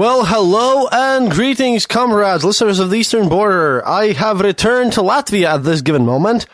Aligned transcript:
Well, 0.00 0.24
hello 0.24 0.88
and 0.90 1.30
greetings, 1.30 1.84
comrades, 1.84 2.42
listeners 2.42 2.78
of 2.78 2.88
the 2.88 2.96
Eastern 2.96 3.28
Border. 3.28 3.86
I 3.86 4.12
have 4.12 4.40
returned 4.40 4.94
to 4.94 5.02
Latvia 5.02 5.56
at 5.56 5.62
this 5.62 5.82
given 5.82 6.06
moment. 6.06 6.46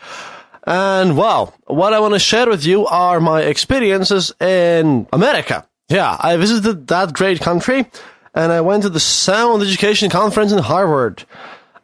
And 0.65 1.15
well, 1.15 1.53
what 1.65 1.93
I 1.93 2.01
want 2.01 2.13
to 2.13 2.19
share 2.19 2.49
with 2.49 2.65
you 2.65 2.85
are 2.87 3.21
my 3.21 3.43
experiences 3.43 4.33
in 4.41 5.07
America. 5.13 5.65
Yeah, 5.87 6.17
I 6.19 6.35
visited 6.35 6.87
that 6.87 7.13
great 7.13 7.39
country 7.39 7.89
and 8.35 8.51
I 8.51 8.59
went 8.59 8.83
to 8.83 8.89
the 8.89 8.99
Sound 8.99 9.63
Education 9.63 10.09
Conference 10.09 10.51
in 10.51 10.59
Harvard. 10.59 11.23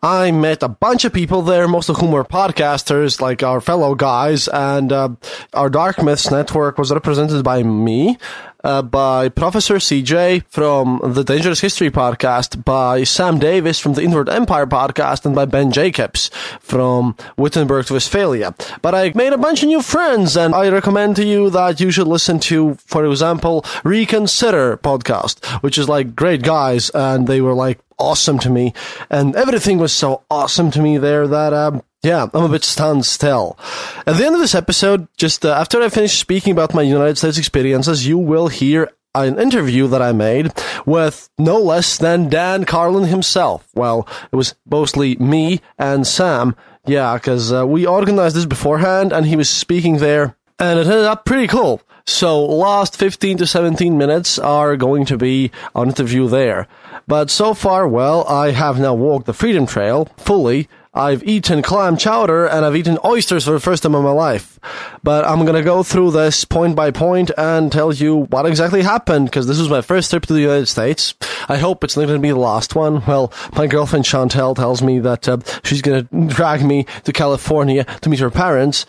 I 0.03 0.31
met 0.31 0.61
a 0.61 0.67
bunch 0.67 1.05
of 1.05 1.13
people 1.13 1.43
there, 1.43 1.65
most 1.65 1.87
of 1.87 1.95
whom 1.95 2.11
were 2.11 2.25
podcasters, 2.25 3.21
like 3.21 3.41
our 3.41 3.61
fellow 3.61 3.95
guys, 3.95 4.49
and 4.49 4.91
uh, 4.91 5.09
our 5.53 5.69
Dark 5.69 6.03
Myths 6.03 6.29
network 6.29 6.77
was 6.77 6.91
represented 6.91 7.41
by 7.41 7.63
me, 7.63 8.17
uh, 8.65 8.81
by 8.81 9.29
Professor 9.29 9.75
CJ 9.75 10.43
from 10.49 10.99
the 11.01 11.23
Dangerous 11.23 11.61
History 11.61 11.89
podcast, 11.89 12.65
by 12.65 13.05
Sam 13.05 13.39
Davis 13.39 13.79
from 13.79 13.93
the 13.93 14.01
Inward 14.01 14.27
Empire 14.27 14.67
podcast, 14.67 15.25
and 15.25 15.33
by 15.33 15.45
Ben 15.45 15.71
Jacobs 15.71 16.29
from 16.59 17.15
Wittenberg, 17.37 17.85
to 17.85 17.93
Westphalia. 17.93 18.53
But 18.81 18.93
I 18.93 19.13
made 19.15 19.31
a 19.31 19.37
bunch 19.37 19.63
of 19.63 19.69
new 19.69 19.81
friends, 19.81 20.35
and 20.35 20.53
I 20.53 20.67
recommend 20.67 21.15
to 21.15 21.25
you 21.25 21.49
that 21.51 21.79
you 21.79 21.91
should 21.91 22.07
listen 22.07 22.39
to, 22.41 22.75
for 22.75 23.05
example, 23.05 23.63
Reconsider 23.85 24.75
podcast, 24.83 25.45
which 25.63 25.77
is 25.77 25.87
like 25.87 26.13
great 26.13 26.41
guys, 26.41 26.89
and 26.89 27.25
they 27.25 27.39
were 27.39 27.53
like 27.53 27.79
awesome 28.03 28.37
to 28.39 28.49
me, 28.49 28.73
and 29.09 29.35
everything 29.35 29.77
was 29.77 29.93
so 29.93 30.23
awesome 30.29 30.69
to 30.71 30.81
me 30.81 30.97
there 30.97 31.25
that 31.27 31.53
um, 31.53 31.81
yeah, 32.03 32.27
I'm 32.33 32.43
a 32.43 32.49
bit 32.49 32.65
stunned 32.65 33.05
still. 33.05 33.57
At 34.05 34.17
the 34.17 34.25
end 34.25 34.35
of 34.35 34.41
this 34.41 34.55
episode, 34.55 35.07
just 35.15 35.45
uh, 35.45 35.53
after 35.53 35.81
I 35.81 35.87
finish 35.87 36.17
speaking 36.17 36.51
about 36.51 36.73
my 36.73 36.81
United 36.81 37.17
States 37.17 37.37
experiences, 37.37 38.05
you 38.05 38.17
will 38.17 38.49
hear 38.49 38.91
an 39.15 39.39
interview 39.39 39.87
that 39.87 40.01
I 40.01 40.11
made 40.11 40.51
with 40.85 41.29
no 41.37 41.57
less 41.59 41.97
than 41.97 42.29
Dan 42.29 42.65
Carlin 42.65 43.05
himself. 43.05 43.67
Well, 43.73 44.07
it 44.31 44.35
was 44.35 44.55
mostly 44.69 45.15
me 45.15 45.61
and 45.77 46.05
Sam. 46.05 46.55
Yeah, 46.85 47.13
because 47.13 47.53
uh, 47.53 47.65
we 47.65 47.85
organized 47.85 48.35
this 48.35 48.45
beforehand, 48.45 49.13
and 49.13 49.25
he 49.25 49.37
was 49.37 49.49
speaking 49.49 49.97
there, 49.97 50.35
and 50.59 50.79
it 50.79 50.87
ended 50.87 51.05
up 51.05 51.25
pretty 51.25 51.47
cool. 51.47 51.81
So, 52.05 52.43
last 52.43 52.97
15 52.97 53.37
to 53.37 53.47
17 53.47 53.97
minutes 53.97 54.37
are 54.37 54.75
going 54.75 55.05
to 55.05 55.17
be 55.17 55.51
an 55.73 55.87
interview 55.87 56.27
there. 56.27 56.67
But 57.07 57.29
so 57.29 57.53
far, 57.53 57.87
well, 57.87 58.25
I 58.27 58.51
have 58.51 58.77
now 58.79 58.93
walked 58.93 59.25
the 59.25 59.33
Freedom 59.33 59.65
Trail 59.65 60.05
fully. 60.17 60.67
I've 60.93 61.23
eaten 61.23 61.63
clam 61.63 61.97
chowder 61.97 62.45
and 62.45 62.63
I've 62.63 62.75
eaten 62.75 62.99
oysters 63.03 63.45
for 63.45 63.51
the 63.51 63.59
first 63.59 63.81
time 63.81 63.95
in 63.95 64.03
my 64.03 64.11
life. 64.11 64.59
But 65.01 65.25
I'm 65.25 65.43
gonna 65.43 65.63
go 65.63 65.81
through 65.81 66.11
this 66.11 66.45
point 66.45 66.75
by 66.75 66.91
point 66.91 67.31
and 67.35 67.71
tell 67.71 67.91
you 67.91 68.25
what 68.29 68.45
exactly 68.45 68.83
happened 68.83 69.25
because 69.25 69.47
this 69.47 69.57
was 69.59 69.69
my 69.69 69.81
first 69.81 70.11
trip 70.11 70.25
to 70.27 70.33
the 70.33 70.41
United 70.41 70.67
States. 70.67 71.15
I 71.49 71.57
hope 71.57 71.83
it's 71.83 71.97
not 71.97 72.05
gonna 72.05 72.19
be 72.19 72.29
the 72.29 72.35
last 72.35 72.75
one. 72.75 73.03
Well, 73.07 73.33
my 73.55 73.65
girlfriend 73.65 74.05
Chantel 74.05 74.55
tells 74.55 74.83
me 74.83 74.99
that 74.99 75.27
uh, 75.27 75.37
she's 75.63 75.81
gonna 75.81 76.03
drag 76.27 76.63
me 76.63 76.85
to 77.05 77.13
California 77.13 77.85
to 78.01 78.09
meet 78.09 78.19
her 78.19 78.29
parents. 78.29 78.85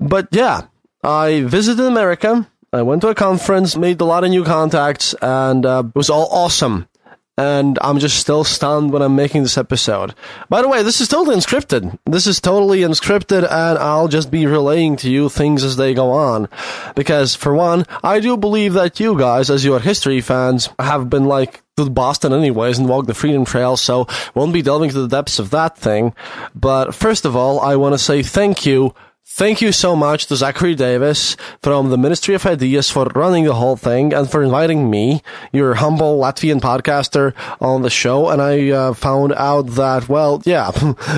But 0.00 0.28
yeah, 0.32 0.62
I 1.04 1.42
visited 1.42 1.84
America. 1.84 2.48
I 2.72 2.82
went 2.82 3.02
to 3.02 3.08
a 3.08 3.14
conference, 3.14 3.76
made 3.76 4.00
a 4.00 4.04
lot 4.04 4.24
of 4.24 4.30
new 4.30 4.42
contacts, 4.42 5.14
and 5.20 5.64
uh, 5.64 5.84
it 5.86 5.94
was 5.94 6.10
all 6.10 6.28
awesome 6.30 6.88
and 7.36 7.78
I'm 7.82 7.98
just 7.98 8.18
still 8.18 8.44
stunned 8.44 8.92
when 8.92 9.02
I'm 9.02 9.16
making 9.16 9.42
this 9.42 9.58
episode. 9.58 10.14
By 10.48 10.62
the 10.62 10.68
way, 10.68 10.82
this 10.82 11.00
is 11.00 11.08
totally 11.08 11.36
unscripted. 11.36 11.98
This 12.06 12.26
is 12.26 12.40
totally 12.40 12.80
unscripted, 12.80 13.42
and 13.42 13.78
I'll 13.78 14.08
just 14.08 14.30
be 14.30 14.46
relaying 14.46 14.96
to 14.98 15.10
you 15.10 15.28
things 15.28 15.64
as 15.64 15.76
they 15.76 15.94
go 15.94 16.12
on. 16.12 16.48
Because, 16.94 17.34
for 17.34 17.54
one, 17.54 17.86
I 18.04 18.20
do 18.20 18.36
believe 18.36 18.74
that 18.74 19.00
you 19.00 19.18
guys, 19.18 19.50
as 19.50 19.64
your 19.64 19.80
history 19.80 20.20
fans, 20.20 20.68
have 20.78 21.10
been 21.10 21.24
like 21.24 21.62
to 21.76 21.90
Boston 21.90 22.32
anyways 22.32 22.78
and 22.78 22.88
walked 22.88 23.08
the 23.08 23.14
Freedom 23.14 23.44
Trail, 23.44 23.76
so 23.76 24.06
won't 24.34 24.52
be 24.52 24.62
delving 24.62 24.90
to 24.90 25.00
the 25.00 25.08
depths 25.08 25.40
of 25.40 25.50
that 25.50 25.76
thing. 25.76 26.14
But 26.54 26.94
first 26.94 27.24
of 27.24 27.34
all, 27.34 27.58
I 27.58 27.74
want 27.74 27.94
to 27.94 27.98
say 27.98 28.22
thank 28.22 28.64
you 28.64 28.94
Thank 29.36 29.60
you 29.60 29.72
so 29.72 29.96
much 29.96 30.26
to 30.26 30.36
Zachary 30.36 30.76
Davis 30.76 31.36
from 31.60 31.90
the 31.90 31.98
Ministry 31.98 32.36
of 32.36 32.46
Ideas 32.46 32.88
for 32.88 33.06
running 33.16 33.42
the 33.42 33.54
whole 33.54 33.74
thing 33.74 34.14
and 34.14 34.30
for 34.30 34.44
inviting 34.44 34.88
me, 34.88 35.24
your 35.52 35.74
humble 35.74 36.20
Latvian 36.20 36.60
podcaster, 36.60 37.34
on 37.60 37.82
the 37.82 37.90
show. 37.90 38.28
And 38.28 38.40
I 38.40 38.70
uh, 38.70 38.94
found 38.94 39.32
out 39.32 39.62
that, 39.74 40.08
well, 40.08 40.40
yeah, 40.44 40.70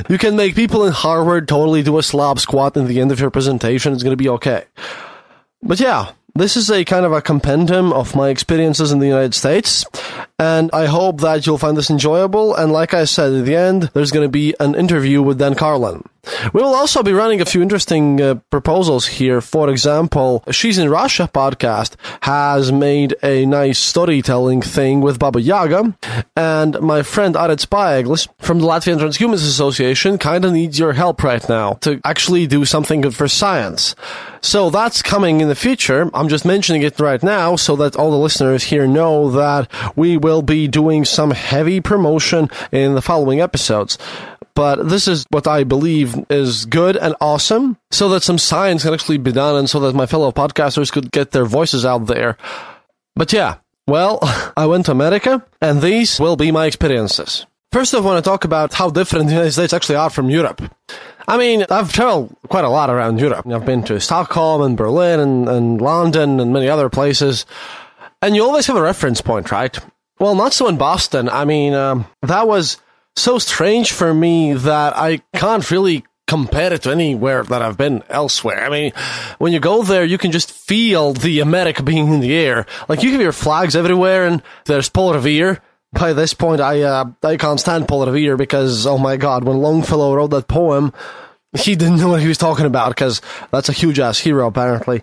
you 0.08 0.16
can 0.16 0.34
make 0.34 0.54
people 0.54 0.86
in 0.86 0.94
Harvard 0.94 1.46
totally 1.46 1.82
do 1.82 1.98
a 1.98 2.02
Slav 2.02 2.40
squat 2.40 2.74
in 2.78 2.86
the 2.86 3.02
end 3.02 3.12
of 3.12 3.20
your 3.20 3.30
presentation. 3.30 3.92
It's 3.92 4.02
going 4.02 4.16
to 4.16 4.24
be 4.24 4.30
okay. 4.30 4.64
But 5.62 5.78
yeah, 5.78 6.12
this 6.34 6.56
is 6.56 6.70
a 6.70 6.86
kind 6.86 7.04
of 7.04 7.12
a 7.12 7.20
compendium 7.20 7.92
of 7.92 8.16
my 8.16 8.30
experiences 8.30 8.92
in 8.92 8.98
the 8.98 9.06
United 9.06 9.34
States, 9.34 9.84
and 10.38 10.70
I 10.72 10.86
hope 10.86 11.20
that 11.20 11.46
you'll 11.46 11.58
find 11.58 11.76
this 11.76 11.90
enjoyable. 11.90 12.54
And 12.54 12.72
like 12.72 12.92
I 12.94 13.04
said, 13.04 13.32
at 13.32 13.44
the 13.44 13.56
end, 13.56 13.90
there's 13.94 14.12
going 14.12 14.24
to 14.24 14.30
be 14.30 14.54
an 14.60 14.74
interview 14.74 15.22
with 15.22 15.38
Dan 15.38 15.54
Carlin. 15.54 16.02
We 16.52 16.60
will 16.60 16.74
also 16.74 17.04
be 17.04 17.12
running 17.12 17.40
a 17.40 17.44
few 17.44 17.62
interesting 17.62 18.20
uh, 18.20 18.34
proposals 18.50 19.06
here. 19.06 19.40
For 19.40 19.70
example, 19.70 20.42
She's 20.50 20.76
in 20.76 20.90
Russia 20.90 21.30
podcast 21.32 21.94
has 22.22 22.72
made 22.72 23.14
a 23.22 23.46
nice 23.46 23.78
storytelling 23.78 24.60
thing 24.60 25.00
with 25.00 25.20
Baba 25.20 25.40
Yaga, 25.40 25.96
and 26.36 26.80
my 26.80 27.02
friend 27.02 27.36
Aret 27.36 27.64
Spaeglis 27.64 28.28
from 28.40 28.58
the 28.58 28.66
Latvian 28.66 28.98
Transhumanists 28.98 29.48
Association 29.48 30.18
kind 30.18 30.44
of 30.44 30.52
needs 30.52 30.80
your 30.80 30.94
help 30.94 31.22
right 31.22 31.48
now 31.48 31.74
to 31.74 32.00
actually 32.04 32.48
do 32.48 32.64
something 32.64 33.02
good 33.02 33.14
for 33.14 33.28
science. 33.28 33.94
So 34.40 34.70
that's 34.70 35.02
coming 35.02 35.40
in 35.40 35.48
the 35.48 35.54
future. 35.54 36.10
I'm 36.12 36.28
just 36.28 36.44
mentioning 36.44 36.82
it 36.82 36.98
right 36.98 37.22
now 37.22 37.54
so 37.56 37.76
that 37.76 37.96
all 37.96 38.10
the 38.10 38.16
listeners 38.16 38.64
here 38.64 38.86
know 38.86 39.30
that 39.30 39.70
we 39.96 40.16
will 40.26 40.42
be 40.42 40.66
doing 40.66 41.04
some 41.04 41.30
heavy 41.30 41.78
promotion 41.80 42.50
in 42.72 42.94
the 42.96 43.02
following 43.10 43.40
episodes 43.40 43.96
but 44.56 44.88
this 44.88 45.06
is 45.06 45.26
what 45.28 45.46
I 45.46 45.64
believe 45.64 46.16
is 46.30 46.64
good 46.64 46.96
and 46.96 47.14
awesome 47.20 47.76
so 47.90 48.08
that 48.08 48.22
some 48.22 48.38
science 48.38 48.82
can 48.82 48.94
actually 48.94 49.18
be 49.18 49.30
done 49.30 49.54
and 49.54 49.68
so 49.68 49.78
that 49.80 49.94
my 49.94 50.06
fellow 50.06 50.32
podcasters 50.32 50.90
could 50.90 51.12
get 51.12 51.30
their 51.30 51.44
voices 51.44 51.84
out 51.84 52.06
there. 52.06 52.38
But 53.14 53.34
yeah, 53.34 53.56
well, 53.86 54.18
I 54.56 54.64
went 54.64 54.86
to 54.86 54.92
America 54.92 55.44
and 55.60 55.82
these 55.82 56.18
will 56.18 56.36
be 56.36 56.50
my 56.50 56.64
experiences. 56.64 57.44
First, 57.70 57.94
I 57.94 58.00
want 58.00 58.24
to 58.24 58.28
talk 58.28 58.44
about 58.44 58.72
how 58.72 58.88
different 58.88 59.26
the 59.26 59.34
United 59.34 59.52
States 59.52 59.74
actually 59.74 59.96
are 59.96 60.08
from 60.08 60.30
Europe. 60.30 60.62
I 61.28 61.36
mean, 61.36 61.66
I've 61.68 61.92
traveled 61.92 62.34
quite 62.48 62.64
a 62.64 62.70
lot 62.70 62.88
around 62.88 63.20
Europe. 63.20 63.46
I've 63.46 63.66
been 63.66 63.82
to 63.84 64.00
Stockholm 64.00 64.62
and 64.62 64.76
Berlin 64.76 65.20
and, 65.20 65.48
and 65.50 65.80
London 65.82 66.40
and 66.40 66.54
many 66.54 66.70
other 66.70 66.88
places. 66.88 67.44
And 68.22 68.34
you 68.34 68.42
always 68.42 68.66
have 68.68 68.76
a 68.76 68.82
reference 68.82 69.20
point, 69.20 69.52
right? 69.52 69.78
Well, 70.18 70.34
not 70.34 70.52
so 70.52 70.68
in 70.68 70.76
Boston. 70.76 71.28
I 71.28 71.44
mean, 71.44 71.74
um, 71.74 72.06
that 72.22 72.48
was 72.48 72.78
so 73.16 73.38
strange 73.38 73.92
for 73.92 74.12
me 74.14 74.54
that 74.54 74.96
I 74.96 75.22
can't 75.34 75.68
really 75.70 76.04
compare 76.26 76.72
it 76.72 76.82
to 76.82 76.90
anywhere 76.90 77.44
that 77.44 77.62
I've 77.62 77.76
been 77.76 78.02
elsewhere. 78.08 78.64
I 78.64 78.68
mean, 78.68 78.92
when 79.38 79.52
you 79.52 79.60
go 79.60 79.82
there, 79.82 80.04
you 80.04 80.18
can 80.18 80.32
just 80.32 80.50
feel 80.50 81.12
the 81.12 81.40
America 81.40 81.82
being 81.82 82.12
in 82.12 82.20
the 82.20 82.34
air. 82.34 82.66
Like 82.88 83.02
you 83.02 83.12
have 83.12 83.20
your 83.20 83.32
flags 83.32 83.76
everywhere, 83.76 84.26
and 84.26 84.42
there's 84.64 84.88
Paul 84.88 85.14
Revere. 85.14 85.60
By 85.92 86.12
this 86.12 86.34
point, 86.34 86.60
I 86.60 86.82
uh, 86.82 87.04
I 87.22 87.36
can't 87.36 87.60
stand 87.60 87.88
Paul 87.88 88.06
Revere 88.06 88.36
because 88.36 88.86
oh 88.86 88.98
my 88.98 89.16
god, 89.16 89.44
when 89.44 89.58
Longfellow 89.58 90.14
wrote 90.14 90.30
that 90.30 90.48
poem, 90.48 90.92
he 91.58 91.76
didn't 91.76 91.98
know 91.98 92.08
what 92.08 92.20
he 92.20 92.28
was 92.28 92.38
talking 92.38 92.66
about 92.66 92.90
because 92.90 93.22
that's 93.50 93.68
a 93.68 93.72
huge 93.72 93.98
ass 93.98 94.18
hero 94.18 94.46
apparently. 94.46 95.02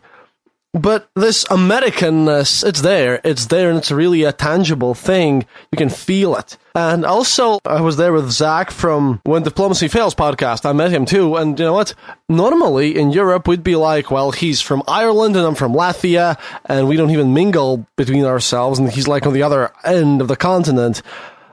But 0.74 1.08
this 1.16 1.44
Americanness, 1.46 2.66
it's 2.66 2.82
there. 2.82 3.22
It's 3.24 3.46
there 3.46 3.70
and 3.70 3.78
it's 3.78 3.92
really 3.92 4.24
a 4.24 4.34
tangible 4.34 4.96
thing. 4.96 5.46
You 5.72 5.78
can 5.78 5.90
feel 5.90 6.36
it. 6.36 6.58
And 6.74 7.06
also, 7.06 7.60
I 7.64 7.82
was 7.82 7.98
there 7.98 8.12
with 8.12 8.32
Zach 8.32 8.72
from 8.72 9.22
When 9.24 9.44
Diplomacy 9.44 9.88
Fails 9.88 10.16
podcast. 10.16 10.66
I 10.66 10.74
met 10.74 10.90
him 10.90 11.06
too. 11.06 11.36
And 11.36 11.60
you 11.60 11.66
know 11.66 11.74
what? 11.74 11.94
Normally 12.28 12.98
in 12.98 13.12
Europe, 13.12 13.48
we'd 13.48 13.64
be 13.64 13.76
like, 13.76 14.10
well, 14.10 14.32
he's 14.32 14.62
from 14.62 14.82
Ireland 14.88 15.36
and 15.36 15.46
I'm 15.46 15.54
from 15.54 15.74
Latvia 15.74 16.40
and 16.66 16.88
we 16.88 16.98
don't 16.98 17.12
even 17.12 17.36
mingle 17.36 17.86
between 17.96 18.26
ourselves. 18.26 18.80
And 18.80 18.92
he's 18.92 19.08
like 19.08 19.28
on 19.28 19.34
the 19.34 19.44
other 19.44 19.72
end 19.86 20.22
of 20.22 20.28
the 20.28 20.36
continent. 20.36 21.04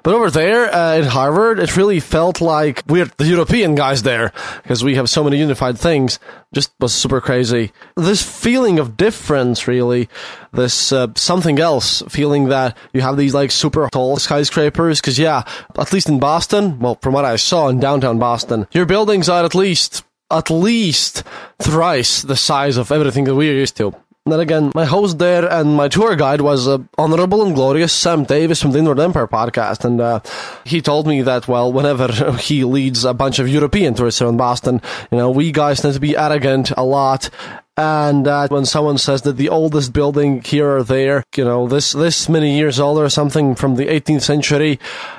But 0.02 0.14
over 0.14 0.31
there 0.31 0.75
uh, 0.75 0.97
in 0.97 1.05
Harvard, 1.05 1.58
it 1.58 1.76
really 1.76 2.00
felt 2.00 2.41
like 2.41 2.82
we're 2.87 3.11
the 3.17 3.26
European 3.26 3.75
guys 3.75 4.02
there 4.02 4.32
because 4.62 4.82
we 4.82 4.94
have 4.94 5.11
so 5.11 5.23
many 5.23 5.38
unified 5.38 5.79
things. 5.79 6.19
Just 6.52 6.73
was 6.81 6.93
super 6.93 7.20
crazy. 7.20 7.73
This 7.97 8.23
feeling 8.23 8.79
of 8.79 8.97
difference, 8.97 9.69
really, 9.69 10.08
this 10.52 10.93
uh, 10.93 11.08
something 11.14 11.58
else 11.58 12.02
feeling 12.08 12.49
that 12.49 12.76
you 12.93 13.00
have 13.02 13.17
these 13.17 13.35
like 13.35 13.50
super 13.50 13.88
tall 13.93 14.17
skyscrapers. 14.17 15.00
Because 15.00 15.19
yeah, 15.19 15.44
at 15.79 15.93
least 15.93 16.08
in 16.08 16.19
Boston, 16.19 16.79
well, 16.79 16.99
from 17.02 17.14
what 17.14 17.25
I 17.25 17.37
saw 17.37 17.69
in 17.69 17.81
downtown 17.81 18.19
Boston, 18.19 18.67
your 18.73 18.87
buildings 18.87 19.29
are 19.29 19.44
at 19.44 19.55
least 19.55 20.05
at 20.31 20.50
least 20.50 21.25
thrice 21.61 22.23
the 22.23 22.37
size 22.37 22.76
of 22.76 22.93
everything 22.93 23.25
that 23.25 23.35
we're 23.35 23.52
used 23.52 23.76
to. 23.76 23.94
Then 24.26 24.38
again, 24.38 24.70
my 24.75 24.84
host 24.84 25.19
there 25.19 25.50
and 25.50 25.75
my 25.75 25.88
tour 25.88 26.14
guide 26.14 26.43
was 26.43 26.69
uh, 26.69 26.78
Honorable 26.99 27.43
and 27.43 27.55
Glorious 27.55 27.90
Sam 27.90 28.25
Davis 28.25 28.61
from 28.61 28.72
the 28.72 28.78
Inward 28.78 29.00
Empire 29.00 29.26
podcast. 29.26 29.82
And 29.82 29.99
uh, 29.99 30.20
he 30.67 30.82
told 30.82 31.06
me 31.06 31.22
that, 31.22 31.49
well, 31.49 31.72
whenever 31.72 32.32
he 32.38 32.64
leads 32.64 33.06
a 33.06 33.14
bunch 33.14 33.38
of 33.38 33.49
European 33.49 33.94
tourists 33.94 34.20
around 34.20 34.37
Boston, 34.37 34.82
you 35.11 35.17
know, 35.17 35.31
we 35.31 35.52
guys 35.52 35.81
tend 35.81 35.94
to 35.94 36.00
be 36.00 36.19
arrogant 36.19 36.70
a 36.76 36.84
lot. 36.84 37.31
And 37.78 38.28
uh, 38.28 38.46
when 38.49 38.67
someone 38.67 38.99
says 38.99 39.22
that 39.22 39.38
the 39.38 39.49
oldest 39.49 39.94
building 39.94 40.43
here 40.43 40.69
or 40.69 40.82
there, 40.82 41.25
you 41.34 41.44
know, 41.44 41.66
this 41.66 41.93
this 41.93 42.28
many 42.28 42.58
years 42.58 42.78
old 42.78 42.99
or 42.99 43.08
something 43.08 43.55
from 43.55 43.76
the 43.76 43.87
18th 43.87 44.20
century, 44.20 44.78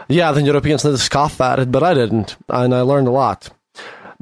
yeah, 0.09 0.31
the 0.31 0.43
Europeans 0.43 0.83
tend 0.83 0.95
to 0.95 1.01
scoff 1.01 1.41
at 1.41 1.57
it, 1.57 1.71
but 1.71 1.81
I 1.81 1.95
didn't, 1.95 2.37
and 2.49 2.75
I 2.75 2.81
learned 2.81 3.07
a 3.07 3.11
lot. 3.11 3.49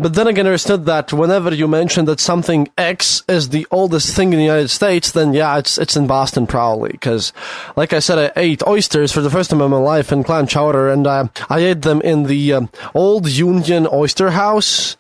But 0.02 0.14
then 0.14 0.28
again, 0.28 0.48
I 0.48 0.52
understood 0.52 0.86
that 0.86 1.12
whenever 1.12 1.54
you 1.54 1.68
mention 1.68 2.06
that 2.06 2.22
something 2.22 2.70
X 2.78 3.22
is 3.28 3.50
the 3.50 3.68
oldest 3.70 4.16
thing 4.16 4.32
in 4.32 4.40
the 4.40 4.46
United 4.46 4.70
States, 4.70 5.12
then 5.12 5.34
yeah, 5.34 5.58
it's 5.58 5.78
it's 5.78 5.98
in 5.98 6.08
Boston 6.08 6.48
probably. 6.48 6.92
Because, 6.94 7.34
like 7.76 7.92
I 7.92 8.00
said, 8.00 8.18
I 8.18 8.40
ate 8.40 8.66
oysters 8.66 9.12
for 9.12 9.20
the 9.20 9.30
first 9.30 9.50
time 9.50 9.60
in 9.60 9.70
my 9.70 9.78
life 9.78 10.14
in 10.14 10.24
clam 10.24 10.48
chowder, 10.48 10.88
and 10.88 11.06
uh, 11.06 11.28
I 11.50 11.60
ate 11.60 11.82
them 11.82 12.00
in 12.00 12.24
the 12.24 12.54
um, 12.54 12.70
old 12.96 13.28
Union 13.28 13.90
Oyster 13.92 14.32
House. 14.32 14.96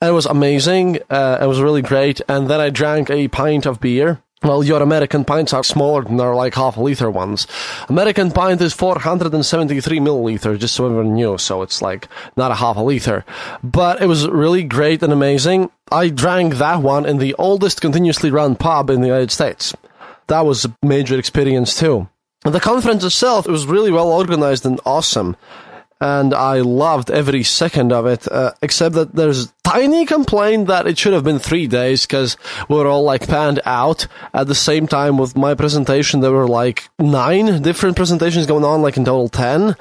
And 0.00 0.10
it 0.10 0.12
was 0.12 0.26
amazing. 0.26 1.00
Uh, 1.10 1.38
it 1.40 1.46
was 1.46 1.60
really 1.60 1.82
great. 1.82 2.20
And 2.28 2.48
then 2.48 2.60
I 2.60 2.70
drank 2.70 3.10
a 3.10 3.26
pint 3.26 3.66
of 3.66 3.80
beer. 3.80 4.22
Well, 4.42 4.62
your 4.62 4.82
American 4.82 5.24
pints 5.24 5.54
are 5.54 5.64
smaller 5.64 6.02
than 6.02 6.20
our 6.20 6.34
like 6.34 6.54
half 6.54 6.76
a 6.76 6.82
liter 6.82 7.10
ones. 7.10 7.46
American 7.88 8.30
pint 8.30 8.60
is 8.60 8.74
473 8.74 9.98
milliliters, 9.98 10.58
just 10.58 10.74
so 10.74 10.86
everyone 10.86 11.14
knew. 11.14 11.38
So 11.38 11.62
it's 11.62 11.80
like 11.80 12.06
not 12.36 12.50
a 12.50 12.56
half 12.56 12.76
a 12.76 12.80
liter. 12.80 13.24
But 13.64 14.02
it 14.02 14.06
was 14.06 14.28
really 14.28 14.62
great 14.62 15.02
and 15.02 15.12
amazing. 15.12 15.70
I 15.90 16.10
drank 16.10 16.56
that 16.56 16.82
one 16.82 17.06
in 17.06 17.16
the 17.16 17.34
oldest 17.38 17.80
continuously 17.80 18.30
run 18.30 18.56
pub 18.56 18.90
in 18.90 19.00
the 19.00 19.06
United 19.06 19.30
States. 19.30 19.74
That 20.26 20.44
was 20.44 20.66
a 20.66 20.76
major 20.82 21.18
experience 21.18 21.78
too. 21.78 22.08
The 22.42 22.60
conference 22.60 23.04
itself, 23.04 23.48
it 23.48 23.50
was 23.50 23.66
really 23.66 23.90
well 23.90 24.08
organized 24.08 24.66
and 24.66 24.80
awesome 24.84 25.36
and 26.00 26.34
I 26.34 26.60
loved 26.60 27.10
every 27.10 27.42
second 27.42 27.92
of 27.92 28.06
it, 28.06 28.30
uh, 28.30 28.52
except 28.60 28.94
that 28.96 29.14
there's 29.14 29.52
tiny 29.64 30.04
complaint 30.04 30.68
that 30.68 30.86
it 30.86 30.98
should 30.98 31.14
have 31.14 31.24
been 31.24 31.38
three 31.38 31.66
days 31.66 32.06
because 32.06 32.36
we're 32.68 32.86
all 32.86 33.02
like 33.02 33.26
panned 33.26 33.60
out 33.64 34.06
at 34.34 34.46
the 34.46 34.54
same 34.54 34.86
time 34.86 35.16
with 35.16 35.36
my 35.36 35.54
presentation. 35.54 36.20
There 36.20 36.32
were 36.32 36.48
like 36.48 36.88
nine 36.98 37.62
different 37.62 37.96
presentations 37.96 38.46
going 38.46 38.64
on, 38.64 38.82
like 38.82 38.96
in 38.96 39.04
total 39.04 39.28
ten. 39.28 39.74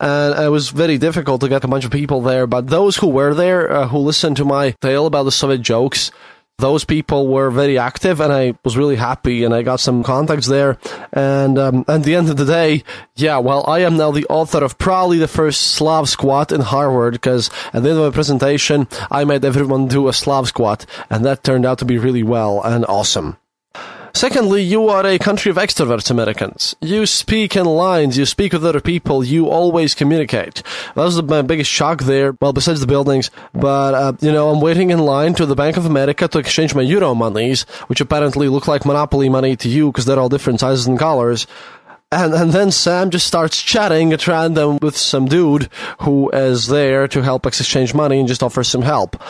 And 0.00 0.44
it 0.44 0.48
was 0.48 0.70
very 0.70 0.98
difficult 0.98 1.40
to 1.42 1.48
get 1.48 1.62
a 1.62 1.68
bunch 1.68 1.84
of 1.84 1.92
people 1.92 2.20
there, 2.20 2.48
but 2.48 2.66
those 2.66 2.96
who 2.96 3.06
were 3.06 3.32
there, 3.32 3.70
uh, 3.70 3.88
who 3.88 3.98
listened 3.98 4.36
to 4.38 4.44
my 4.44 4.72
tale 4.82 5.06
about 5.06 5.22
the 5.22 5.32
Soviet 5.32 5.62
jokes, 5.62 6.10
those 6.58 6.84
people 6.84 7.26
were 7.28 7.50
very 7.50 7.78
active 7.78 8.20
and 8.20 8.32
I 8.32 8.54
was 8.64 8.76
really 8.76 8.96
happy 8.96 9.44
and 9.44 9.52
I 9.52 9.62
got 9.62 9.80
some 9.80 10.02
contacts 10.02 10.46
there. 10.46 10.78
And 11.12 11.58
um, 11.58 11.84
at 11.88 12.04
the 12.04 12.14
end 12.14 12.30
of 12.30 12.36
the 12.36 12.44
day, 12.44 12.84
yeah, 13.16 13.38
well, 13.38 13.64
I 13.66 13.80
am 13.80 13.96
now 13.96 14.12
the 14.12 14.26
author 14.26 14.62
of 14.62 14.78
probably 14.78 15.18
the 15.18 15.28
first 15.28 15.72
Slav 15.72 16.08
squat 16.08 16.52
in 16.52 16.60
Harvard 16.60 17.14
because 17.14 17.50
at 17.72 17.82
the 17.82 17.90
end 17.90 17.98
of 17.98 18.04
my 18.04 18.14
presentation, 18.14 18.86
I 19.10 19.24
made 19.24 19.44
everyone 19.44 19.88
do 19.88 20.08
a 20.08 20.12
Slav 20.12 20.48
squat 20.48 20.86
and 21.10 21.24
that 21.24 21.42
turned 21.42 21.66
out 21.66 21.78
to 21.78 21.84
be 21.84 21.98
really 21.98 22.22
well 22.22 22.62
and 22.62 22.84
awesome. 22.86 23.36
Secondly, 24.16 24.62
you 24.62 24.88
are 24.90 25.04
a 25.04 25.18
country 25.18 25.50
of 25.50 25.56
extroverts, 25.56 26.08
Americans. 26.08 26.76
You 26.80 27.04
speak 27.04 27.56
in 27.56 27.66
lines, 27.66 28.16
you 28.16 28.24
speak 28.26 28.52
with 28.52 28.64
other 28.64 28.80
people, 28.80 29.24
you 29.24 29.50
always 29.50 29.92
communicate. 29.92 30.62
That 30.94 31.02
was 31.02 31.20
my 31.20 31.42
biggest 31.42 31.68
shock 31.68 32.02
there, 32.02 32.32
well, 32.40 32.52
besides 32.52 32.78
the 32.80 32.86
buildings. 32.86 33.32
But, 33.52 33.94
uh, 33.94 34.12
you 34.20 34.30
know, 34.30 34.50
I'm 34.50 34.60
waiting 34.60 34.90
in 34.90 35.00
line 35.00 35.34
to 35.34 35.46
the 35.46 35.56
Bank 35.56 35.76
of 35.76 35.84
America 35.84 36.28
to 36.28 36.38
exchange 36.38 36.76
my 36.76 36.82
euro 36.82 37.12
monies, 37.16 37.62
which 37.88 38.00
apparently 38.00 38.48
look 38.48 38.68
like 38.68 38.86
Monopoly 38.86 39.28
money 39.28 39.56
to 39.56 39.68
you 39.68 39.90
because 39.90 40.04
they're 40.04 40.20
all 40.20 40.28
different 40.28 40.60
sizes 40.60 40.86
and 40.86 40.96
colors. 40.96 41.48
And, 42.12 42.32
and 42.34 42.52
then 42.52 42.70
Sam 42.70 43.10
just 43.10 43.26
starts 43.26 43.60
chatting 43.60 44.12
at 44.12 44.28
random 44.28 44.78
with 44.80 44.96
some 44.96 45.26
dude 45.26 45.68
who 46.02 46.30
is 46.30 46.68
there 46.68 47.08
to 47.08 47.22
help 47.22 47.46
exchange 47.46 47.92
money 47.92 48.20
and 48.20 48.28
just 48.28 48.44
offers 48.44 48.68
some 48.68 48.82
help. 48.82 49.20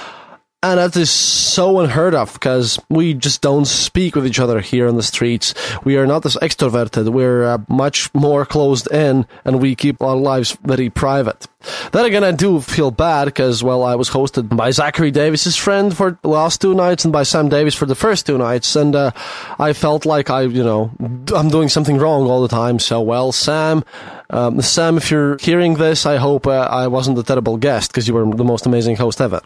And 0.65 0.81
that 0.81 0.97
is 0.97 1.11
so 1.11 1.79
unheard 1.81 2.15
of 2.15 2.33
because 2.33 2.79
we 2.89 3.13
just 3.13 3.43
don't 3.43 3.67
speak 3.67 4.17
with 4.17 4.27
each 4.27 4.41
other 4.41 4.61
here 4.61 4.89
on 4.89 4.97
the 4.97 5.03
streets. 5.03 5.53
We 5.85 5.99
are 5.99 6.07
not 6.07 6.25
as 6.25 6.37
extroverted. 6.37 7.11
We're 7.11 7.45
uh, 7.45 7.59
much 7.69 8.09
more 8.15 8.47
closed 8.47 8.91
in 8.91 9.27
and 9.45 9.61
we 9.61 9.75
keep 9.75 10.01
our 10.01 10.17
lives 10.17 10.57
very 10.65 10.89
private. 10.89 11.47
Then 11.93 12.07
again, 12.07 12.25
I 12.25 12.33
do 12.33 12.63
feel 12.63 12.91
bad 12.91 13.27
because, 13.27 13.63
well, 13.63 13.83
I 13.83 13.95
was 13.95 14.09
hosted 14.09 14.57
by 14.57 14.71
Zachary 14.71 15.11
Davis's 15.11 15.55
friend 15.55 15.95
for 15.95 16.19
the 16.23 16.29
last 16.29 16.63
two 16.63 16.75
nights 16.75 17.05
and 17.05 17.13
by 17.13 17.25
Sam 17.25 17.51
Davis 17.51 17.75
for 17.75 17.85
the 17.85 17.95
first 17.95 18.25
two 18.25 18.39
nights. 18.39 18.75
And 18.75 18.97
uh, 18.97 19.11
I 19.59 19.75
felt 19.75 20.07
like 20.07 20.31
I, 20.31 20.45
you 20.45 20.65
know, 20.65 20.91
I'm 21.35 21.51
doing 21.51 21.69
something 21.69 21.99
wrong 21.99 22.23
all 22.23 22.41
the 22.41 22.49
time. 22.49 22.79
So, 22.79 23.03
well, 23.03 23.33
Sam, 23.33 23.85
um, 24.31 24.63
Sam, 24.63 24.97
if 24.97 25.11
you're 25.11 25.37
hearing 25.37 25.75
this, 25.75 26.07
I 26.07 26.17
hope 26.17 26.47
uh, 26.47 26.53
I 26.53 26.87
wasn't 26.87 27.19
a 27.19 27.23
terrible 27.23 27.59
guest 27.59 27.91
because 27.91 28.09
you 28.09 28.15
were 28.15 28.25
the 28.35 28.45
most 28.45 28.65
amazing 28.65 28.97
host 28.97 29.21
ever. 29.21 29.43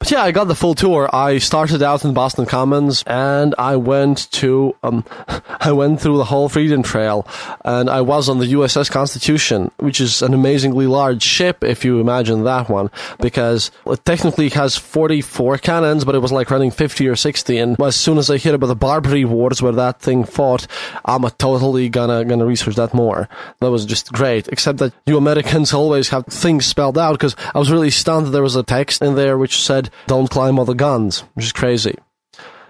But 0.00 0.10
yeah, 0.10 0.22
I 0.22 0.32
got 0.32 0.44
the 0.44 0.54
full 0.54 0.74
tour. 0.74 1.14
I 1.14 1.36
started 1.36 1.82
out 1.82 2.06
in 2.06 2.14
Boston 2.14 2.46
Commons 2.46 3.04
and 3.06 3.54
I 3.58 3.76
went 3.76 4.30
to, 4.32 4.74
um, 4.82 5.04
I 5.60 5.72
went 5.72 6.00
through 6.00 6.16
the 6.16 6.24
whole 6.24 6.48
Freedom 6.48 6.82
Trail 6.82 7.26
and 7.66 7.90
I 7.90 8.00
was 8.00 8.30
on 8.30 8.38
the 8.38 8.46
USS 8.46 8.90
Constitution, 8.90 9.70
which 9.76 10.00
is 10.00 10.22
an 10.22 10.32
amazingly 10.32 10.86
large 10.86 11.22
ship, 11.22 11.62
if 11.62 11.84
you 11.84 12.00
imagine 12.00 12.44
that 12.44 12.70
one, 12.70 12.90
because 13.20 13.70
it 13.84 14.02
technically 14.06 14.48
has 14.48 14.74
44 14.74 15.58
cannons, 15.58 16.06
but 16.06 16.14
it 16.14 16.20
was 16.20 16.32
like 16.32 16.50
running 16.50 16.70
50 16.70 17.06
or 17.06 17.14
60. 17.14 17.58
And 17.58 17.78
as 17.78 17.94
soon 17.94 18.16
as 18.16 18.30
I 18.30 18.38
hear 18.38 18.54
about 18.54 18.68
the 18.68 18.74
Barbary 18.74 19.26
Wars 19.26 19.60
where 19.60 19.72
that 19.72 20.00
thing 20.00 20.24
fought, 20.24 20.66
I'm 21.04 21.28
totally 21.36 21.90
gonna, 21.90 22.24
gonna 22.24 22.46
research 22.46 22.76
that 22.76 22.94
more. 22.94 23.28
That 23.60 23.70
was 23.70 23.84
just 23.84 24.14
great, 24.14 24.48
except 24.48 24.78
that 24.78 24.94
you 25.04 25.18
Americans 25.18 25.74
always 25.74 26.08
have 26.08 26.24
things 26.24 26.64
spelled 26.64 26.96
out 26.96 27.12
because 27.12 27.36
I 27.54 27.58
was 27.58 27.70
really 27.70 27.90
stunned 27.90 28.28
that 28.28 28.30
there 28.30 28.42
was 28.42 28.56
a 28.56 28.62
text 28.62 29.02
in 29.02 29.14
there 29.14 29.36
which 29.36 29.62
said, 29.62 29.89
don't 30.06 30.30
climb 30.30 30.58
all 30.58 30.64
the 30.64 30.74
guns, 30.74 31.20
which 31.34 31.46
is 31.46 31.52
crazy. 31.52 31.96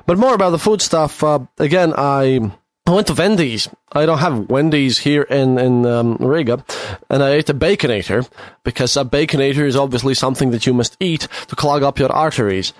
But 0.07 0.19
more 0.19 0.35
about 0.35 0.51
the 0.51 0.59
food 0.59 0.83
stuff. 0.83 1.23
Uh, 1.23 1.41
again, 1.59 1.93
I 1.97 2.51
I 2.87 2.93
went 2.93 3.07
to 3.07 3.15
Wendy's. 3.15 3.69
I 3.93 4.07
don't 4.07 4.19
have 4.19 4.51
Wendy's 4.51 4.99
here 4.99 5.23
in 5.23 5.59
in 5.59 5.87
um, 5.87 6.17
Riga, 6.17 6.65
and 7.09 7.23
I 7.23 7.31
ate 7.31 7.49
a 7.51 7.55
baconator 7.55 8.29
because 8.65 8.97
a 8.97 9.05
baconator 9.05 9.65
is 9.65 9.77
obviously 9.77 10.15
something 10.15 10.51
that 10.51 10.67
you 10.67 10.75
must 10.75 10.97
eat 10.99 11.29
to 11.49 11.57
clog 11.57 11.83
up 11.83 11.99
your 11.99 12.11
arteries. 12.11 12.73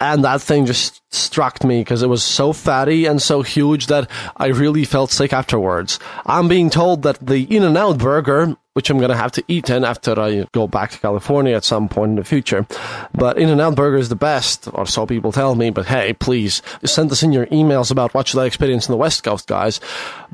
And 0.00 0.24
that 0.24 0.42
thing 0.42 0.66
just 0.66 1.00
struck 1.14 1.62
me 1.64 1.80
because 1.80 2.02
it 2.02 2.08
was 2.08 2.24
so 2.24 2.52
fatty 2.52 3.06
and 3.06 3.22
so 3.22 3.42
huge 3.42 3.86
that 3.86 4.10
I 4.36 4.48
really 4.48 4.84
felt 4.84 5.10
sick 5.10 5.32
afterwards. 5.32 5.98
I'm 6.26 6.48
being 6.48 6.68
told 6.68 7.02
that 7.04 7.24
the 7.24 7.44
In 7.44 7.62
N 7.62 7.76
Out 7.76 7.98
burger, 7.98 8.56
which 8.74 8.90
I'm 8.90 8.98
going 8.98 9.10
to 9.10 9.16
have 9.16 9.32
to 9.32 9.44
eat 9.48 9.70
in 9.70 9.84
after 9.84 10.18
I 10.20 10.46
go 10.52 10.68
back 10.68 10.90
to 10.90 10.98
California 10.98 11.56
at 11.56 11.64
some 11.64 11.88
point 11.88 12.10
in 12.10 12.16
the 12.16 12.24
future, 12.24 12.66
but 13.14 13.38
In 13.38 13.48
N 13.48 13.60
Out 13.60 13.74
burger 13.74 13.96
is 13.96 14.08
the 14.08 14.16
best, 14.16 14.68
or 14.72 14.86
so 14.86 15.06
people 15.06 15.32
tell 15.32 15.54
me. 15.54 15.70
But 15.70 15.86
hey, 15.86 16.12
please 16.12 16.62
send 16.84 17.10
us 17.10 17.22
in 17.22 17.32
your 17.32 17.46
emails 17.46 17.90
about 17.90 18.14
what 18.14 18.28
should 18.28 18.40
I 18.40 18.46
experience 18.46 18.88
in 18.88 18.92
the 18.92 18.98
West 18.98 19.24
Coast, 19.24 19.46
guys. 19.46 19.80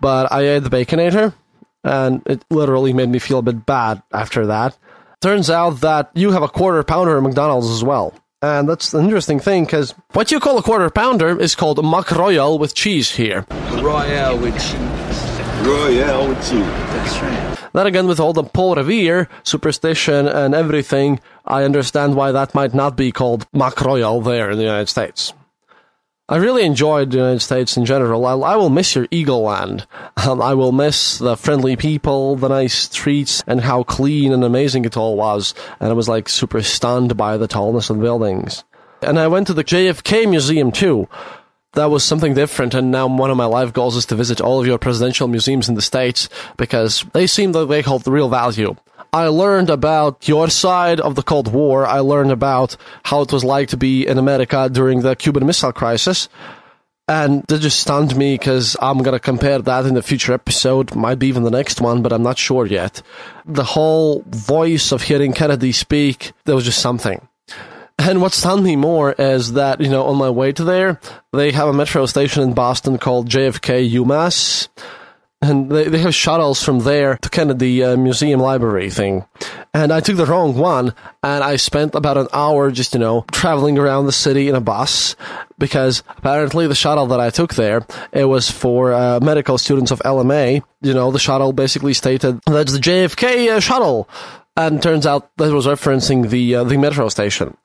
But 0.01 0.33
I 0.33 0.49
ate 0.49 0.65
the 0.65 0.71
Baconator, 0.71 1.33
and 1.85 2.23
it 2.27 2.45
literally 2.51 2.93
made 2.93 3.09
me 3.09 3.19
feel 3.19 3.39
a 3.39 3.43
bit 3.43 3.65
bad 3.65 4.03
after 4.13 4.47
that 4.47 4.77
turns 5.21 5.51
out 5.51 5.81
that 5.83 6.11
you 6.15 6.33
have 6.33 6.43
a 6.43 6.49
quarter 6.49 6.83
pounder 6.83 7.17
at 7.17 7.23
McDonald's 7.23 7.69
as 7.69 7.85
well. 7.85 8.15
And 8.43 8.69
that's 8.69 8.95
an 8.95 9.05
interesting 9.05 9.39
thing 9.39 9.65
because 9.67 9.95
what 10.13 10.33
you 10.33 10.41
call 10.41 10.57
a 10.57 10.63
quarter 10.63 10.89
pounder 10.89 11.39
is 11.39 11.55
called 11.55 11.85
Mac 11.85 12.11
Royal 12.11 12.59
with 12.59 12.75
cheese 12.75 13.11
here. 13.11 13.45
Royale 13.83 14.39
with 14.39 14.55
cheese. 14.55 15.67
Royale 15.67 16.29
with 16.29 16.39
cheese. 16.39 16.65
That's 16.65 17.21
right. 17.21 17.60
Then 17.73 17.87
again, 17.87 18.07
with 18.07 18.21
all 18.21 18.33
the 18.33 18.43
Paul 18.43 18.75
Revere 18.75 19.29
superstition 19.43 20.27
and 20.27 20.55
everything, 20.55 21.21
I 21.45 21.65
understand 21.65 22.17
why 22.17 22.33
that 22.33 22.55
might 22.55 22.75
not 22.75 22.97
be 22.97 23.13
called 23.13 23.47
Mac 23.53 23.81
Royal 23.81 24.21
there 24.21 24.51
in 24.51 24.59
the 24.59 24.65
United 24.65 24.89
States. 24.89 25.33
I 26.31 26.37
really 26.37 26.63
enjoyed 26.63 27.11
the 27.11 27.17
United 27.17 27.41
States 27.41 27.77
in 27.77 27.85
general. 27.85 28.25
I, 28.25 28.35
I 28.35 28.55
will 28.55 28.71
miss 28.71 28.95
your 28.95 29.09
Eagle 29.11 29.43
Land. 29.43 29.85
Um, 30.17 30.41
I 30.41 30.55
will 30.55 30.71
miss 30.71 31.19
the 31.19 31.37
friendly 31.37 31.75
people, 31.75 32.37
the 32.37 32.49
nice 32.49 32.75
streets, 32.75 33.43
and 33.49 33.61
how 33.61 33.83
clean 33.83 34.33
and 34.33 34.45
amazing 34.45 34.85
it 34.85 34.97
all 34.97 35.17
was. 35.17 35.55
And 35.81 35.91
I 35.91 35.93
was 35.93 36.09
like 36.09 36.29
super 36.29 36.63
stunned 36.63 37.17
by 37.17 37.37
the 37.37 37.49
tallness 37.49 37.91
of 37.91 37.97
the 37.97 38.03
buildings. 38.03 38.63
And 39.03 39.19
I 39.19 39.27
went 39.27 39.49
to 39.49 39.55
the 39.55 39.65
JFK 39.65 40.31
Museum 40.31 40.71
too. 40.71 41.09
That 41.75 41.91
was 41.91 42.03
something 42.03 42.35
different, 42.35 42.75
and 42.75 42.91
now 42.91 43.07
one 43.07 43.31
of 43.31 43.37
my 43.37 43.45
life 43.45 43.73
goals 43.73 43.97
is 43.97 44.07
to 44.07 44.17
visit 44.17 44.41
all 44.41 44.61
of 44.61 44.67
your 44.67 44.79
presidential 44.79 45.29
museums 45.29 45.69
in 45.69 45.77
the 45.77 45.83
States 45.83 46.29
because 46.57 47.05
they 47.13 47.29
seem 47.29 47.53
that 47.53 47.67
they 47.67 47.81
hold 47.81 48.09
real 48.09 48.29
value. 48.29 48.75
I 49.13 49.27
learned 49.29 49.71
about 49.71 50.29
your 50.29 50.51
side 50.51 51.01
of 51.01 51.15
the 51.15 51.23
Cold 51.23 51.53
War. 51.53 51.87
I 51.87 52.01
learned 52.01 52.33
about 52.33 52.77
how 53.05 53.23
it 53.23 53.33
was 53.33 53.45
like 53.45 53.69
to 53.69 53.77
be 53.77 54.07
in 54.07 54.19
America 54.19 54.69
during 54.71 55.01
the 55.01 55.15
Cuban 55.17 55.47
Missile 55.47 55.73
Crisis. 55.73 56.29
And 57.09 57.43
that 57.49 57.61
just 57.61 57.81
stunned 57.81 58.17
me 58.17 58.35
because 58.35 58.77
I'm 58.81 58.99
going 58.99 59.15
to 59.15 59.21
compare 59.21 59.59
that 59.59 59.87
in 59.87 59.95
the 59.95 60.03
future 60.03 60.33
episode, 60.33 60.95
might 60.95 61.19
be 61.19 61.27
even 61.27 61.43
the 61.43 61.51
next 61.51 61.81
one, 61.81 62.03
but 62.03 62.13
I'm 62.13 62.23
not 62.23 62.39
sure 62.39 62.67
yet. 62.67 63.03
The 63.47 63.65
whole 63.65 64.23
voice 64.29 64.93
of 64.93 65.03
hearing 65.03 65.33
Kennedy 65.33 65.73
speak, 65.73 66.33
there 66.45 66.55
was 66.55 66.65
just 66.65 66.81
something. 66.81 67.27
And 68.01 68.23
what 68.23 68.33
stunned 68.33 68.65
me 68.65 68.77
more 68.77 69.13
is 69.13 69.53
that, 69.53 69.83
you 69.83 69.91
know, 69.91 70.05
on 70.07 70.17
my 70.17 70.31
way 70.31 70.53
to 70.53 70.65
there, 70.65 70.99
they 71.35 71.53
have 71.53 71.69
a 71.69 71.73
metro 71.75 72.07
station 72.07 72.43
in 72.43 72.55
Boston 72.55 72.97
called 72.97 73.29
JFK 73.29 73.93
UMass 73.93 74.69
and 75.43 75.71
they, 75.71 75.89
they 75.89 75.99
have 75.99 76.15
shuttles 76.15 76.63
from 76.63 76.81
there 76.81 77.17
to 77.17 77.31
Kennedy 77.31 77.83
uh, 77.83 77.97
Museum 77.97 78.41
Library 78.41 78.91
thing. 78.91 79.25
And 79.73 79.93
I 79.93 80.01
took 80.01 80.17
the 80.17 80.27
wrong 80.27 80.57
one, 80.57 80.95
and 81.23 81.43
I 81.43 81.57
spent 81.57 81.95
about 81.95 82.19
an 82.19 82.29
hour 82.33 82.71
just, 82.71 82.93
you 82.93 83.01
know, 83.01 83.25
traveling 83.33 83.79
around 83.79 84.07
the 84.07 84.13
city 84.13 84.49
in 84.49 84.55
a 84.55 84.61
bus, 84.61 85.17
because 85.59 86.03
apparently 86.17 86.67
the 86.67 86.75
shuttle 86.75 87.07
that 87.09 87.21
I 87.21 87.31
took 87.31 87.55
there, 87.55 87.87
it 88.13 88.27
was 88.27 88.51
for 88.51 88.93
uh, 88.93 89.21
medical 89.21 89.57
students 89.57 89.91
of 89.91 90.01
LMA. 90.01 90.63
You 90.83 90.95
know, 90.95 91.11
the 91.11 91.19
shuttle 91.19 91.53
basically 91.53 91.95
stated, 91.95 92.41
that's 92.47 92.73
the 92.73 92.79
JFK 92.79 93.49
uh, 93.49 93.61
shuttle. 93.61 94.09
And 94.57 94.83
turns 94.83 95.07
out 95.07 95.31
that 95.37 95.53
was 95.53 95.67
referencing 95.67 96.29
the, 96.29 96.57
uh, 96.57 96.65
the 96.65 96.77
metro 96.77 97.09
station. 97.09 97.57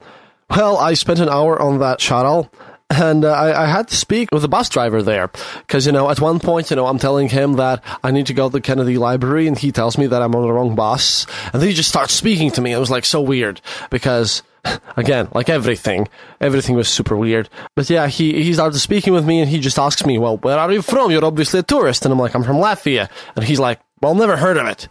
Well, 0.49 0.77
I 0.77 0.93
spent 0.93 1.19
an 1.19 1.29
hour 1.29 1.59
on 1.61 1.79
that 1.79 1.99
shuttle, 1.99 2.51
and 2.89 3.25
uh, 3.25 3.31
I, 3.31 3.63
I, 3.63 3.65
had 3.65 3.87
to 3.87 3.95
speak 3.95 4.29
with 4.31 4.43
the 4.43 4.47
bus 4.47 4.69
driver 4.69 5.01
there 5.01 5.31
because 5.59 5.85
you 5.85 5.91
know 5.91 6.09
at 6.09 6.21
one 6.21 6.39
point 6.39 6.69
you 6.69 6.75
know 6.75 6.85
I'm 6.85 6.99
telling 6.99 7.29
him 7.29 7.53
that 7.53 7.83
I 8.03 8.11
need 8.11 8.27
to 8.27 8.33
go 8.33 8.47
to 8.47 8.53
the 8.53 8.61
Kennedy 8.61 8.97
Library 8.97 9.47
and 9.47 9.57
he 9.57 9.71
tells 9.71 9.97
me 9.97 10.05
that 10.07 10.21
I'm 10.21 10.35
on 10.35 10.43
the 10.43 10.53
wrong 10.53 10.75
bus 10.75 11.25
and 11.51 11.61
then 11.61 11.67
he 11.67 11.73
just 11.73 11.89
starts 11.89 12.13
speaking 12.13 12.51
to 12.51 12.61
me. 12.61 12.73
It 12.73 12.77
was 12.77 12.91
like 12.91 13.05
so 13.05 13.21
weird 13.21 13.59
because 13.89 14.43
again 14.97 15.29
like 15.33 15.49
everything 15.49 16.07
everything 16.39 16.75
was 16.75 16.87
super 16.87 17.17
weird. 17.17 17.49
But 17.75 17.89
yeah, 17.89 18.07
he 18.07 18.43
he 18.43 18.53
started 18.53 18.77
speaking 18.77 19.13
with 19.13 19.25
me 19.25 19.39
and 19.39 19.49
he 19.49 19.59
just 19.59 19.79
asks 19.79 20.05
me, 20.05 20.19
well, 20.19 20.37
where 20.37 20.59
are 20.59 20.71
you 20.71 20.83
from? 20.83 21.09
You're 21.09 21.25
obviously 21.25 21.61
a 21.61 21.63
tourist, 21.63 22.05
and 22.05 22.11
I'm 22.11 22.19
like, 22.19 22.35
I'm 22.35 22.43
from 22.43 22.57
Latvia, 22.57 23.09
and 23.35 23.45
he's 23.45 23.59
like, 23.59 23.79
well, 24.01 24.13
never 24.13 24.37
heard 24.37 24.57
of 24.57 24.67
it. 24.67 24.87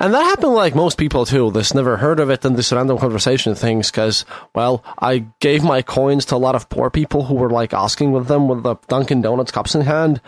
And 0.00 0.14
that 0.14 0.22
happened 0.22 0.54
like 0.54 0.76
most 0.76 0.96
people 0.96 1.26
too. 1.26 1.50
This 1.50 1.74
never 1.74 1.96
heard 1.96 2.20
of 2.20 2.30
it 2.30 2.44
and 2.44 2.56
this 2.56 2.72
random 2.72 2.98
conversation 2.98 3.56
things 3.56 3.90
because, 3.90 4.24
well, 4.54 4.84
I 5.00 5.26
gave 5.40 5.64
my 5.64 5.82
coins 5.82 6.24
to 6.26 6.36
a 6.36 6.38
lot 6.38 6.54
of 6.54 6.68
poor 6.68 6.88
people 6.88 7.24
who 7.24 7.34
were 7.34 7.50
like 7.50 7.74
asking 7.74 8.12
with 8.12 8.28
them 8.28 8.46
with 8.46 8.62
the 8.62 8.76
Dunkin' 8.86 9.22
Donuts 9.22 9.50
cups 9.50 9.74
in 9.74 9.80
hand. 9.80 10.20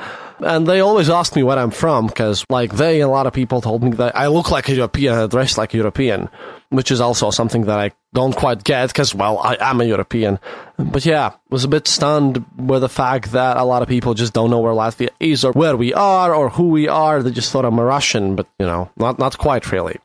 And 0.43 0.67
they 0.67 0.81
always 0.81 1.11
ask 1.11 1.37
me 1.37 1.43
where 1.43 1.59
I'm 1.59 1.71
from 1.71 2.07
because, 2.07 2.45
like, 2.49 2.73
they 2.73 3.01
a 3.01 3.09
lot 3.09 3.27
of 3.27 3.33
people 3.33 3.61
told 3.61 3.83
me 3.83 3.91
that 3.93 4.17
I 4.17 4.29
look 4.29 4.51
like 4.51 4.69
a 4.69 4.75
European, 4.75 5.15
I 5.15 5.23
uh, 5.23 5.27
dress 5.27 5.59
like 5.59 5.75
a 5.75 5.77
European 5.77 6.29
which 6.71 6.91
is 6.91 7.01
also 7.01 7.31
something 7.31 7.63
that 7.63 7.79
I 7.79 7.91
don't 8.15 8.35
quite 8.35 8.63
get 8.63 8.89
because, 8.89 9.15
well, 9.15 9.39
I 9.39 9.57
am 9.61 9.81
a 9.81 9.85
European. 9.85 10.39
But 10.77 11.05
yeah, 11.05 11.33
was 11.51 11.65
a 11.65 11.69
bit 11.69 11.89
stunned 11.89 12.45
with 12.57 12.83
the 12.83 12.89
fact 12.89 13.33
that 13.33 13.57
a 13.57 13.65
lot 13.65 13.83
of 13.83 13.89
people 13.89 14.15
just 14.15 14.33
don't 14.33 14.51
know 14.51 14.61
where 14.61 14.73
Latvia 14.73 15.11
is 15.19 15.45
or 15.45 15.53
where 15.53 15.77
we 15.77 15.93
are 15.93 16.35
or 16.35 16.49
who 16.49 16.69
we 16.69 16.89
are. 16.89 17.23
They 17.23 17.33
just 17.33 17.51
thought 17.51 17.65
I'm 17.65 17.79
a 17.79 17.85
Russian, 17.85 18.37
but 18.37 18.47
you 18.59 18.67
know, 18.67 18.89
not 18.97 19.19
not 19.19 19.37
quite 19.37 19.71
really. 19.73 19.99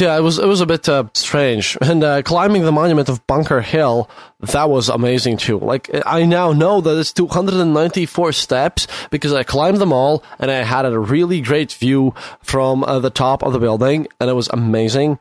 Yeah, 0.00 0.16
it 0.16 0.22
was 0.22 0.38
it 0.38 0.46
was 0.46 0.60
a 0.60 0.66
bit 0.66 0.88
uh, 0.88 1.04
strange. 1.14 1.76
And 1.84 2.02
uh, 2.02 2.22
climbing 2.22 2.62
the 2.62 2.72
monument 2.72 3.08
of 3.08 3.26
Bunker 3.26 3.60
Hill, 3.60 4.08
that 4.40 4.68
was 4.68 4.88
amazing 4.88 5.36
too. 5.36 5.58
Like 5.58 5.90
I 6.06 6.24
now 6.24 6.52
know 6.52 6.80
that 6.80 6.98
it's 6.98 7.12
294 7.12 8.32
steps 8.32 8.86
because 9.10 9.32
I 9.32 9.44
climbed 9.44 9.78
them 9.78 9.92
all 9.92 10.24
and 10.38 10.50
I 10.50 10.62
had 10.62 10.86
a 10.86 10.98
really 10.98 11.40
great 11.40 11.72
view 11.72 12.14
from 12.42 12.82
uh, 12.84 12.98
the 12.98 13.10
top 13.10 13.42
of 13.42 13.52
the 13.52 13.60
building, 13.60 14.08
and 14.20 14.30
it 14.30 14.34
was 14.34 14.48
amazing 14.48 15.18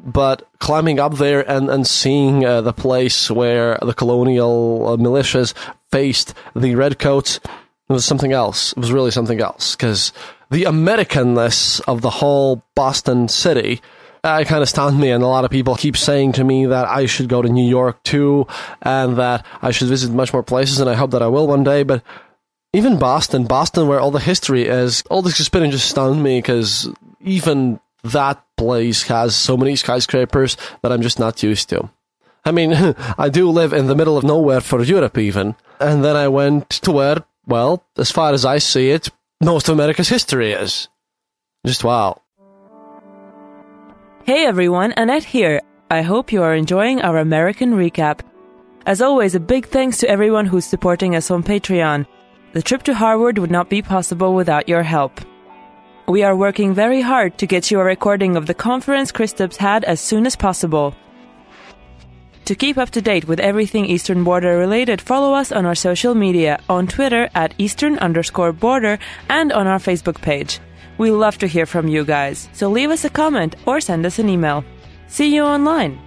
but 0.00 0.48
climbing 0.60 1.00
up 1.00 1.16
there 1.16 1.48
and, 1.50 1.68
and 1.68 1.84
seeing 1.84 2.44
uh, 2.44 2.60
the 2.60 2.72
place 2.72 3.30
where 3.30 3.76
the 3.82 3.92
colonial 3.92 4.86
uh, 4.86 4.96
militias 4.96 5.54
faced 5.90 6.34
the 6.54 6.76
redcoats 6.76 7.40
was 7.88 8.04
something 8.04 8.32
else. 8.32 8.72
It 8.72 8.78
was 8.78 8.92
really 8.92 9.10
something 9.10 9.40
else 9.40 9.74
because 9.74 10.12
the 10.50 10.64
Americanness 10.64 11.80
of 11.88 12.00
the 12.00 12.10
whole 12.10 12.62
Boston 12.74 13.28
city 13.28 13.80
uh, 14.28 14.44
kind 14.44 14.62
of 14.62 14.68
stunned 14.68 14.98
me, 14.98 15.10
and 15.10 15.22
a 15.22 15.26
lot 15.26 15.44
of 15.44 15.50
people 15.50 15.74
keep 15.74 15.96
saying 15.96 16.32
to 16.32 16.44
me 16.44 16.66
that 16.66 16.86
I 16.88 17.06
should 17.06 17.28
go 17.28 17.42
to 17.42 17.48
New 17.48 17.68
York 17.68 18.02
too, 18.02 18.46
and 18.82 19.16
that 19.16 19.44
I 19.62 19.70
should 19.70 19.88
visit 19.88 20.12
much 20.12 20.32
more 20.32 20.42
places, 20.42 20.80
and 20.80 20.88
I 20.88 20.94
hope 20.94 21.10
that 21.12 21.22
I 21.22 21.28
will 21.28 21.46
one 21.46 21.64
day. 21.64 21.82
But 21.82 22.02
even 22.72 22.98
Boston, 22.98 23.44
Boston, 23.44 23.86
where 23.88 24.00
all 24.00 24.10
the 24.10 24.20
history 24.20 24.66
is, 24.66 25.02
all 25.10 25.22
this 25.22 25.36
spinning 25.36 25.70
just 25.70 25.90
stunned 25.90 26.22
me 26.22 26.38
because 26.38 26.88
even 27.20 27.80
that 28.04 28.42
place 28.56 29.02
has 29.04 29.34
so 29.34 29.56
many 29.56 29.76
skyscrapers 29.76 30.56
that 30.82 30.92
I'm 30.92 31.02
just 31.02 31.18
not 31.18 31.42
used 31.42 31.68
to. 31.70 31.90
I 32.44 32.52
mean, 32.52 32.72
I 33.18 33.28
do 33.28 33.50
live 33.50 33.72
in 33.72 33.86
the 33.86 33.96
middle 33.96 34.16
of 34.16 34.24
nowhere 34.24 34.60
for 34.60 34.82
Europe, 34.82 35.18
even. 35.18 35.56
And 35.80 36.04
then 36.04 36.16
I 36.16 36.28
went 36.28 36.70
to 36.70 36.92
where, 36.92 37.24
well, 37.46 37.84
as 37.96 38.10
far 38.10 38.32
as 38.32 38.44
I 38.44 38.58
see 38.58 38.90
it, 38.90 39.08
most 39.40 39.68
of 39.68 39.74
America's 39.74 40.08
history 40.08 40.52
is. 40.52 40.88
Just 41.66 41.84
wow. 41.84 42.20
Hey 44.28 44.44
everyone, 44.44 44.92
Annette 44.98 45.24
here. 45.24 45.62
I 45.90 46.02
hope 46.02 46.32
you 46.32 46.42
are 46.42 46.54
enjoying 46.54 47.00
our 47.00 47.16
American 47.16 47.72
recap. 47.72 48.20
As 48.84 49.00
always, 49.00 49.34
a 49.34 49.40
big 49.40 49.64
thanks 49.68 49.96
to 50.00 50.10
everyone 50.10 50.44
who's 50.44 50.66
supporting 50.66 51.16
us 51.16 51.30
on 51.30 51.42
Patreon. 51.42 52.04
The 52.52 52.60
trip 52.60 52.82
to 52.82 52.92
Harvard 52.92 53.38
would 53.38 53.50
not 53.50 53.70
be 53.70 53.80
possible 53.80 54.34
without 54.34 54.68
your 54.68 54.82
help. 54.82 55.22
We 56.08 56.24
are 56.24 56.36
working 56.36 56.74
very 56.74 57.00
hard 57.00 57.38
to 57.38 57.46
get 57.46 57.70
you 57.70 57.80
a 57.80 57.84
recording 57.84 58.36
of 58.36 58.44
the 58.44 58.52
conference 58.52 59.12
Kristaps 59.12 59.56
had 59.56 59.82
as 59.84 59.98
soon 59.98 60.26
as 60.26 60.36
possible. 60.36 60.94
To 62.44 62.54
keep 62.54 62.76
up 62.76 62.90
to 62.90 63.00
date 63.00 63.26
with 63.26 63.40
everything 63.40 63.86
Eastern 63.86 64.24
Border 64.24 64.58
related, 64.58 65.00
follow 65.00 65.32
us 65.32 65.52
on 65.52 65.64
our 65.64 65.74
social 65.74 66.14
media 66.14 66.60
on 66.68 66.86
Twitter 66.86 67.30
at 67.34 67.54
Eastern 67.56 67.98
underscore 67.98 68.52
border 68.52 68.98
and 69.30 69.54
on 69.54 69.66
our 69.66 69.78
Facebook 69.78 70.20
page. 70.20 70.60
We 70.98 71.10
love 71.10 71.38
to 71.38 71.46
hear 71.46 71.64
from 71.64 71.88
you 71.88 72.04
guys, 72.04 72.48
so 72.52 72.68
leave 72.68 72.90
us 72.90 73.04
a 73.04 73.10
comment 73.10 73.54
or 73.66 73.80
send 73.80 74.04
us 74.04 74.18
an 74.18 74.28
email. 74.28 74.64
See 75.06 75.34
you 75.34 75.42
online. 75.44 75.98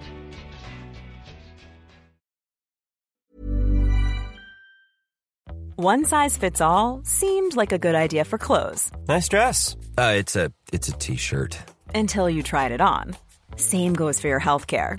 One 5.76 6.04
size 6.04 6.36
fits 6.36 6.60
all 6.60 7.00
seemed 7.02 7.56
like 7.56 7.72
a 7.72 7.78
good 7.78 7.96
idea 7.96 8.24
for 8.24 8.38
clothes. 8.38 8.92
Nice 9.08 9.28
dress. 9.28 9.74
Uh, 9.98 10.14
it's 10.16 10.36
a 10.36 10.52
it's 10.72 10.88
a 10.88 10.92
t-shirt. 10.92 11.58
Until 11.94 12.30
you 12.30 12.42
tried 12.42 12.72
it 12.72 12.80
on. 12.80 13.16
Same 13.56 13.94
goes 13.94 14.20
for 14.20 14.28
your 14.28 14.38
health 14.38 14.66
care. 14.66 14.98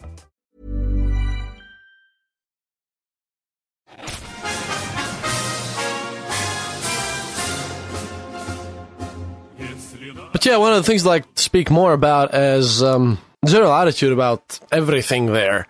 But 10.41 10.47
yeah, 10.47 10.57
one 10.57 10.73
of 10.73 10.77
the 10.77 10.83
things 10.89 11.05
I'd 11.05 11.09
like 11.09 11.35
to 11.35 11.43
speak 11.43 11.69
more 11.69 11.93
about 11.93 12.33
is 12.33 12.81
um, 12.81 13.19
general 13.45 13.71
attitude 13.71 14.11
about 14.11 14.59
everything 14.71 15.27
there. 15.27 15.67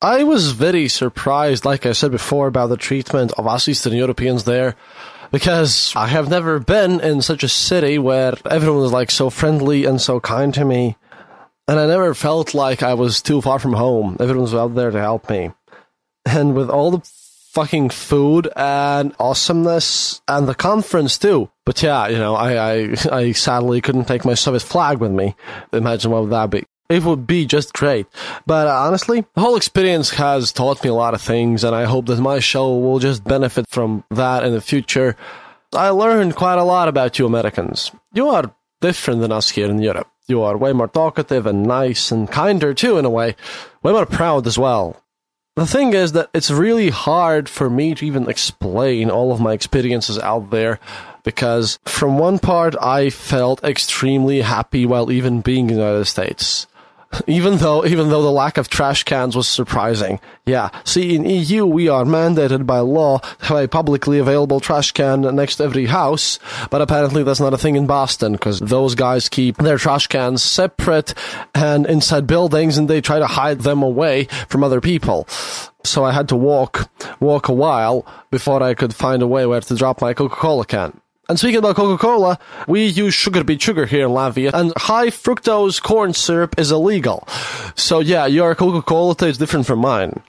I 0.00 0.22
was 0.22 0.52
very 0.52 0.86
surprised, 0.86 1.64
like 1.64 1.86
I 1.86 1.90
said 1.90 2.12
before, 2.12 2.46
about 2.46 2.68
the 2.68 2.76
treatment 2.76 3.32
of 3.32 3.48
us 3.48 3.66
Eastern 3.66 3.94
Europeans 3.94 4.44
there, 4.44 4.76
because 5.32 5.92
I 5.96 6.06
have 6.06 6.28
never 6.28 6.60
been 6.60 7.00
in 7.00 7.20
such 7.20 7.42
a 7.42 7.48
city 7.48 7.98
where 7.98 8.34
everyone 8.48 8.82
was 8.82 8.92
like 8.92 9.10
so 9.10 9.28
friendly 9.28 9.86
and 9.86 10.00
so 10.00 10.20
kind 10.20 10.54
to 10.54 10.64
me, 10.64 10.96
and 11.66 11.80
I 11.80 11.88
never 11.88 12.14
felt 12.14 12.54
like 12.54 12.84
I 12.84 12.94
was 12.94 13.22
too 13.22 13.40
far 13.40 13.58
from 13.58 13.72
home. 13.72 14.18
Everyone 14.20 14.42
was 14.42 14.54
out 14.54 14.76
there 14.76 14.92
to 14.92 15.00
help 15.00 15.28
me, 15.28 15.50
and 16.24 16.54
with 16.54 16.70
all 16.70 16.92
the 16.92 17.00
fucking 17.54 17.90
food 17.90 18.48
and 18.54 19.16
awesomeness 19.18 20.22
and 20.28 20.46
the 20.46 20.54
conference 20.54 21.18
too. 21.18 21.50
But 21.64 21.82
yeah, 21.82 22.08
you 22.08 22.18
know, 22.18 22.34
I, 22.34 22.72
I, 22.72 22.96
I 23.12 23.32
sadly 23.32 23.80
couldn't 23.80 24.06
take 24.06 24.24
my 24.24 24.34
Soviet 24.34 24.60
flag 24.60 24.98
with 24.98 25.12
me. 25.12 25.34
Imagine 25.72 26.10
what 26.10 26.22
would 26.22 26.32
that 26.32 26.50
be. 26.50 26.64
It 26.88 27.04
would 27.04 27.26
be 27.26 27.46
just 27.46 27.72
great. 27.72 28.06
But 28.46 28.66
uh, 28.66 28.82
honestly, 28.86 29.24
the 29.34 29.40
whole 29.40 29.56
experience 29.56 30.10
has 30.10 30.52
taught 30.52 30.84
me 30.84 30.90
a 30.90 30.94
lot 30.94 31.14
of 31.14 31.22
things, 31.22 31.64
and 31.64 31.74
I 31.74 31.84
hope 31.84 32.06
that 32.06 32.20
my 32.20 32.38
show 32.38 32.76
will 32.76 32.98
just 32.98 33.24
benefit 33.24 33.66
from 33.70 34.04
that 34.10 34.44
in 34.44 34.52
the 34.52 34.60
future. 34.60 35.16
I 35.72 35.88
learned 35.88 36.36
quite 36.36 36.58
a 36.58 36.64
lot 36.64 36.88
about 36.88 37.18
you 37.18 37.24
Americans. 37.24 37.90
You 38.12 38.28
are 38.28 38.54
different 38.82 39.20
than 39.20 39.32
us 39.32 39.48
here 39.48 39.70
in 39.70 39.80
Europe. 39.80 40.08
You 40.28 40.42
are 40.42 40.56
way 40.56 40.72
more 40.72 40.88
talkative 40.88 41.46
and 41.46 41.62
nice 41.62 42.10
and 42.10 42.30
kinder 42.30 42.74
too, 42.74 42.98
in 42.98 43.06
a 43.06 43.10
way. 43.10 43.36
Way 43.82 43.92
more 43.92 44.06
proud 44.06 44.46
as 44.46 44.58
well. 44.58 45.02
The 45.56 45.66
thing 45.66 45.92
is 45.92 46.12
that 46.12 46.30
it's 46.34 46.50
really 46.50 46.90
hard 46.90 47.48
for 47.48 47.68
me 47.68 47.94
to 47.94 48.06
even 48.06 48.28
explain 48.28 49.10
all 49.10 49.32
of 49.32 49.40
my 49.40 49.52
experiences 49.52 50.18
out 50.18 50.50
there 50.50 50.78
because 51.22 51.78
from 51.84 52.18
one 52.18 52.38
part 52.38 52.74
I 52.80 53.10
felt 53.10 53.62
extremely 53.64 54.40
happy 54.40 54.86
while 54.86 55.10
even 55.10 55.40
being 55.40 55.70
in 55.70 55.76
the 55.76 55.82
United 55.82 56.06
States. 56.06 56.66
Even 57.26 57.58
though, 57.58 57.84
even 57.84 58.08
though 58.08 58.22
the 58.22 58.30
lack 58.30 58.56
of 58.56 58.68
trash 58.68 59.04
cans 59.04 59.36
was 59.36 59.46
surprising. 59.46 60.18
Yeah. 60.46 60.70
See, 60.84 61.14
in 61.14 61.26
EU, 61.26 61.66
we 61.66 61.88
are 61.88 62.04
mandated 62.04 62.64
by 62.64 62.78
law 62.78 63.18
to 63.18 63.44
have 63.44 63.64
a 63.64 63.68
publicly 63.68 64.18
available 64.18 64.60
trash 64.60 64.92
can 64.92 65.20
next 65.36 65.56
to 65.56 65.64
every 65.64 65.84
house, 65.84 66.38
but 66.70 66.80
apparently 66.80 67.22
that's 67.22 67.38
not 67.38 67.52
a 67.52 67.58
thing 67.58 67.76
in 67.76 67.86
Boston, 67.86 68.32
because 68.32 68.60
those 68.60 68.94
guys 68.94 69.28
keep 69.28 69.58
their 69.58 69.76
trash 69.76 70.06
cans 70.06 70.42
separate 70.42 71.12
and 71.54 71.86
inside 71.86 72.26
buildings, 72.26 72.78
and 72.78 72.88
they 72.88 73.02
try 73.02 73.18
to 73.18 73.26
hide 73.26 73.60
them 73.60 73.82
away 73.82 74.24
from 74.48 74.64
other 74.64 74.80
people. 74.80 75.26
So 75.84 76.04
I 76.04 76.12
had 76.12 76.30
to 76.30 76.36
walk, 76.36 76.88
walk 77.20 77.48
a 77.48 77.52
while 77.52 78.06
before 78.30 78.62
I 78.62 78.72
could 78.72 78.94
find 78.94 79.20
a 79.20 79.26
way 79.26 79.44
where 79.44 79.60
to 79.60 79.76
drop 79.76 80.00
my 80.00 80.14
Coca-Cola 80.14 80.64
can. 80.64 81.01
And 81.32 81.38
speaking 81.38 81.60
about 81.60 81.76
Coca-Cola, 81.76 82.38
we 82.68 82.84
use 82.84 83.14
sugar 83.14 83.42
beet 83.42 83.62
sugar 83.62 83.86
here 83.86 84.04
in 84.04 84.12
Latvia, 84.12 84.52
and 84.52 84.70
high 84.76 85.06
fructose 85.06 85.82
corn 85.82 86.12
syrup 86.12 86.58
is 86.58 86.70
illegal. 86.70 87.26
So 87.74 88.00
yeah, 88.00 88.26
your 88.26 88.54
Coca-Cola 88.54 89.14
tastes 89.14 89.38
different 89.38 89.64
from 89.64 89.78
mine. 89.78 90.22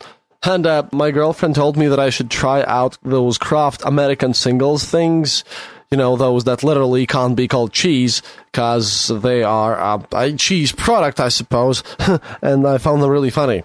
And 0.43 0.65
uh, 0.65 0.83
my 0.93 1.12
girlfriend 1.12 1.55
told 1.55 1.75
me 1.75 1.88
that 1.88 2.00
I 2.00 2.10
should 2.10 2.31
try 2.31 2.63
out 2.63 2.98
those 3.03 3.38
Kraft 3.38 3.83
American 3.83 4.33
singles 4.33 4.86
things. 4.86 5.43
You 5.91 5.98
know, 5.98 6.15
those 6.15 6.45
that 6.45 6.63
literally 6.63 7.05
can't 7.05 7.36
be 7.36 7.50
called 7.50 7.74
cheese, 7.74 8.22
because 8.50 9.10
they 9.10 9.43
are 9.43 9.77
uh, 9.77 10.03
a 10.13 10.31
cheese 10.31 10.72
product, 10.72 11.19
I 11.19 11.27
suppose. 11.27 11.83
and 12.41 12.65
I 12.65 12.77
found 12.77 13.01
them 13.01 13.10
really 13.10 13.29
funny. 13.29 13.63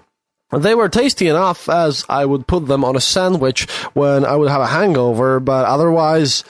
They 0.51 0.75
were 0.75 0.89
tasty 0.89 1.29
enough 1.29 1.69
as 1.69 2.05
I 2.09 2.25
would 2.25 2.49
put 2.49 2.67
them 2.67 2.85
on 2.85 2.97
a 2.97 3.01
sandwich 3.01 3.71
when 3.93 4.25
I 4.25 4.35
would 4.35 4.51
have 4.51 4.63
a 4.63 4.67
hangover, 4.67 5.39
but 5.39 5.67
otherwise, 5.67 6.43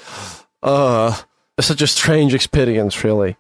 uh, 0.63 1.17
such 1.61 1.83
a 1.83 1.87
strange 1.87 2.35
experience, 2.35 3.05
really. 3.05 3.37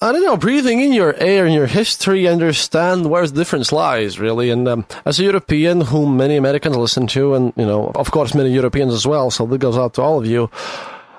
I 0.00 0.10
don't 0.10 0.24
know, 0.24 0.36
breathing 0.36 0.80
in 0.80 0.92
your 0.92 1.14
air 1.14 1.44
and 1.44 1.54
your 1.54 1.68
history, 1.68 2.26
understand 2.26 3.08
where 3.08 3.24
the 3.24 3.34
difference 3.34 3.70
lies, 3.70 4.18
really. 4.18 4.50
And 4.50 4.66
um, 4.66 4.84
as 5.06 5.20
a 5.20 5.22
European, 5.22 5.80
whom 5.80 6.16
many 6.16 6.36
Americans 6.36 6.76
listen 6.76 7.06
to, 7.08 7.34
and, 7.34 7.52
you 7.56 7.64
know, 7.64 7.92
of 7.94 8.10
course, 8.10 8.34
many 8.34 8.52
Europeans 8.52 8.92
as 8.92 9.06
well, 9.06 9.30
so 9.30 9.46
that 9.46 9.58
goes 9.58 9.78
out 9.78 9.94
to 9.94 10.02
all 10.02 10.18
of 10.18 10.26
you. 10.26 10.50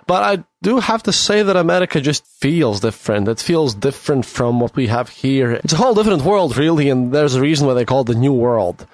But 0.06 0.24
I 0.24 0.44
do 0.62 0.82
have 0.82 1.02
to 1.04 1.14
say 1.14 1.44
that 1.44 1.56
America 1.56 2.02
just 2.02 2.26
feels 2.26 2.82
different. 2.82 3.30
It 3.30 3.40
feels 3.40 3.74
different 3.74 4.26
from 4.26 4.60
what 4.60 4.76
we 4.76 4.88
have 4.88 5.08
here. 5.08 5.54
It's 5.54 5.72
a 5.72 5.78
whole 5.78 5.94
different 5.94 6.24
world, 6.24 6.58
really, 6.58 6.90
and 6.90 7.14
there's 7.14 7.36
a 7.36 7.42
reason 7.42 7.68
why 7.68 7.76
they 7.76 7.86
call 7.86 8.02
it 8.02 8.08
the 8.08 8.16
New 8.16 8.34
World 8.34 8.86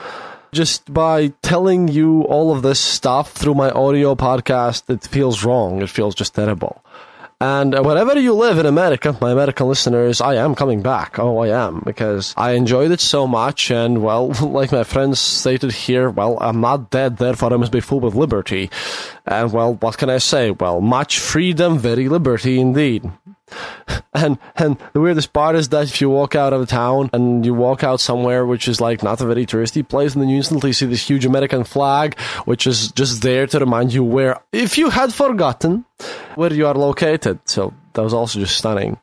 just 0.52 0.92
by 0.94 1.30
telling 1.42 1.88
you 1.88 2.24
all 2.24 2.56
of 2.56 2.62
this 2.62 2.80
stuff 2.80 3.32
through 3.32 3.56
my 3.56 3.70
audio 3.72 4.16
podcast, 4.16 4.90
it 4.90 5.04
feels 5.04 5.44
wrong. 5.44 5.82
It 5.82 5.90
feels 5.90 6.16
just 6.16 6.36
terrible. 6.36 6.84
And 7.42 7.74
uh, 7.74 7.82
wherever 7.82 8.20
you 8.20 8.34
live 8.34 8.58
in 8.58 8.66
America, 8.66 9.16
my 9.22 9.32
American 9.32 9.70
listeners, 9.70 10.20
I 10.20 10.36
am 10.36 10.56
coming 10.56 10.82
back. 10.82 11.18
Oh, 11.20 11.38
I 11.38 11.48
am, 11.48 11.82
because 11.86 12.34
I 12.36 12.52
enjoyed 12.52 12.92
it 12.92 13.00
so 13.00 13.28
much. 13.28 13.72
And, 13.72 14.04
well, 14.04 14.28
like 14.42 14.74
my 14.74 14.84
friends 14.84 15.22
stated 15.22 15.72
here, 15.72 16.10
well, 16.10 16.38
I'm 16.42 16.60
not 16.60 16.90
dead, 16.90 17.16
therefore 17.16 17.54
I 17.54 17.58
must 17.58 17.72
be 17.72 17.80
full 17.80 18.02
with 18.02 18.14
liberty. 18.14 18.70
And, 19.26 19.54
well, 19.54 19.76
what 19.76 19.98
can 19.98 20.10
I 20.10 20.18
say? 20.18 20.52
Well, 20.52 20.82
much 20.82 21.20
freedom, 21.20 21.78
very 21.78 22.10
liberty 22.10 22.60
indeed. 22.60 23.10
And 24.12 24.40
and 24.56 24.78
the 24.94 25.00
weirdest 25.00 25.34
part 25.34 25.56
is 25.56 25.70
that 25.70 25.84
if 25.84 26.02
you 26.02 26.10
walk 26.10 26.34
out 26.36 26.52
of 26.52 26.68
town 26.68 27.12
and 27.14 27.46
you 27.46 27.54
walk 27.54 27.84
out 27.84 28.02
somewhere 28.02 28.44
which 28.44 28.68
is 28.68 28.82
like 28.82 29.04
not 29.04 29.22
a 29.22 29.26
very 29.26 29.46
touristy 29.46 29.88
place, 29.88 30.14
and 30.14 30.22
then 30.22 30.30
you 30.30 30.38
instantly 30.38 30.74
see 30.74 30.88
this 30.88 31.08
huge 31.08 31.26
American 31.26 31.64
flag, 31.64 32.20
which 32.46 32.66
is 32.66 32.92
just 32.94 33.22
there 33.22 33.46
to 33.48 33.60
remind 33.60 33.94
you 33.94 34.04
where, 34.04 34.40
if 34.52 34.80
you 34.80 34.90
had 34.90 35.14
forgotten, 35.14 35.86
where 36.36 36.52
you 36.52 36.66
are 36.66 36.74
located. 36.74 37.40
So 37.46 37.74
that 37.94 38.02
was 38.02 38.14
also 38.14 38.40
just 38.40 38.58
stunning. 38.58 38.98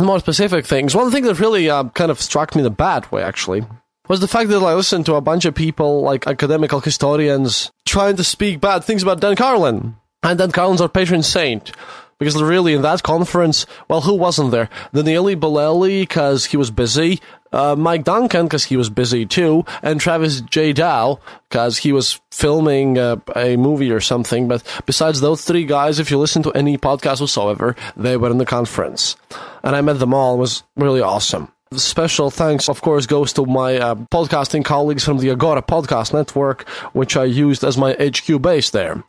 More 0.00 0.18
specific 0.18 0.66
things. 0.66 0.94
One 0.94 1.10
thing 1.10 1.24
that 1.24 1.40
really 1.40 1.70
uh, 1.70 1.84
kind 1.90 2.10
of 2.10 2.20
struck 2.20 2.54
me 2.54 2.62
the 2.62 2.70
bad 2.70 3.10
way, 3.12 3.22
actually, 3.22 3.64
was 4.08 4.20
the 4.20 4.28
fact 4.28 4.50
that 4.50 4.62
I 4.62 4.74
listened 4.74 5.06
to 5.06 5.14
a 5.14 5.20
bunch 5.20 5.44
of 5.44 5.54
people, 5.54 6.02
like 6.02 6.26
academical 6.26 6.80
historians, 6.80 7.70
trying 7.86 8.16
to 8.16 8.24
speak 8.24 8.60
bad 8.60 8.84
things 8.84 9.02
about 9.02 9.20
Dan 9.20 9.36
Carlin. 9.36 9.96
And 10.22 10.38
Dan 10.38 10.52
Carlin's 10.52 10.80
our 10.80 10.88
patron 10.88 11.22
saint. 11.22 11.72
Because 12.18 12.40
really, 12.40 12.74
in 12.74 12.82
that 12.82 13.02
conference, 13.02 13.66
well, 13.88 14.02
who 14.02 14.14
wasn't 14.14 14.50
there? 14.50 14.68
Daniele 14.92 15.36
Bolelli, 15.36 16.02
because 16.02 16.46
he 16.46 16.56
was 16.56 16.70
busy. 16.70 17.20
Uh, 17.52 17.76
Mike 17.76 18.02
Duncan, 18.02 18.46
because 18.46 18.64
he 18.64 18.76
was 18.76 18.90
busy 18.90 19.26
too. 19.26 19.64
And 19.82 20.00
Travis 20.00 20.40
J. 20.40 20.72
Dow, 20.72 21.20
because 21.48 21.78
he 21.78 21.92
was 21.92 22.20
filming 22.30 22.98
uh, 22.98 23.16
a 23.36 23.56
movie 23.56 23.90
or 23.92 24.00
something. 24.00 24.48
But 24.48 24.62
besides 24.86 25.20
those 25.20 25.44
three 25.44 25.64
guys, 25.64 25.98
if 25.98 26.10
you 26.10 26.18
listen 26.18 26.42
to 26.44 26.52
any 26.52 26.76
podcast 26.78 27.20
whatsoever, 27.20 27.76
they 27.96 28.16
were 28.16 28.30
in 28.30 28.38
the 28.38 28.46
conference. 28.46 29.16
And 29.62 29.76
I 29.76 29.80
met 29.82 29.98
them 29.98 30.14
all. 30.14 30.34
It 30.34 30.38
was 30.38 30.64
really 30.76 31.00
awesome. 31.00 31.48
Special 31.76 32.30
thanks, 32.30 32.68
of 32.68 32.82
course, 32.82 33.06
goes 33.06 33.32
to 33.32 33.46
my 33.46 33.78
uh, 33.78 33.94
podcasting 33.96 34.64
colleagues 34.64 35.04
from 35.04 35.18
the 35.18 35.30
Agora 35.30 35.62
Podcast 35.62 36.12
Network, 36.12 36.68
which 36.92 37.16
I 37.16 37.24
used 37.24 37.64
as 37.64 37.76
my 37.76 37.94
HQ 37.94 38.40
base 38.42 38.70
there 38.70 39.02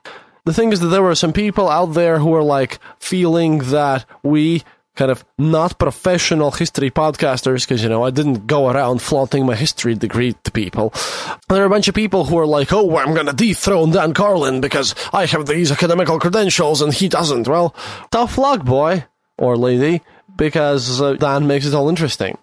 the 0.46 0.54
thing 0.54 0.72
is 0.72 0.80
that 0.80 0.88
there 0.88 1.04
were 1.04 1.16
some 1.16 1.34
people 1.34 1.70
out 1.70 1.94
there 1.94 2.20
who 2.20 2.30
were 2.30 2.44
like 2.44 2.80
feeling 3.00 3.60
that 3.70 4.06
we 4.24 4.64
kind 4.96 5.12
of 5.12 5.26
not 5.38 5.78
professional 5.78 6.52
history 6.52 6.90
podcasters 6.90 7.68
because 7.68 7.84
you 7.84 7.90
know 7.90 8.04
I 8.04 8.12
didn't 8.12 8.48
go 8.48 8.70
around 8.70 9.02
flaunting 9.02 9.46
my 9.46 9.56
history 9.56 9.96
degree 9.96 10.36
to 10.44 10.52
people. 10.52 10.94
There 11.50 11.62
are 11.62 11.66
a 11.66 11.70
bunch 11.70 11.88
of 11.88 11.96
people 11.96 12.26
who 12.26 12.38
are 12.38 12.48
like, 12.48 12.72
"Oh, 12.72 12.98
I'm 12.98 13.14
going 13.14 13.26
to 13.26 13.34
dethrone 13.34 13.92
Dan 13.92 14.14
Carlin 14.14 14.62
because 14.62 14.96
I 15.12 15.26
have 15.26 15.46
these 15.46 15.72
academical 15.72 16.20
credentials 16.20 16.82
and 16.82 16.94
he 16.94 17.10
doesn't." 17.10 17.48
Well, 17.48 17.76
tough 18.12 18.38
luck, 18.38 18.64
boy 18.64 19.06
or 19.38 19.58
lady, 19.58 20.02
because 20.38 21.02
uh, 21.02 21.14
Dan 21.14 21.48
makes 21.48 21.66
it 21.66 21.74
all 21.74 21.90
interesting 21.90 22.38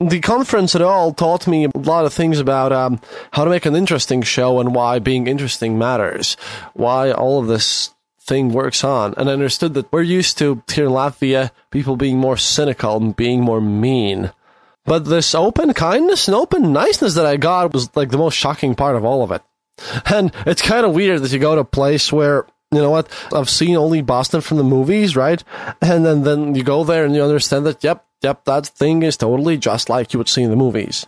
the 0.00 0.20
conference 0.20 0.74
at 0.74 0.82
all 0.82 1.12
taught 1.12 1.46
me 1.46 1.64
a 1.64 1.78
lot 1.78 2.06
of 2.06 2.12
things 2.12 2.38
about 2.38 2.72
um, 2.72 3.00
how 3.32 3.44
to 3.44 3.50
make 3.50 3.66
an 3.66 3.76
interesting 3.76 4.22
show 4.22 4.58
and 4.58 4.74
why 4.74 4.98
being 4.98 5.26
interesting 5.26 5.78
matters, 5.78 6.36
why 6.72 7.12
all 7.12 7.38
of 7.38 7.46
this 7.46 7.92
thing 8.20 8.50
works 8.50 8.82
on. 8.82 9.14
And 9.16 9.28
I 9.28 9.32
understood 9.32 9.74
that 9.74 9.92
we're 9.92 10.02
used 10.02 10.38
to 10.38 10.62
here 10.72 10.86
in 10.86 10.92
Latvia 10.92 11.50
people 11.70 11.96
being 11.96 12.16
more 12.16 12.36
cynical 12.36 12.96
and 12.96 13.14
being 13.14 13.42
more 13.42 13.60
mean. 13.60 14.32
But 14.84 15.04
this 15.04 15.34
open 15.34 15.74
kindness 15.74 16.26
and 16.26 16.34
open 16.34 16.72
niceness 16.72 17.14
that 17.14 17.26
I 17.26 17.36
got 17.36 17.74
was 17.74 17.94
like 17.94 18.10
the 18.10 18.18
most 18.18 18.34
shocking 18.34 18.74
part 18.74 18.96
of 18.96 19.04
all 19.04 19.22
of 19.22 19.30
it. 19.30 19.42
And 20.06 20.32
it's 20.46 20.62
kind 20.62 20.86
of 20.86 20.94
weird 20.94 21.22
that 21.22 21.32
you 21.32 21.38
go 21.38 21.54
to 21.54 21.62
a 21.62 21.64
place 21.64 22.12
where 22.12 22.46
you 22.72 22.80
know 22.80 22.90
what? 22.90 23.08
I've 23.32 23.50
seen 23.50 23.76
only 23.76 24.00
Boston 24.00 24.40
from 24.40 24.56
the 24.56 24.64
movies, 24.64 25.16
right? 25.16 25.42
And 25.82 26.04
then, 26.04 26.22
then 26.22 26.54
you 26.54 26.62
go 26.62 26.84
there 26.84 27.04
and 27.04 27.14
you 27.14 27.22
understand 27.22 27.66
that, 27.66 27.82
yep, 27.82 28.06
yep, 28.22 28.44
that 28.44 28.66
thing 28.66 29.02
is 29.02 29.16
totally 29.16 29.56
just 29.56 29.88
like 29.88 30.12
you 30.12 30.18
would 30.18 30.28
see 30.28 30.42
in 30.42 30.50
the 30.50 30.56
movies. 30.56 31.06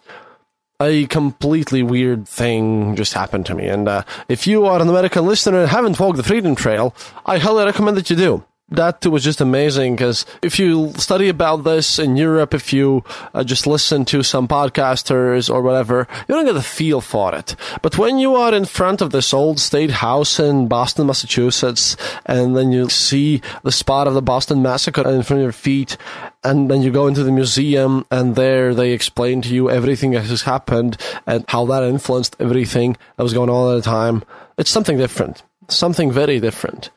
A 0.81 1.07
completely 1.07 1.85
weird 1.85 2.27
thing 2.27 2.97
just 2.97 3.13
happened 3.13 3.47
to 3.47 3.55
me. 3.55 3.69
And 3.69 3.87
uh, 3.87 4.03
if 4.29 4.49
you 4.49 4.67
are 4.67 4.81
an 4.81 4.89
American 4.89 5.25
listener 5.25 5.61
and 5.61 5.69
haven't 5.69 6.01
walked 6.01 6.17
the 6.17 6.25
Freedom 6.25 6.57
Trail, 6.57 6.95
I 7.25 7.39
highly 7.39 7.65
recommend 7.65 7.97
that 7.97 8.11
you 8.11 8.17
do 8.17 8.45
that 8.77 9.01
too 9.01 9.11
was 9.11 9.25
just 9.25 9.41
amazing 9.41 9.97
because 9.97 10.27
if 10.43 10.59
you 10.59 10.93
study 10.95 11.29
about 11.29 11.65
this 11.65 11.99
in 11.99 12.17
Europe, 12.17 12.55
if 12.55 12.73
you 12.73 13.05
uh, 13.35 13.45
just 13.45 13.67
listen 13.67 14.05
to 14.07 14.23
some 14.23 14.49
podcasters 14.49 15.53
or 15.53 15.63
whatever, 15.63 16.07
you 16.29 16.35
don't 16.35 16.45
get 16.45 16.57
a 16.57 16.63
feel 16.63 17.01
for 17.01 17.35
it. 17.35 17.55
But 17.83 17.99
when 17.99 18.19
you 18.19 18.35
are 18.35 18.55
in 18.55 18.65
front 18.65 19.01
of 19.01 19.11
this 19.11 19.33
old 19.33 19.61
state 19.61 19.91
house 19.91 20.39
in 20.39 20.69
Boston, 20.69 21.07
Massachusetts, 21.07 21.97
and 22.27 22.57
then 22.57 22.73
you 22.73 22.89
see 22.89 23.43
the 23.63 23.73
spot 23.73 24.07
of 24.07 24.15
the 24.15 24.23
Boston 24.23 24.63
Massacre 24.63 25.09
in 25.09 25.23
front 25.23 25.41
of 25.41 25.45
your 25.45 25.53
feet, 25.53 25.97
and 26.45 26.71
then 26.71 26.83
you 26.83 26.91
go 26.91 27.07
into 27.07 27.23
the 27.23 27.33
museum, 27.33 28.05
and 28.11 28.37
there 28.37 28.75
they 28.75 28.93
explain 28.93 29.43
to 29.43 29.55
you 29.55 29.71
everything 29.71 30.13
that 30.13 30.25
has 30.25 30.43
happened 30.43 30.97
and 31.27 31.45
how 31.49 31.65
that 31.67 31.83
influenced 31.83 32.37
everything 32.41 32.97
that 33.17 33.23
was 33.23 33.35
going 33.35 33.51
on 33.51 33.73
at 33.73 33.77
the 33.77 33.83
time. 33.83 34.23
It's 34.59 34.71
something 34.71 34.99
different, 34.99 35.43
something 35.69 36.11
very 36.11 36.41
different. 36.41 36.91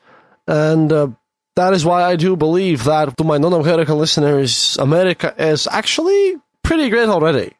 And 0.46 0.92
uh, 0.92 1.08
that 1.56 1.72
is 1.72 1.84
why 1.84 2.02
I 2.04 2.16
do 2.16 2.36
believe 2.36 2.84
that 2.84 3.16
to 3.16 3.24
my 3.24 3.38
non-American 3.38 3.98
listeners, 3.98 4.76
America 4.78 5.34
is 5.38 5.66
actually 5.66 6.36
pretty 6.62 6.88
great 6.90 7.08
already. 7.08 7.52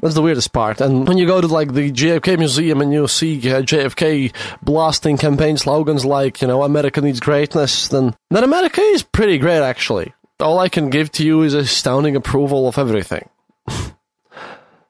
That's 0.00 0.14
the 0.14 0.22
weirdest 0.22 0.52
part. 0.52 0.80
And 0.80 1.06
when 1.06 1.16
you 1.18 1.26
go 1.26 1.40
to 1.40 1.46
like 1.46 1.72
the 1.72 1.92
JFK 1.92 2.38
Museum 2.38 2.80
and 2.80 2.92
you 2.92 3.06
see 3.06 3.38
uh, 3.50 3.62
JFK 3.62 4.34
blasting 4.62 5.16
campaign 5.16 5.56
slogans 5.56 6.04
like, 6.04 6.42
you 6.42 6.48
know, 6.48 6.62
America 6.62 7.00
needs 7.00 7.20
greatness, 7.20 7.88
then, 7.88 8.14
then 8.30 8.42
America 8.42 8.80
is 8.80 9.02
pretty 9.02 9.38
great 9.38 9.62
actually. 9.62 10.12
All 10.40 10.58
I 10.58 10.68
can 10.68 10.90
give 10.90 11.12
to 11.12 11.24
you 11.24 11.42
is 11.42 11.54
astounding 11.54 12.16
approval 12.16 12.66
of 12.66 12.78
everything. 12.78 13.28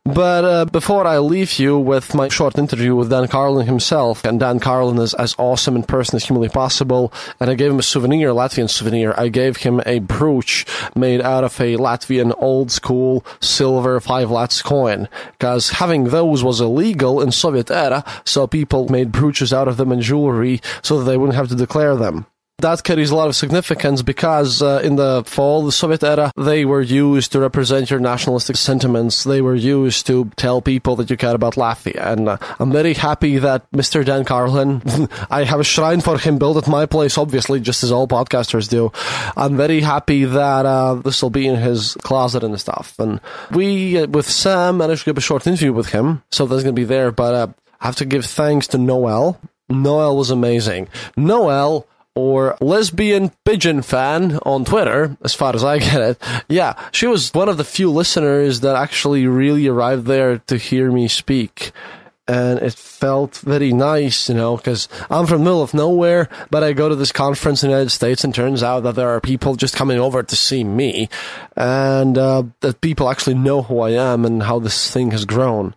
But 0.04 0.44
uh, 0.44 0.64
before 0.64 1.06
I 1.06 1.18
leave 1.18 1.60
you 1.60 1.78
with 1.78 2.12
my 2.12 2.26
short 2.26 2.58
interview 2.58 2.96
with 2.96 3.08
Dan 3.08 3.28
Carlin 3.28 3.68
himself, 3.68 4.24
and 4.24 4.40
Dan 4.40 4.58
Carlin 4.58 4.98
is 4.98 5.14
as 5.14 5.36
awesome 5.38 5.76
in 5.76 5.84
person 5.84 6.16
as 6.16 6.24
humanly 6.24 6.48
possible, 6.48 7.12
and 7.38 7.48
I 7.48 7.54
gave 7.54 7.70
him 7.70 7.78
a 7.78 7.84
souvenir, 7.84 8.30
Latvian 8.30 8.68
souvenir. 8.68 9.14
I 9.16 9.28
gave 9.28 9.58
him 9.58 9.80
a 9.86 10.00
brooch 10.00 10.66
made 10.96 11.20
out 11.20 11.44
of 11.44 11.60
a 11.60 11.76
Latvian 11.76 12.34
old 12.38 12.72
school 12.72 13.24
silver 13.40 14.00
five 14.00 14.28
lats 14.28 14.62
coin, 14.62 15.08
because 15.38 15.70
having 15.70 16.04
those 16.04 16.42
was 16.42 16.60
illegal 16.60 17.22
in 17.22 17.30
Soviet 17.30 17.70
era, 17.70 18.04
so 18.24 18.48
people 18.48 18.88
made 18.88 19.12
brooches 19.12 19.52
out 19.52 19.68
of 19.68 19.76
them 19.76 19.92
and 19.92 20.02
jewelry 20.02 20.60
so 20.82 20.98
that 20.98 21.04
they 21.04 21.16
wouldn't 21.16 21.36
have 21.36 21.48
to 21.48 21.54
declare 21.54 21.94
them 21.94 22.26
that 22.62 22.83
carries 22.85 23.11
a 23.11 23.16
lot 23.16 23.29
of 23.29 23.37
significance 23.37 24.03
because 24.03 24.62
uh, 24.62 24.81
in 24.83 24.96
the 24.96 25.22
fall, 25.27 25.64
the 25.64 25.72
Soviet 25.72 26.03
era, 26.03 26.33
they 26.37 26.64
were 26.64 26.81
used 26.81 27.33
to 27.33 27.40
represent 27.40 27.90
your 27.90 28.01
nationalistic 28.01 28.57
sentiments. 28.57 29.25
They 29.25 29.42
were 29.42 29.55
used 29.55 30.07
to 30.07 30.31
tell 30.37 30.62
people 30.62 30.96
that 30.96 31.11
you 31.11 31.16
care 31.16 31.35
about 31.35 31.55
Latvia. 31.55 32.07
And 32.07 32.29
uh, 32.29 32.38
I'm 32.59 32.72
very 32.72 32.94
happy 32.94 33.38
that 33.38 33.70
Mr. 33.72 34.05
Dan 34.05 34.25
Carlin, 34.25 34.83
I 35.31 35.44
have 35.44 35.61
a 35.61 35.64
shrine 35.64 36.01
for 36.01 36.18
him 36.18 36.38
built 36.38 36.57
at 36.57 36.68
my 36.68 36.87
place, 36.87 37.18
obviously, 37.18 37.61
just 37.61 37.85
as 37.85 37.92
all 37.92 38.09
podcasters 38.09 38.68
do. 38.68 38.90
I'm 39.37 39.57
very 39.57 39.81
happy 39.81 40.25
that 40.25 40.66
uh, 40.66 40.94
this 40.94 41.22
will 41.22 41.31
be 41.31 41.46
in 41.46 41.57
his 41.57 41.94
closet 42.03 42.44
and 42.44 42.59
stuff. 42.59 42.98
And 42.98 43.20
we, 43.51 43.98
uh, 43.98 44.07
with 44.07 44.29
Sam, 44.29 44.79
managed 44.79 45.05
to 45.05 45.12
get 45.12 45.18
a 45.18 45.20
short 45.20 45.46
interview 45.46 45.72
with 45.72 45.90
him, 45.90 46.22
so 46.31 46.46
that's 46.46 46.62
going 46.62 46.75
to 46.75 46.81
be 46.81 46.85
there. 46.85 47.11
But 47.12 47.35
uh, 47.35 47.46
I 47.81 47.87
have 47.87 47.96
to 47.96 48.05
give 48.05 48.25
thanks 48.25 48.68
to 48.68 48.79
Noel. 48.79 49.40
Noel 49.68 50.16
was 50.16 50.31
amazing. 50.31 50.88
Noel 51.16 51.87
or 52.14 52.57
lesbian 52.61 53.31
pigeon 53.44 53.83
fan 53.83 54.38
on 54.44 54.64
Twitter, 54.64 55.16
as 55.22 55.35
far 55.35 55.55
as 55.55 55.64
I 55.64 55.79
get 55.79 56.01
it. 56.01 56.22
Yeah, 56.48 56.75
she 56.92 57.07
was 57.07 57.33
one 57.33 57.48
of 57.48 57.57
the 57.57 57.64
few 57.64 57.90
listeners 57.90 58.61
that 58.61 58.77
actually 58.77 59.27
really 59.27 59.66
arrived 59.66 60.07
there 60.07 60.38
to 60.38 60.57
hear 60.57 60.90
me 60.90 61.09
speak. 61.09 61.72
And 62.29 62.61
it 62.61 62.75
felt 62.75 63.38
very 63.38 63.72
nice, 63.72 64.29
you 64.29 64.37
know, 64.37 64.57
because 64.57 64.88
I'm 65.11 65.27
from 65.27 65.38
the 65.38 65.44
middle 65.44 65.62
of 65.62 65.75
nowhere, 65.75 66.29
but 66.51 66.62
I 66.62 66.72
go 66.72 66.88
to 66.88 66.94
this 66.94 67.11
conference 67.11 67.62
in 67.62 67.68
the 67.68 67.75
United 67.75 67.90
States 67.90 68.22
and 68.22 68.33
turns 68.33 68.62
out 68.62 68.85
that 68.85 68.94
there 68.94 69.11
are 69.11 69.20
people 69.20 69.57
just 69.57 69.75
coming 69.75 69.98
over 69.98 70.22
to 70.22 70.37
see 70.37 70.62
me 70.62 71.09
and 71.57 72.16
uh, 72.16 72.44
that 72.61 72.81
people 72.81 73.11
actually 73.11 73.35
know 73.35 73.62
who 73.62 73.81
I 73.81 73.90
am 73.90 74.25
and 74.25 74.44
how 74.44 74.61
this 74.61 74.90
thing 74.92 75.11
has 75.11 75.25
grown. 75.25 75.75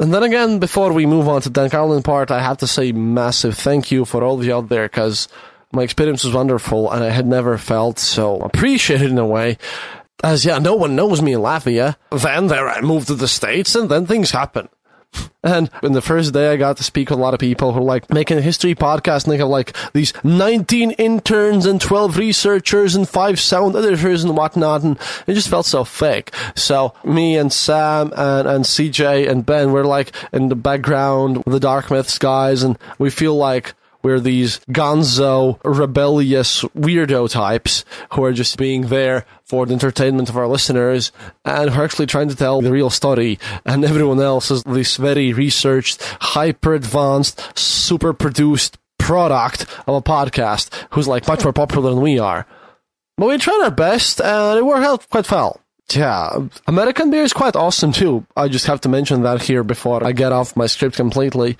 And 0.00 0.12
then 0.12 0.24
again, 0.24 0.58
before 0.58 0.92
we 0.92 1.06
move 1.06 1.28
on 1.28 1.40
to 1.42 1.50
Dan 1.50 1.70
Carlin 1.70 2.02
part, 2.02 2.30
I 2.30 2.40
have 2.42 2.58
to 2.58 2.66
say 2.66 2.90
massive 2.90 3.56
thank 3.56 3.92
you 3.92 4.04
for 4.04 4.24
all 4.24 4.38
of 4.38 4.44
you 4.44 4.54
out 4.54 4.68
there 4.68 4.86
because 4.86 5.28
my 5.72 5.82
experience 5.82 6.24
was 6.24 6.34
wonderful 6.34 6.90
and 6.90 7.04
I 7.04 7.10
had 7.10 7.26
never 7.26 7.58
felt 7.58 7.98
so 7.98 8.38
appreciated 8.40 9.10
in 9.10 9.18
a 9.18 9.26
way. 9.26 9.56
As 10.22 10.44
yeah, 10.44 10.58
no 10.58 10.74
one 10.74 10.96
knows 10.96 11.22
me 11.22 11.34
in 11.34 11.40
Latvia. 11.40 11.96
Then 12.10 12.48
there 12.48 12.68
I 12.68 12.80
moved 12.80 13.06
to 13.08 13.14
the 13.14 13.28
States 13.28 13.74
and 13.76 13.88
then 13.88 14.06
things 14.06 14.32
happen. 14.32 14.68
And 15.42 15.70
in 15.82 15.92
the 15.92 16.00
first 16.00 16.32
day, 16.32 16.52
I 16.52 16.56
got 16.56 16.78
to 16.78 16.84
speak 16.84 17.10
with 17.10 17.18
a 17.18 17.22
lot 17.22 17.34
of 17.34 17.40
people 17.40 17.72
who 17.72 17.80
are 17.80 17.84
like 17.84 18.10
making 18.10 18.38
a 18.38 18.42
history 18.42 18.74
podcast, 18.74 19.24
and 19.24 19.32
they 19.32 19.38
have 19.38 19.48
like 19.48 19.76
these 19.92 20.12
19 20.24 20.92
interns 20.92 21.66
and 21.66 21.80
12 21.80 22.16
researchers 22.16 22.94
and 22.94 23.08
five 23.08 23.38
sound 23.38 23.76
editors 23.76 24.24
and 24.24 24.36
whatnot, 24.36 24.82
and 24.82 24.98
it 25.26 25.34
just 25.34 25.48
felt 25.48 25.66
so 25.66 25.84
fake. 25.84 26.32
So 26.54 26.94
me 27.04 27.36
and 27.36 27.52
Sam 27.52 28.12
and, 28.16 28.48
and 28.48 28.64
CJ 28.64 29.28
and 29.28 29.44
Ben, 29.44 29.72
we're 29.72 29.84
like 29.84 30.12
in 30.32 30.48
the 30.48 30.56
background, 30.56 31.42
the 31.46 31.60
Dark 31.60 31.90
Myths 31.90 32.18
guys, 32.18 32.62
and 32.62 32.78
we 32.98 33.10
feel 33.10 33.36
like 33.36 33.74
we're 34.04 34.20
these 34.20 34.60
gonzo, 34.70 35.58
rebellious 35.64 36.62
weirdo 36.76 37.30
types 37.30 37.84
who 38.12 38.22
are 38.22 38.32
just 38.32 38.58
being 38.58 38.88
there 38.88 39.24
for 39.44 39.64
the 39.66 39.72
entertainment 39.72 40.28
of 40.28 40.36
our 40.36 40.46
listeners 40.46 41.10
and 41.44 41.70
who 41.70 41.80
are 41.80 41.84
actually 41.84 42.06
trying 42.06 42.28
to 42.28 42.36
tell 42.36 42.60
the 42.60 42.70
real 42.70 42.90
story. 42.90 43.38
And 43.64 43.84
everyone 43.84 44.20
else 44.20 44.50
is 44.50 44.62
this 44.64 44.98
very 44.98 45.32
researched, 45.32 46.02
hyper 46.20 46.74
advanced, 46.74 47.58
super 47.58 48.12
produced 48.12 48.78
product 48.98 49.66
of 49.86 49.94
a 49.94 50.02
podcast 50.02 50.86
who's 50.90 51.08
like 51.08 51.26
much 51.26 51.42
more 51.42 51.52
popular 51.52 51.90
than 51.90 52.00
we 52.00 52.18
are. 52.18 52.46
But 53.16 53.28
we 53.28 53.38
tried 53.38 53.62
our 53.64 53.70
best 53.70 54.20
and 54.20 54.58
it 54.58 54.66
worked 54.66 54.84
out 54.84 55.08
quite 55.08 55.30
well. 55.30 55.60
Yeah, 55.94 56.48
American 56.66 57.10
beer 57.10 57.22
is 57.22 57.32
quite 57.32 57.56
awesome 57.56 57.92
too. 57.92 58.26
I 58.36 58.48
just 58.48 58.66
have 58.66 58.80
to 58.82 58.88
mention 58.88 59.22
that 59.22 59.42
here 59.42 59.62
before 59.62 60.04
I 60.04 60.12
get 60.12 60.32
off 60.32 60.56
my 60.56 60.66
script 60.66 60.96
completely. 60.96 61.56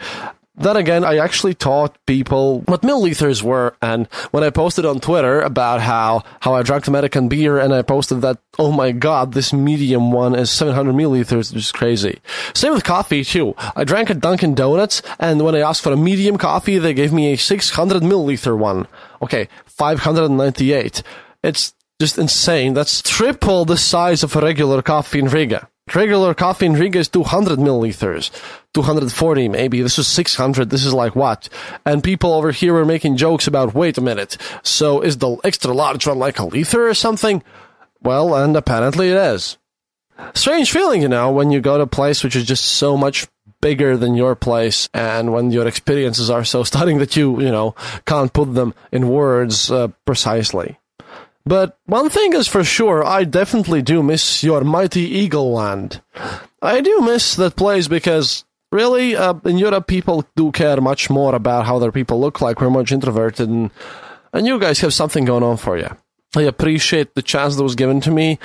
Then 0.56 0.76
again, 0.76 1.02
I 1.02 1.16
actually 1.16 1.54
taught 1.54 1.98
people 2.06 2.60
what 2.60 2.82
milliliters 2.82 3.42
were, 3.42 3.74
and 3.82 4.06
when 4.30 4.44
I 4.44 4.50
posted 4.50 4.86
on 4.86 5.00
Twitter 5.00 5.40
about 5.40 5.80
how, 5.80 6.22
how 6.40 6.54
I 6.54 6.62
drank 6.62 6.86
American 6.86 7.28
beer, 7.28 7.58
and 7.58 7.74
I 7.74 7.82
posted 7.82 8.20
that, 8.20 8.38
oh 8.56 8.70
my 8.70 8.92
god, 8.92 9.32
this 9.32 9.52
medium 9.52 10.12
one 10.12 10.36
is 10.36 10.52
700 10.52 10.94
milliliters, 10.94 11.52
which 11.52 11.64
is 11.64 11.72
crazy. 11.72 12.20
Same 12.54 12.72
with 12.72 12.84
coffee, 12.84 13.24
too. 13.24 13.54
I 13.74 13.82
drank 13.82 14.10
a 14.10 14.14
Dunkin' 14.14 14.54
Donuts, 14.54 15.02
and 15.18 15.42
when 15.42 15.56
I 15.56 15.60
asked 15.60 15.82
for 15.82 15.92
a 15.92 15.96
medium 15.96 16.38
coffee, 16.38 16.78
they 16.78 16.94
gave 16.94 17.12
me 17.12 17.32
a 17.32 17.36
600 17.36 18.02
milliliter 18.04 18.56
one. 18.56 18.86
Okay, 19.22 19.48
598. 19.66 21.02
It's 21.42 21.74
just 22.00 22.16
insane. 22.16 22.74
That's 22.74 23.02
triple 23.02 23.64
the 23.64 23.76
size 23.76 24.22
of 24.22 24.36
a 24.36 24.40
regular 24.40 24.82
coffee 24.82 25.18
in 25.18 25.26
Riga. 25.26 25.68
Regular 25.94 26.32
coffee 26.32 26.66
in 26.66 26.72
Riga 26.74 26.98
is 26.98 27.08
200 27.08 27.58
milliliters, 27.58 28.30
240 28.72 29.48
maybe. 29.48 29.82
This 29.82 29.98
is 29.98 30.06
600. 30.06 30.70
This 30.70 30.84
is 30.84 30.94
like 30.94 31.14
what? 31.14 31.48
And 31.84 32.02
people 32.02 32.32
over 32.32 32.52
here 32.52 32.72
were 32.72 32.86
making 32.86 33.16
jokes 33.16 33.46
about, 33.46 33.74
wait 33.74 33.98
a 33.98 34.00
minute. 34.00 34.38
So 34.62 35.02
is 35.02 35.18
the 35.18 35.36
extra 35.44 35.74
large 35.74 36.06
one 36.06 36.18
like 36.18 36.38
a 36.38 36.46
liter 36.46 36.88
or 36.88 36.94
something? 36.94 37.42
Well, 38.00 38.34
and 38.34 38.56
apparently 38.56 39.10
it 39.10 39.16
is. 39.16 39.58
Strange 40.34 40.72
feeling, 40.72 41.02
you 41.02 41.08
know, 41.08 41.30
when 41.30 41.50
you 41.50 41.60
go 41.60 41.76
to 41.76 41.84
a 41.84 41.86
place 41.86 42.24
which 42.24 42.36
is 42.36 42.44
just 42.44 42.64
so 42.64 42.96
much 42.96 43.26
bigger 43.60 43.96
than 43.96 44.14
your 44.14 44.34
place 44.34 44.88
and 44.94 45.32
when 45.32 45.50
your 45.50 45.66
experiences 45.66 46.30
are 46.30 46.44
so 46.44 46.64
stunning 46.64 46.98
that 46.98 47.14
you, 47.14 47.40
you 47.40 47.50
know, 47.50 47.74
can't 48.06 48.32
put 48.32 48.54
them 48.54 48.74
in 48.90 49.08
words 49.08 49.70
uh, 49.70 49.88
precisely. 50.06 50.78
But 51.46 51.78
one 51.84 52.08
thing 52.08 52.32
is 52.32 52.48
for 52.48 52.64
sure, 52.64 53.04
I 53.04 53.24
definitely 53.24 53.82
do 53.82 54.02
miss 54.02 54.42
your 54.42 54.62
mighty 54.62 55.02
Eagle 55.02 55.52
Land. 55.52 56.00
I 56.62 56.80
do 56.80 57.00
miss 57.02 57.36
that 57.36 57.56
place 57.56 57.86
because 57.86 58.44
really, 58.72 59.14
uh, 59.14 59.34
in 59.44 59.58
Europe, 59.58 59.86
people 59.86 60.24
do 60.36 60.50
care 60.52 60.80
much 60.80 61.10
more 61.10 61.34
about 61.34 61.66
how 61.66 61.78
their 61.78 61.92
people 61.92 62.18
look 62.18 62.40
like. 62.40 62.60
We're 62.60 62.70
much 62.70 62.92
introverted, 62.92 63.48
and, 63.48 63.70
and 64.32 64.46
you 64.46 64.58
guys 64.58 64.80
have 64.80 64.94
something 64.94 65.26
going 65.26 65.42
on 65.42 65.58
for 65.58 65.76
you. 65.76 65.94
I 66.36 66.42
appreciate 66.42 67.14
the 67.14 67.22
chance 67.22 67.56
that 67.56 67.62
was 67.62 67.76
given 67.76 68.00
to 68.00 68.10
me, 68.10 68.38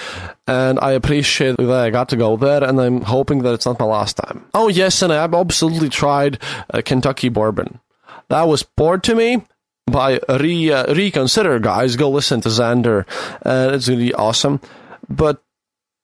and 0.45 0.77
I 0.79 0.91
appreciate 0.91 1.57
that 1.57 1.71
I 1.71 1.89
got 1.89 2.09
to 2.09 2.17
go 2.17 2.35
there, 2.37 2.63
and 2.63 2.79
I'm 2.79 3.01
hoping 3.01 3.43
that 3.43 3.53
it's 3.53 3.65
not 3.65 3.79
my 3.79 3.85
last 3.85 4.17
time. 4.17 4.45
Oh, 4.53 4.67
yes, 4.67 5.01
and 5.01 5.11
I've 5.11 5.33
absolutely 5.33 5.89
tried 5.89 6.37
uh, 6.71 6.81
Kentucky 6.85 7.29
bourbon. 7.29 7.79
That 8.27 8.43
was 8.43 8.61
poured 8.61 9.03
to 9.05 9.15
me 9.15 9.43
by 9.91 10.19
re 10.29 10.71
uh, 10.71 10.93
reconsider, 10.93 11.59
guys. 11.59 11.95
Go 11.95 12.09
listen 12.09 12.41
to 12.41 12.49
Xander. 12.49 13.05
Uh, 13.45 13.71
it's 13.73 13.87
really 13.87 14.13
awesome. 14.13 14.59
But, 15.07 15.41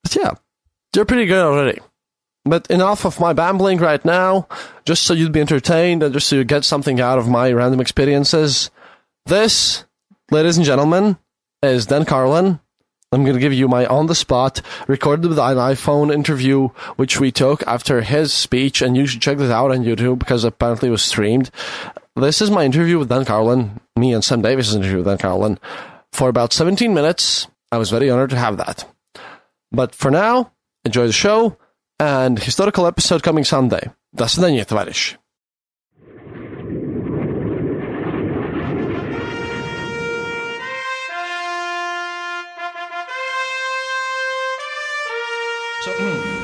but 0.02 0.16
yeah, 0.16 0.32
they're 0.92 1.04
pretty 1.04 1.26
good 1.26 1.42
already. 1.42 1.80
But 2.44 2.70
enough 2.70 3.04
of 3.04 3.18
my 3.18 3.32
bambling 3.32 3.78
right 3.78 4.04
now. 4.04 4.48
Just 4.84 5.02
so 5.02 5.14
you'd 5.14 5.32
be 5.32 5.40
entertained 5.40 6.02
and 6.02 6.14
just 6.14 6.28
so 6.28 6.36
you 6.36 6.44
get 6.44 6.64
something 6.64 7.00
out 7.00 7.18
of 7.18 7.28
my 7.28 7.50
random 7.52 7.80
experiences. 7.80 8.70
This, 9.26 9.84
ladies 10.30 10.56
and 10.56 10.64
gentlemen, 10.64 11.18
is 11.62 11.86
Dan 11.86 12.04
Carlin. 12.04 12.60
I'm 13.12 13.22
going 13.22 13.34
to 13.34 13.40
give 13.40 13.52
you 13.52 13.68
my 13.68 13.86
on 13.86 14.06
the 14.06 14.14
spot, 14.14 14.62
recorded 14.88 15.28
with 15.28 15.38
an 15.38 15.56
iPhone 15.56 16.12
interview, 16.12 16.68
which 16.96 17.20
we 17.20 17.30
took 17.30 17.66
after 17.66 18.02
his 18.02 18.32
speech, 18.32 18.82
and 18.82 18.96
you 18.96 19.06
should 19.06 19.22
check 19.22 19.38
this 19.38 19.50
out 19.50 19.70
on 19.70 19.84
YouTube 19.84 20.18
because 20.18 20.42
apparently 20.44 20.88
it 20.88 20.92
was 20.92 21.02
streamed. 21.02 21.50
This 22.15 22.41
is 22.41 22.51
my 22.51 22.65
interview 22.65 22.99
with 22.99 23.09
Dan 23.09 23.25
Carlin, 23.25 23.79
me 23.95 24.13
and 24.13 24.23
Sam 24.23 24.41
Davis' 24.41 24.73
interview 24.73 24.97
with 24.97 25.05
Dan 25.05 25.17
Carlin, 25.17 25.59
for 26.11 26.29
about 26.29 26.53
17 26.53 26.93
minutes. 26.93 27.47
I 27.71 27.77
was 27.77 27.89
very 27.89 28.09
honored 28.09 28.31
to 28.31 28.37
have 28.37 28.57
that. 28.57 28.85
But 29.71 29.95
for 29.95 30.11
now, 30.11 30.51
enjoy 30.83 31.07
the 31.07 31.13
show, 31.13 31.57
and 31.99 32.37
historical 32.39 32.85
episode 32.85 33.23
coming 33.23 33.43
Sunday. 33.45 33.91
До 34.13 34.27
свидания, 34.27 34.65
товарищ. 34.65 35.17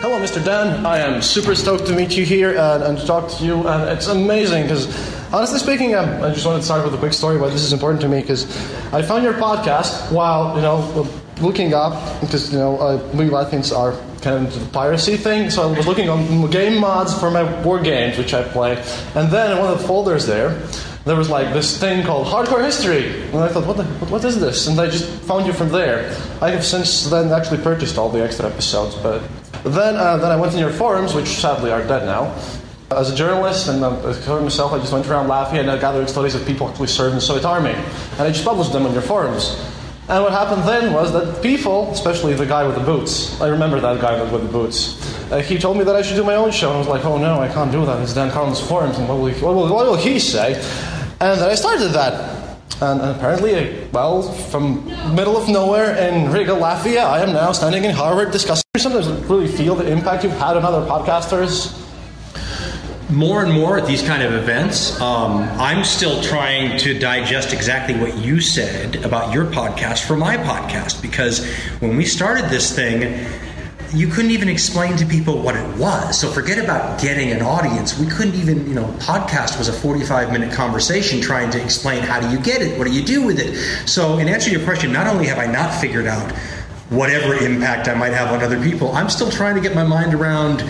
Hello, 0.02 0.18
Mr. 0.18 0.44
Dan. 0.44 0.84
I 0.84 0.98
am 0.98 1.22
super 1.22 1.54
stoked 1.54 1.86
to 1.86 1.94
meet 1.94 2.16
you 2.16 2.24
here 2.24 2.58
and, 2.58 2.82
and 2.82 2.98
to 2.98 3.06
talk 3.06 3.30
to 3.38 3.44
you, 3.44 3.68
and 3.68 3.88
it's 3.88 4.08
amazing 4.08 4.64
because, 4.64 4.88
honestly 5.32 5.60
speaking, 5.60 5.94
um, 5.94 6.20
I 6.24 6.30
just 6.30 6.44
wanted 6.44 6.58
to 6.58 6.64
start 6.64 6.84
with 6.84 6.92
a 6.92 6.98
quick 6.98 7.12
story 7.12 7.38
why 7.38 7.48
this 7.50 7.62
is 7.62 7.72
important 7.72 8.00
to 8.00 8.08
me 8.08 8.20
because 8.20 8.44
I 8.92 9.00
found 9.02 9.22
your 9.22 9.34
podcast 9.34 10.10
while 10.10 10.56
you 10.56 10.62
know 10.62 11.08
looking 11.40 11.72
up 11.72 12.20
because 12.20 12.52
you 12.52 12.58
know 12.58 12.78
uh, 12.78 13.10
we 13.14 13.26
Latvians 13.26 13.74
are 13.74 13.92
kind 14.22 14.36
of 14.36 14.44
into 14.46 14.58
the 14.58 14.70
piracy 14.72 15.16
thing, 15.16 15.50
so 15.50 15.70
I 15.70 15.76
was 15.76 15.86
looking 15.86 16.08
on 16.08 16.50
game 16.50 16.80
mods 16.80 17.16
for 17.16 17.30
my 17.30 17.44
war 17.62 17.80
games 17.80 18.18
which 18.18 18.34
I 18.34 18.42
play, 18.42 18.82
and 19.14 19.30
then 19.30 19.52
in 19.52 19.58
one 19.58 19.72
of 19.72 19.80
the 19.80 19.86
folders 19.86 20.26
there 20.26 20.60
there 21.04 21.16
was 21.16 21.30
like 21.30 21.52
this 21.52 21.78
thing 21.78 22.04
called 22.04 22.28
hardcore 22.28 22.64
history 22.64 23.22
and 23.32 23.38
i 23.38 23.48
thought 23.48 23.66
what, 23.66 23.76
the, 23.76 23.82
what 24.06 24.24
is 24.24 24.38
this 24.38 24.68
and 24.68 24.78
i 24.78 24.88
just 24.88 25.04
found 25.22 25.44
you 25.44 25.52
from 25.52 25.68
there 25.70 26.08
i 26.40 26.48
have 26.48 26.64
since 26.64 27.10
then 27.10 27.32
actually 27.32 27.60
purchased 27.60 27.98
all 27.98 28.08
the 28.08 28.22
extra 28.22 28.46
episodes 28.46 28.94
but 29.02 29.20
then, 29.64 29.96
uh, 29.96 30.16
then 30.16 30.31
i 30.31 30.37
went 30.37 30.53
in 30.53 30.59
your 30.59 30.70
forums 30.70 31.14
which 31.14 31.29
sadly 31.29 31.70
are 31.70 31.83
dead 31.87 32.05
now 32.05 32.35
as 32.90 33.11
a 33.11 33.14
journalist 33.14 33.68
and 33.68 33.83
uh, 33.83 34.09
as 34.09 34.27
myself 34.29 34.72
i 34.72 34.79
just 34.79 34.92
went 34.92 35.07
around 35.07 35.29
Latvia 35.29 35.61
and 35.61 35.70
i 35.70 35.79
gathered 35.79 36.09
stories 36.09 36.35
of 36.35 36.46
people 36.46 36.68
actually 36.68 36.87
served 36.87 37.12
in 37.12 37.16
the 37.16 37.20
soviet 37.20 37.44
army 37.44 37.70
and 37.70 38.20
i 38.20 38.29
just 38.29 38.44
published 38.44 38.72
them 38.72 38.87
on 38.87 38.92
your 38.92 39.03
forums 39.03 39.57
and 40.09 40.25
what 40.25 40.33
happened 40.33 40.64
then 40.64 40.92
was 40.92 41.12
that 41.12 41.42
people, 41.42 41.90
especially 41.92 42.35
the 42.35 42.44
guy 42.44 42.66
with 42.66 42.75
the 42.75 42.83
boots, 42.83 43.40
I 43.40 43.46
remember 43.46 43.79
that 43.79 44.01
guy 44.01 44.20
with 44.20 44.42
the 44.42 44.48
boots, 44.48 45.01
uh, 45.31 45.38
he 45.38 45.59
told 45.59 45.79
me 45.79 45.85
that 45.85 45.94
I 45.94 46.03
should 46.03 46.16
do 46.16 46.25
my 46.25 46.35
own 46.35 46.51
show. 46.51 46.68
And 46.68 46.77
I 46.77 46.79
was 46.81 46.88
like, 46.88 47.05
oh 47.05 47.18
no, 47.18 47.40
I 47.40 47.48
can't 47.48 47.70
do 47.70 47.87
that. 47.87 48.03
It's 48.03 48.12
Dan 48.12 48.31
Carlin's 48.31 48.61
forums, 48.61 48.98
and 48.98 49.09
what 49.09 49.18
will, 49.18 49.29
he, 49.29 49.40
what, 49.42 49.55
will, 49.55 49.72
what 49.72 49.87
will 49.87 49.96
he 49.96 50.18
say? 50.18 50.55
And 51.20 51.40
then 51.40 51.48
I 51.48 51.55
started 51.55 51.90
that. 51.90 52.31
And, 52.82 53.00
apparently, 53.00 53.86
well, 53.92 54.22
from 54.22 54.84
middle 55.14 55.36
of 55.36 55.48
nowhere 55.48 55.96
in 55.96 56.32
Riga, 56.32 56.50
Latvia, 56.50 57.04
I 57.04 57.20
am 57.22 57.32
now 57.32 57.52
standing 57.52 57.84
in 57.84 57.92
Harvard 57.92 58.32
discussing. 58.32 58.64
You 58.74 58.80
sometimes 58.80 59.06
really 59.30 59.46
feel 59.46 59.76
the 59.76 59.88
impact 59.88 60.24
you've 60.24 60.32
had 60.32 60.56
on 60.56 60.64
other 60.64 60.84
podcasters 60.84 61.78
more 63.08 63.44
and 63.44 63.52
more 63.52 63.76
at 63.76 63.86
these 63.86 64.02
kind 64.02 64.22
of 64.22 64.32
events, 64.32 64.98
um, 65.00 65.42
I'm 65.60 65.84
still 65.84 66.22
trying 66.22 66.78
to 66.78 66.98
digest 66.98 67.52
exactly 67.52 67.94
what 67.94 68.16
you 68.16 68.40
said 68.40 69.04
about 69.04 69.34
your 69.34 69.44
podcast 69.44 70.06
for 70.06 70.16
my 70.16 70.38
podcast 70.38 71.02
because 71.02 71.46
when 71.80 71.96
we 71.96 72.06
started 72.06 72.46
this 72.46 72.74
thing, 72.74 73.26
you 73.94 74.07
couldn't 74.07 74.31
even 74.31 74.48
explain 74.48 74.96
to 74.96 75.05
people 75.05 75.40
what 75.42 75.55
it 75.55 75.76
was. 75.76 76.18
So 76.18 76.31
forget 76.31 76.59
about 76.59 77.00
getting 77.00 77.31
an 77.31 77.42
audience. 77.42 77.98
We 77.98 78.07
couldn't 78.07 78.35
even, 78.35 78.66
you 78.66 78.74
know, 78.74 78.85
podcast 78.98 79.59
was 79.59 79.68
a 79.68 79.72
45 79.72 80.33
minute 80.33 80.52
conversation 80.52 81.20
trying 81.20 81.50
to 81.50 81.62
explain 81.62 82.02
how 82.02 82.20
do 82.20 82.31
you 82.31 82.38
get 82.40 82.62
it? 82.62 82.78
What 82.78 82.87
do 82.87 82.92
you 82.92 83.05
do 83.05 83.22
with 83.22 83.38
it? 83.38 83.55
So 83.88 84.18
in 84.18 84.28
answer 84.28 84.50
to 84.50 84.57
your 84.57 84.64
question, 84.64 84.92
not 84.92 85.07
only 85.07 85.26
have 85.26 85.38
I 85.38 85.46
not 85.46 85.78
figured 85.78 86.07
out 86.07 86.33
whatever 86.88 87.35
impact 87.35 87.88
I 87.88 87.94
might 87.94 88.12
have 88.12 88.33
on 88.33 88.42
other 88.42 88.62
people, 88.62 88.92
I'm 88.92 89.11
still 89.11 89.31
trying 89.31 89.57
to 89.57 89.61
get 89.61 89.74
my 89.74 89.85
mind 89.85 90.14
around 90.14 90.62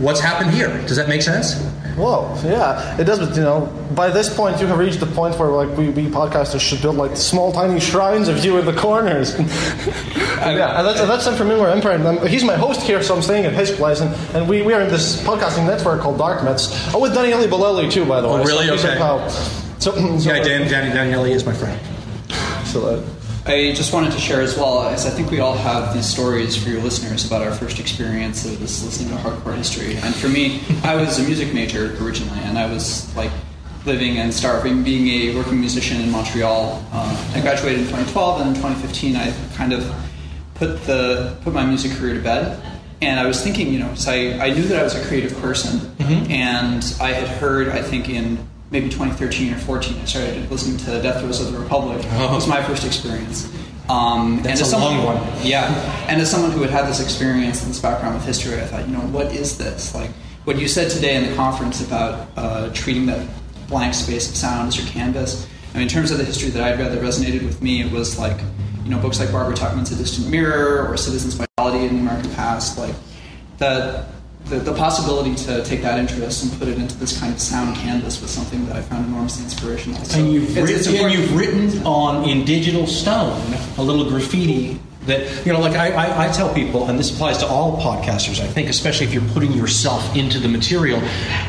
what's 0.00 0.20
happened 0.20 0.52
here. 0.52 0.68
Does 0.86 0.96
that 0.96 1.08
make 1.08 1.22
sense? 1.22 1.54
Whoa, 1.96 2.34
yeah, 2.44 3.00
it 3.00 3.04
does. 3.04 3.20
But 3.20 3.36
you 3.36 3.42
know, 3.42 3.66
by 3.94 4.10
this 4.10 4.34
point, 4.34 4.60
you 4.60 4.66
have 4.66 4.78
reached 4.78 4.98
the 4.98 5.06
point 5.06 5.38
where 5.38 5.48
like 5.48 5.76
we, 5.76 5.90
we 5.90 6.06
podcasters 6.06 6.60
should 6.60 6.82
build 6.82 6.96
like 6.96 7.16
small, 7.16 7.52
tiny 7.52 7.78
shrines 7.78 8.28
of 8.28 8.44
you 8.44 8.58
in 8.58 8.66
the 8.66 8.72
corners. 8.72 9.38
yeah, 9.38 10.78
and 10.78 10.86
that's 10.86 11.00
that's 11.00 11.24
Sam 11.24 11.36
from 11.36 11.50
Inward 11.50 11.70
Empire. 11.70 11.92
And 11.92 12.06
I'm, 12.06 12.26
he's 12.26 12.42
my 12.42 12.56
host 12.56 12.82
here, 12.82 13.02
so 13.02 13.14
I'm 13.14 13.22
staying 13.22 13.44
at 13.44 13.52
his 13.52 13.70
place, 13.70 14.00
and, 14.00 14.12
and 14.34 14.48
we, 14.48 14.62
we 14.62 14.72
are 14.74 14.80
in 14.80 14.88
this 14.88 15.22
podcasting 15.22 15.66
network 15.66 16.00
called 16.00 16.18
Dark 16.18 16.42
Myths. 16.42 16.92
Oh, 16.92 17.00
with 17.00 17.14
Daniele 17.14 17.46
Bolelli 17.46 17.90
too, 17.90 18.04
by 18.04 18.20
the 18.20 18.28
way. 18.28 18.40
Oh, 18.40 18.44
really? 18.44 18.66
So 18.76 18.88
okay. 18.90 19.28
So, 19.84 19.92
so, 19.92 20.32
yeah, 20.32 20.42
Dan, 20.42 20.66
Dan, 20.70 20.94
Daniele 20.94 21.26
is 21.26 21.44
my 21.44 21.52
friend. 21.52 21.78
So, 22.64 22.86
uh, 22.86 23.02
I 23.46 23.72
just 23.74 23.92
wanted 23.92 24.12
to 24.12 24.18
share 24.20 24.40
as 24.40 24.56
well, 24.56 24.82
as 24.88 25.04
I 25.04 25.10
think 25.10 25.30
we 25.30 25.40
all 25.40 25.54
have 25.54 25.92
these 25.92 26.06
stories 26.06 26.56
for 26.56 26.70
your 26.70 26.80
listeners 26.80 27.26
about 27.26 27.42
our 27.42 27.52
first 27.52 27.78
experiences 27.78 28.58
listening 28.82 29.10
to 29.10 29.16
hardcore 29.16 29.54
history. 29.54 29.96
And 29.96 30.14
for 30.14 30.28
me, 30.28 30.62
I 30.82 30.94
was 30.94 31.18
a 31.18 31.22
music 31.24 31.52
major 31.52 31.94
originally, 32.02 32.40
and 32.40 32.58
I 32.58 32.72
was 32.72 33.14
like 33.14 33.30
living 33.84 34.16
and 34.16 34.32
starving, 34.32 34.82
being 34.82 35.08
a 35.08 35.36
working 35.36 35.60
musician 35.60 36.00
in 36.00 36.10
Montreal. 36.10 36.82
Uh, 36.90 37.32
I 37.34 37.40
graduated 37.42 37.80
in 37.80 37.86
2012, 37.88 38.40
and 38.40 38.48
in 38.50 38.54
2015, 38.56 39.14
I 39.16 39.30
kind 39.56 39.74
of 39.74 39.94
put 40.54 40.82
the 40.84 41.36
put 41.42 41.52
my 41.52 41.66
music 41.66 41.92
career 41.98 42.14
to 42.14 42.20
bed. 42.20 42.62
And 43.02 43.20
I 43.20 43.26
was 43.26 43.42
thinking, 43.44 43.70
you 43.70 43.78
know, 43.80 43.88
because 43.88 44.08
I, 44.08 44.38
I 44.38 44.54
knew 44.54 44.62
that 44.62 44.80
I 44.80 44.82
was 44.82 44.94
a 44.94 45.04
creative 45.06 45.36
person, 45.38 45.80
Mm-hmm. 46.04 46.30
and 46.32 46.96
I 47.00 47.12
had 47.12 47.28
heard, 47.28 47.68
I 47.68 47.80
think 47.82 48.08
in 48.10 48.46
maybe 48.74 48.88
2013 48.88 49.54
or 49.54 49.58
14, 49.58 50.00
I 50.00 50.04
started 50.04 50.50
listening 50.50 50.76
to 50.78 51.00
Death 51.00 51.20
Throes 51.20 51.40
of 51.40 51.52
the 51.52 51.58
Republic. 51.58 52.04
It 52.04 52.30
was 52.32 52.48
my 52.48 52.60
first 52.60 52.84
experience. 52.84 53.46
Um, 53.88 54.40
That's 54.42 54.46
and 54.46 54.52
as 54.52 54.60
a 54.62 54.64
someone, 54.64 54.98
long 55.04 55.16
one. 55.20 55.46
Yeah, 55.46 55.70
and 56.08 56.20
as 56.20 56.28
someone 56.28 56.50
who 56.50 56.62
had 56.62 56.70
had 56.70 56.88
this 56.88 57.00
experience 57.00 57.62
and 57.62 57.70
this 57.70 57.78
background 57.78 58.16
with 58.16 58.24
history, 58.24 58.54
I 58.54 58.66
thought, 58.66 58.88
you 58.88 58.92
know, 58.92 59.00
what 59.00 59.32
is 59.32 59.56
this? 59.56 59.94
Like 59.94 60.10
what 60.42 60.58
you 60.58 60.66
said 60.66 60.90
today 60.90 61.14
in 61.14 61.30
the 61.30 61.36
conference 61.36 61.86
about 61.86 62.28
uh, 62.36 62.70
treating 62.74 63.06
that 63.06 63.28
blank 63.68 63.94
space 63.94 64.28
of 64.28 64.36
sound 64.36 64.68
as 64.68 64.76
your 64.76 64.88
canvas. 64.88 65.46
I 65.70 65.74
mean, 65.74 65.84
in 65.84 65.88
terms 65.88 66.10
of 66.10 66.18
the 66.18 66.24
history 66.24 66.50
that 66.50 66.62
I'd 66.62 66.78
read 66.78 66.90
that 66.90 67.00
resonated 67.00 67.44
with 67.44 67.62
me, 67.62 67.80
it 67.80 67.92
was 67.92 68.18
like, 68.18 68.38
you 68.82 68.90
know, 68.90 68.98
books 68.98 69.20
like 69.20 69.30
Barbara 69.30 69.54
Tuchman's 69.54 69.92
A 69.92 69.96
Distant 69.96 70.28
Mirror 70.28 70.88
or 70.88 70.96
Citizens' 70.96 71.34
Vitality 71.34 71.86
in 71.86 71.94
the 71.94 72.00
American 72.00 72.32
Past, 72.32 72.76
like 72.76 72.94
the 73.58 74.04
the, 74.46 74.56
the 74.56 74.74
possibility 74.74 75.34
to 75.34 75.64
take 75.64 75.82
that 75.82 75.98
interest 75.98 76.44
and 76.44 76.58
put 76.58 76.68
it 76.68 76.78
into 76.78 76.96
this 76.98 77.18
kind 77.18 77.32
of 77.32 77.40
sound 77.40 77.76
canvas 77.76 78.20
was 78.20 78.30
something 78.30 78.66
that 78.66 78.76
I 78.76 78.82
found 78.82 79.06
enormously 79.06 79.44
inspirational. 79.44 80.02
So 80.04 80.18
and 80.18 80.32
you've 80.32 80.56
it's- 80.56 80.68
written, 80.68 80.76
it's 80.76 81.02
and 81.02 81.12
you've 81.12 81.36
written 81.36 81.86
on 81.86 82.28
in 82.28 82.44
digital 82.44 82.86
stone 82.86 83.40
a 83.78 83.82
little 83.82 84.08
graffiti 84.08 84.78
that 85.06 85.44
you 85.44 85.52
know 85.52 85.60
like 85.60 85.76
I, 85.76 85.90
I, 85.92 86.28
I 86.28 86.32
tell 86.32 86.52
people 86.54 86.88
and 86.88 86.98
this 86.98 87.12
applies 87.12 87.36
to 87.38 87.46
all 87.46 87.78
podcasters 87.78 88.40
i 88.40 88.46
think 88.46 88.70
especially 88.70 89.06
if 89.06 89.12
you're 89.12 89.28
putting 89.34 89.52
yourself 89.52 90.16
into 90.16 90.38
the 90.38 90.48
material 90.48 90.98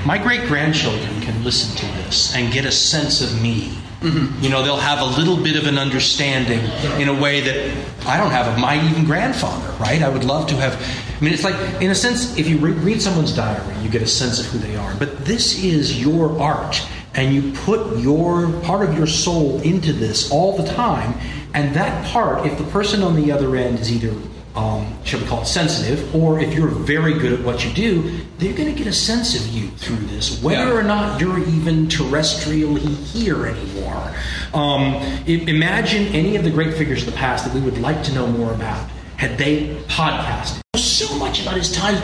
my 0.05 0.17
great 0.17 0.41
grandchildren 0.47 1.21
can 1.21 1.41
listen 1.41 1.73
to 1.77 1.85
this 2.03 2.35
and 2.35 2.51
get 2.51 2.65
a 2.65 2.71
sense 2.71 3.21
of 3.21 3.41
me 3.41 3.71
Mm-hmm. 4.05 4.43
you 4.43 4.49
know 4.49 4.61
they'll 4.61 4.77
have 4.77 5.01
a 5.01 5.19
little 5.19 5.37
bit 5.37 5.55
of 5.55 5.65
an 5.65 5.77
understanding 5.77 6.59
in 7.01 7.07
a 7.07 7.13
way 7.13 7.41
that 7.41 7.57
i 8.05 8.17
don't 8.17 8.31
have 8.31 8.47
of 8.47 8.59
my 8.59 8.75
even 8.89 9.03
grandfather 9.03 9.67
right? 9.79 10.01
I 10.01 10.09
would 10.09 10.23
love 10.23 10.47
to 10.49 10.55
have 10.55 10.73
i 10.75 11.23
mean 11.23 11.33
it's 11.33 11.43
like 11.43 11.55
in 11.81 11.89
a 11.89 11.95
sense 11.95 12.37
if 12.37 12.47
you 12.47 12.57
re- 12.59 12.71
read 12.71 13.01
someone's 13.01 13.35
diary 13.35 13.75
you 13.85 13.91
get 13.91 14.01
a 14.01 14.07
sense 14.07 14.39
of 14.39 14.47
who 14.47 14.57
they 14.57 14.75
are. 14.75 14.95
But 14.95 15.25
this 15.25 15.63
is 15.63 16.01
your 16.01 16.39
art 16.41 16.81
and 17.13 17.33
you 17.33 17.53
put 17.53 17.97
your 17.99 18.51
part 18.61 18.87
of 18.87 18.97
your 18.97 19.07
soul 19.07 19.61
into 19.61 19.93
this 19.93 20.31
all 20.31 20.57
the 20.57 20.67
time. 20.73 21.13
And 21.53 21.73
that 21.75 22.05
part 22.07 22.45
if 22.45 22.57
the 22.57 22.65
person 22.65 23.03
on 23.03 23.15
the 23.15 23.31
other 23.31 23.55
end 23.55 23.79
is 23.79 23.91
either 23.91 24.13
um, 24.55 24.93
shall 25.03 25.19
we 25.19 25.25
call 25.27 25.41
it 25.41 25.45
sensitive 25.47 26.13
or 26.15 26.39
if 26.39 26.53
you're 26.53 26.67
very 26.69 27.13
good 27.13 27.33
at 27.33 27.45
what 27.45 27.65
you 27.65 27.73
do 27.73 28.19
they're 28.37 28.53
going 28.55 28.69
to 28.73 28.77
get 28.77 28.87
a 28.87 28.93
sense 28.93 29.35
of 29.35 29.45
you 29.53 29.67
through 29.71 29.97
this 30.07 30.41
whether 30.41 30.69
Yeah. 30.73 30.79
or 30.79 30.83
not 30.83 31.19
you're 31.19 31.39
even 31.39 31.87
terrestrially 31.87 32.95
here 33.05 33.45
anymore 33.47 34.13
um, 34.53 34.95
imagine 35.27 36.07
any 36.15 36.35
of 36.37 36.43
the 36.43 36.49
great 36.51 36.73
figures 36.75 37.05
of 37.05 37.11
the 37.13 37.17
past 37.17 37.45
that 37.45 37.53
we 37.53 37.61
would 37.61 37.77
like 37.79 38.01
to 38.03 38.13
know 38.13 38.27
more 38.27 38.53
about 38.53 38.89
had 39.17 39.37
they 39.37 39.75
podcasted 39.87 40.59
so 40.75 41.13
much 41.17 41.41
about 41.41 41.55
his 41.57 41.71
time 41.71 42.01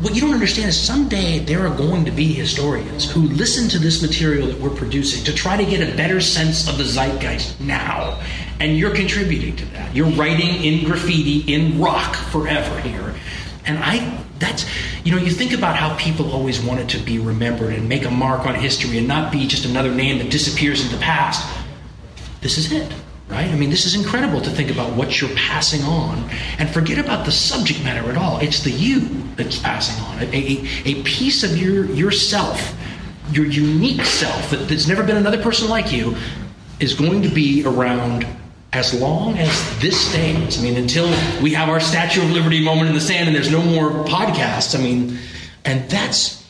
what 0.00 0.14
you 0.14 0.20
don't 0.20 0.32
understand 0.32 0.68
is 0.68 0.80
someday 0.80 1.40
there 1.40 1.66
are 1.66 1.76
going 1.76 2.04
to 2.04 2.12
be 2.12 2.32
historians 2.32 3.10
who 3.10 3.22
listen 3.22 3.68
to 3.68 3.80
this 3.80 4.00
material 4.00 4.46
that 4.46 4.60
we're 4.60 4.70
producing 4.70 5.24
to 5.24 5.34
try 5.34 5.56
to 5.56 5.64
get 5.64 5.80
a 5.80 5.96
better 5.96 6.20
sense 6.20 6.68
of 6.68 6.78
the 6.78 6.84
zeitgeist 6.84 7.60
now. 7.60 8.20
And 8.60 8.78
you're 8.78 8.94
contributing 8.94 9.56
to 9.56 9.64
that. 9.72 9.96
You're 9.96 10.10
writing 10.10 10.62
in 10.62 10.84
graffiti, 10.84 11.52
in 11.52 11.80
rock 11.80 12.14
forever 12.14 12.80
here. 12.80 13.12
And 13.66 13.78
I, 13.78 14.24
that's, 14.38 14.66
you 15.04 15.14
know, 15.14 15.20
you 15.20 15.32
think 15.32 15.52
about 15.52 15.74
how 15.74 15.96
people 15.96 16.30
always 16.30 16.60
wanted 16.60 16.88
to 16.90 16.98
be 16.98 17.18
remembered 17.18 17.74
and 17.74 17.88
make 17.88 18.04
a 18.04 18.10
mark 18.10 18.46
on 18.46 18.54
history 18.54 18.98
and 18.98 19.08
not 19.08 19.32
be 19.32 19.48
just 19.48 19.64
another 19.64 19.92
name 19.92 20.18
that 20.18 20.30
disappears 20.30 20.84
in 20.84 20.92
the 20.92 21.02
past. 21.02 21.44
This 22.40 22.56
is 22.56 22.70
it 22.70 22.92
right? 23.28 23.48
I 23.50 23.54
mean, 23.56 23.70
this 23.70 23.84
is 23.84 23.94
incredible 23.94 24.40
to 24.40 24.50
think 24.50 24.70
about 24.70 24.94
what 24.94 25.20
you're 25.20 25.34
passing 25.36 25.82
on 25.82 26.28
and 26.58 26.68
forget 26.70 26.98
about 26.98 27.26
the 27.26 27.32
subject 27.32 27.82
matter 27.84 28.08
at 28.10 28.16
all. 28.16 28.38
It's 28.40 28.62
the 28.62 28.70
you 28.70 29.00
that's 29.36 29.58
passing 29.58 30.02
on, 30.04 30.22
a, 30.22 30.26
a, 30.26 30.68
a 30.86 31.02
piece 31.02 31.44
of 31.44 31.56
your 31.56 31.84
yourself, 31.86 32.74
your 33.32 33.46
unique 33.46 34.04
self 34.04 34.50
that, 34.50 34.68
that's 34.68 34.88
never 34.88 35.02
been 35.02 35.16
another 35.16 35.42
person 35.42 35.68
like 35.68 35.92
you. 35.92 36.16
is 36.80 36.94
going 36.94 37.22
to 37.22 37.28
be 37.28 37.64
around 37.64 38.26
as 38.72 38.98
long 39.00 39.36
as 39.38 39.80
this 39.80 40.08
stays. 40.08 40.58
I 40.58 40.62
mean, 40.62 40.76
until 40.76 41.06
we 41.42 41.52
have 41.54 41.68
our 41.68 41.80
Statue 41.80 42.22
of 42.22 42.30
Liberty 42.30 42.62
moment 42.62 42.88
in 42.88 42.94
the 42.94 43.00
sand 43.00 43.26
and 43.26 43.34
there's 43.34 43.50
no 43.50 43.62
more 43.62 43.90
podcasts. 44.04 44.78
I 44.78 44.82
mean, 44.82 45.18
and 45.64 45.88
that's, 45.90 46.46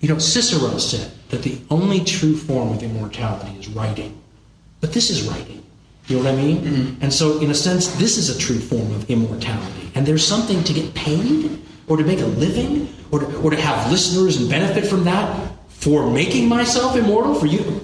you 0.00 0.08
know, 0.08 0.18
Cicero 0.18 0.78
said 0.78 1.10
that 1.30 1.42
the 1.42 1.58
only 1.70 2.04
true 2.04 2.36
form 2.36 2.72
of 2.72 2.82
immortality 2.82 3.58
is 3.58 3.68
writing. 3.68 4.20
But 4.80 4.92
this 4.92 5.10
is 5.10 5.22
writing. 5.22 5.63
You 6.06 6.18
know 6.18 6.24
what 6.24 6.34
I 6.34 6.36
mean? 6.36 6.58
Mm-hmm. 6.58 7.02
And 7.02 7.12
so, 7.12 7.40
in 7.40 7.50
a 7.50 7.54
sense, 7.54 7.88
this 7.96 8.18
is 8.18 8.34
a 8.34 8.38
true 8.38 8.58
form 8.58 8.92
of 8.92 9.08
immortality. 9.10 9.90
And 9.94 10.04
there's 10.04 10.26
something 10.26 10.62
to 10.64 10.72
get 10.72 10.94
paid 10.94 11.62
or 11.86 11.96
to 11.96 12.04
make 12.04 12.20
a 12.20 12.26
living 12.26 12.92
or 13.10 13.20
to, 13.20 13.36
or 13.40 13.50
to 13.50 13.56
have 13.56 13.90
listeners 13.90 14.36
and 14.36 14.50
benefit 14.50 14.86
from 14.86 15.04
that 15.04 15.52
for 15.68 16.10
making 16.10 16.48
myself 16.48 16.96
immortal 16.96 17.34
for 17.34 17.46
you. 17.46 17.80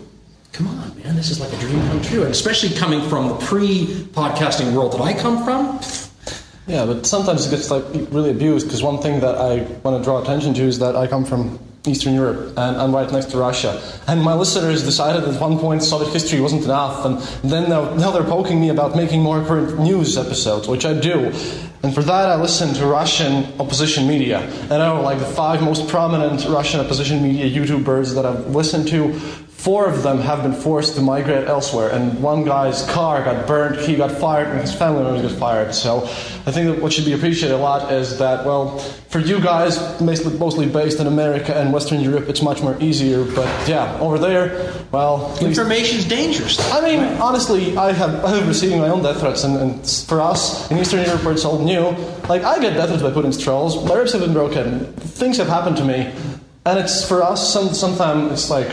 Come 0.52 0.68
on, 0.68 1.02
man, 1.02 1.16
this 1.16 1.30
is 1.30 1.40
like 1.40 1.52
a 1.52 1.56
dream 1.59 1.80
come 1.88 2.02
true. 2.02 2.22
And 2.22 2.30
especially 2.30 2.76
coming 2.76 3.09
from 3.09 3.28
the 3.28 3.37
pre 3.37 3.87
podcasting 4.12 4.74
world 4.74 4.92
that 4.92 5.00
I 5.00 5.14
come 5.14 5.44
from. 5.44 5.80
Yeah, 6.66 6.85
but 6.87 7.06
sometimes 7.06 7.46
it 7.46 7.50
gets 7.50 7.70
like 7.70 7.85
really 8.12 8.30
abused 8.30 8.66
because 8.66 8.83
one 8.83 9.00
thing 9.00 9.20
that 9.20 9.37
I 9.37 9.62
want 9.83 9.98
to 9.98 10.04
draw 10.04 10.20
attention 10.22 10.52
to 10.54 10.62
is 10.62 10.78
that 10.78 10.94
I 10.94 11.06
come 11.06 11.24
from 11.24 11.59
Eastern 11.87 12.14
Europe, 12.14 12.59
and 12.59 12.77
I'm 12.77 12.95
right 12.95 13.11
next 13.11 13.31
to 13.31 13.38
Russia. 13.38 13.81
And 14.07 14.23
my 14.23 14.35
listeners 14.35 14.85
decided 14.85 15.25
at 15.25 15.40
one 15.40 15.59
point 15.59 15.83
Soviet 15.83 16.12
history 16.12 16.40
wasn't 16.40 16.64
enough, 16.64 17.05
and 17.07 17.19
then 17.51 17.71
now, 17.71 17.95
now 17.95 18.11
they're 18.11 18.23
poking 18.23 18.61
me 18.61 18.69
about 18.69 18.97
making 18.97 19.23
more 19.23 19.43
current 19.45 19.79
news 19.79 20.19
episodes, 20.19 20.69
which 20.69 20.85
I 20.85 20.99
do. 20.99 21.33
And 21.83 21.95
for 21.95 22.03
that, 22.03 22.29
I 22.29 22.35
listen 22.35 22.75
to 22.75 22.87
Russian 22.87 23.59
opposition 23.59 24.07
media. 24.07 24.40
And 24.40 24.75
I 24.75 24.95
know, 24.95 25.01
like 25.01 25.19
the 25.19 25.25
five 25.25 25.62
most 25.62 25.88
prominent 25.88 26.45
Russian 26.45 26.81
opposition 26.81 27.23
media 27.23 27.49
YouTubers 27.49 28.14
that 28.14 28.27
I've 28.27 28.55
listened 28.55 28.88
to, 28.88 29.19
Four 29.61 29.90
of 29.90 30.03
them 30.03 30.21
have 30.21 30.43
been 30.43 30.55
forced 30.55 30.95
to 30.95 31.03
migrate 31.03 31.47
elsewhere, 31.47 31.90
and 31.90 32.23
one 32.23 32.47
guy's 32.47 32.83
car 32.87 33.23
got 33.23 33.47
burned, 33.47 33.77
he 33.77 33.95
got 33.95 34.11
fired, 34.11 34.49
and 34.49 34.59
his 34.59 34.75
family 34.75 35.05
members 35.05 35.31
got 35.31 35.38
fired. 35.38 35.75
So 35.75 36.09
I 36.46 36.53
think 36.53 36.74
that 36.74 36.83
what 36.83 36.92
should 36.92 37.05
be 37.05 37.12
appreciated 37.12 37.55
a 37.55 37.59
lot 37.59 37.92
is 37.92 38.18
that, 38.18 38.46
well, 38.46 38.79
for 39.09 39.18
you 39.18 39.40
guys, 39.40 40.00
mostly 40.00 40.66
based 40.66 40.98
in 40.98 41.07
America 41.07 41.55
and 41.55 41.72
Western 41.72 42.00
Europe, 42.00 42.29
it's 42.29 42.42
much 42.42 42.62
more 42.62 42.76
easier. 42.81 43.24
But 43.24 43.68
yeah, 43.68 43.98
over 44.00 44.18
there, 44.18 44.72
well. 44.90 45.37
Information's 45.40 46.07
dangerous. 46.07 46.59
I 46.72 46.81
mean, 46.81 47.00
honestly, 47.20 47.76
I 47.76 47.92
have, 47.92 48.24
I 48.24 48.37
have 48.37 48.48
receiving 48.48 48.79
my 48.79 48.88
own 48.88 49.03
death 49.03 49.20
threats, 49.20 49.44
and, 49.44 49.57
and, 49.57 49.87
for 49.87 50.20
us 50.20 50.70
in 50.70 50.79
Eastern 50.79 51.05
Europe 51.05 51.24
where 51.24 51.35
it's 51.35 51.44
all 51.44 51.59
new, 51.59 51.90
like 52.29 52.42
I 52.42 52.59
get 52.59 52.74
death 52.74 52.88
threats 52.88 53.03
by 53.03 53.11
Putin's 53.11 53.38
trolls, 53.38 53.85
my 53.85 53.94
ribs 53.94 54.12
have 54.12 54.22
been 54.22 54.33
broken, 54.33 54.87
things 54.94 55.37
have 55.37 55.48
happened 55.48 55.76
to 55.76 55.85
me, 55.85 56.12
and 56.64 56.79
it's 56.79 57.07
for 57.07 57.22
us, 57.22 57.53
some, 57.53 57.68
sometimes 57.74 58.33
it's 58.33 58.50
like, 58.50 58.68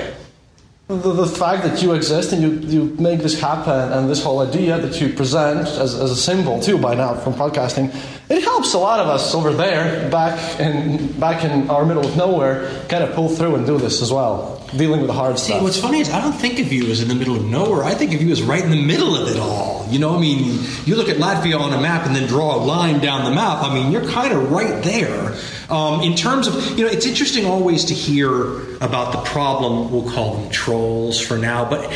the, 0.87 1.11
the, 1.11 1.27
fact 1.27 1.63
that 1.63 1.83
you 1.83 1.91
exist 1.91 2.31
and 2.31 2.41
you, 2.41 2.51
you 2.69 2.95
make 2.95 3.19
this 3.19 3.37
happen 3.39 3.91
and 3.91 4.09
this 4.09 4.23
whole 4.23 4.39
idea 4.39 4.79
that 4.79 5.01
you 5.01 5.11
present 5.13 5.67
as, 5.67 5.93
as 5.93 6.11
a 6.11 6.15
symbol 6.15 6.61
too 6.61 6.77
by 6.77 6.95
now 6.95 7.13
from 7.13 7.33
podcasting 7.33 7.93
it 8.29 8.41
helps 8.41 8.73
a 8.73 8.77
lot 8.77 9.01
of 9.01 9.07
us 9.07 9.35
over 9.35 9.51
there 9.51 10.09
back 10.09 10.59
in 10.61 11.11
back 11.19 11.43
in 11.43 11.69
our 11.69 11.85
middle 11.85 12.05
of 12.05 12.15
nowhere 12.15 12.69
kind 12.87 13.03
of 13.03 13.13
pull 13.15 13.27
through 13.27 13.55
and 13.55 13.65
do 13.65 13.77
this 13.77 14.01
as 14.01 14.13
well 14.13 14.65
dealing 14.77 14.99
with 15.01 15.07
the 15.07 15.13
hard 15.13 15.37
See, 15.37 15.51
stuff. 15.51 15.63
what's 15.63 15.79
funny 15.79 15.99
is 15.99 16.09
i 16.09 16.21
don't 16.21 16.33
think 16.33 16.59
of 16.59 16.71
you 16.71 16.89
as 16.89 17.01
in 17.01 17.09
the 17.09 17.15
middle 17.15 17.35
of 17.35 17.43
nowhere. 17.43 17.83
I 17.83 17.93
think 17.93 18.13
of 18.13 18.21
you 18.21 18.31
as 18.31 18.41
right 18.41 18.63
in 18.63 18.71
the 18.71 18.81
middle 18.81 19.15
of 19.15 19.27
it 19.27 19.37
all. 19.37 19.87
You 19.89 19.99
know 19.99 20.15
i 20.15 20.19
mean 20.19 20.63
you 20.85 20.95
look 20.95 21.09
at 21.09 21.17
latvia 21.17 21.59
on 21.59 21.73
a 21.73 21.81
map 21.81 22.05
and 22.05 22.15
then 22.15 22.27
draw 22.27 22.55
a 22.55 22.61
line 22.63 22.99
down 22.99 23.25
the 23.25 23.35
map. 23.35 23.61
I 23.61 23.73
mean 23.73 23.91
you're 23.91 24.07
kind 24.09 24.33
of 24.33 24.51
right 24.51 24.81
there. 24.83 25.35
Um, 25.69 26.01
in 26.01 26.15
terms 26.15 26.47
of 26.47 26.77
you 26.77 26.85
know 26.85 26.91
it's 26.91 27.05
interesting 27.05 27.45
always 27.45 27.83
to 27.85 27.93
hear 27.93 28.77
about 28.77 29.11
the 29.11 29.21
problem 29.29 29.91
we'll 29.91 30.09
call 30.09 30.35
them 30.35 30.49
trolls 30.49 30.76
for 31.19 31.37
now 31.37 31.69
but 31.69 31.91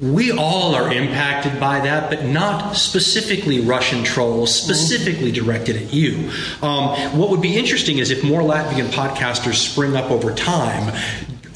we 0.00 0.30
all 0.30 0.76
are 0.76 0.92
impacted 0.92 1.58
by 1.58 1.80
that, 1.80 2.08
but 2.08 2.24
not 2.24 2.76
specifically 2.76 3.60
Russian 3.60 4.04
trolls, 4.04 4.54
specifically 4.54 5.32
directed 5.32 5.76
at 5.76 5.92
you. 5.92 6.30
Um, 6.62 7.18
what 7.18 7.30
would 7.30 7.42
be 7.42 7.56
interesting 7.56 7.98
is 7.98 8.10
if 8.10 8.22
more 8.22 8.42
Latvian 8.42 8.86
podcasters 8.90 9.54
spring 9.54 9.96
up 9.96 10.10
over 10.12 10.32
time, 10.32 10.94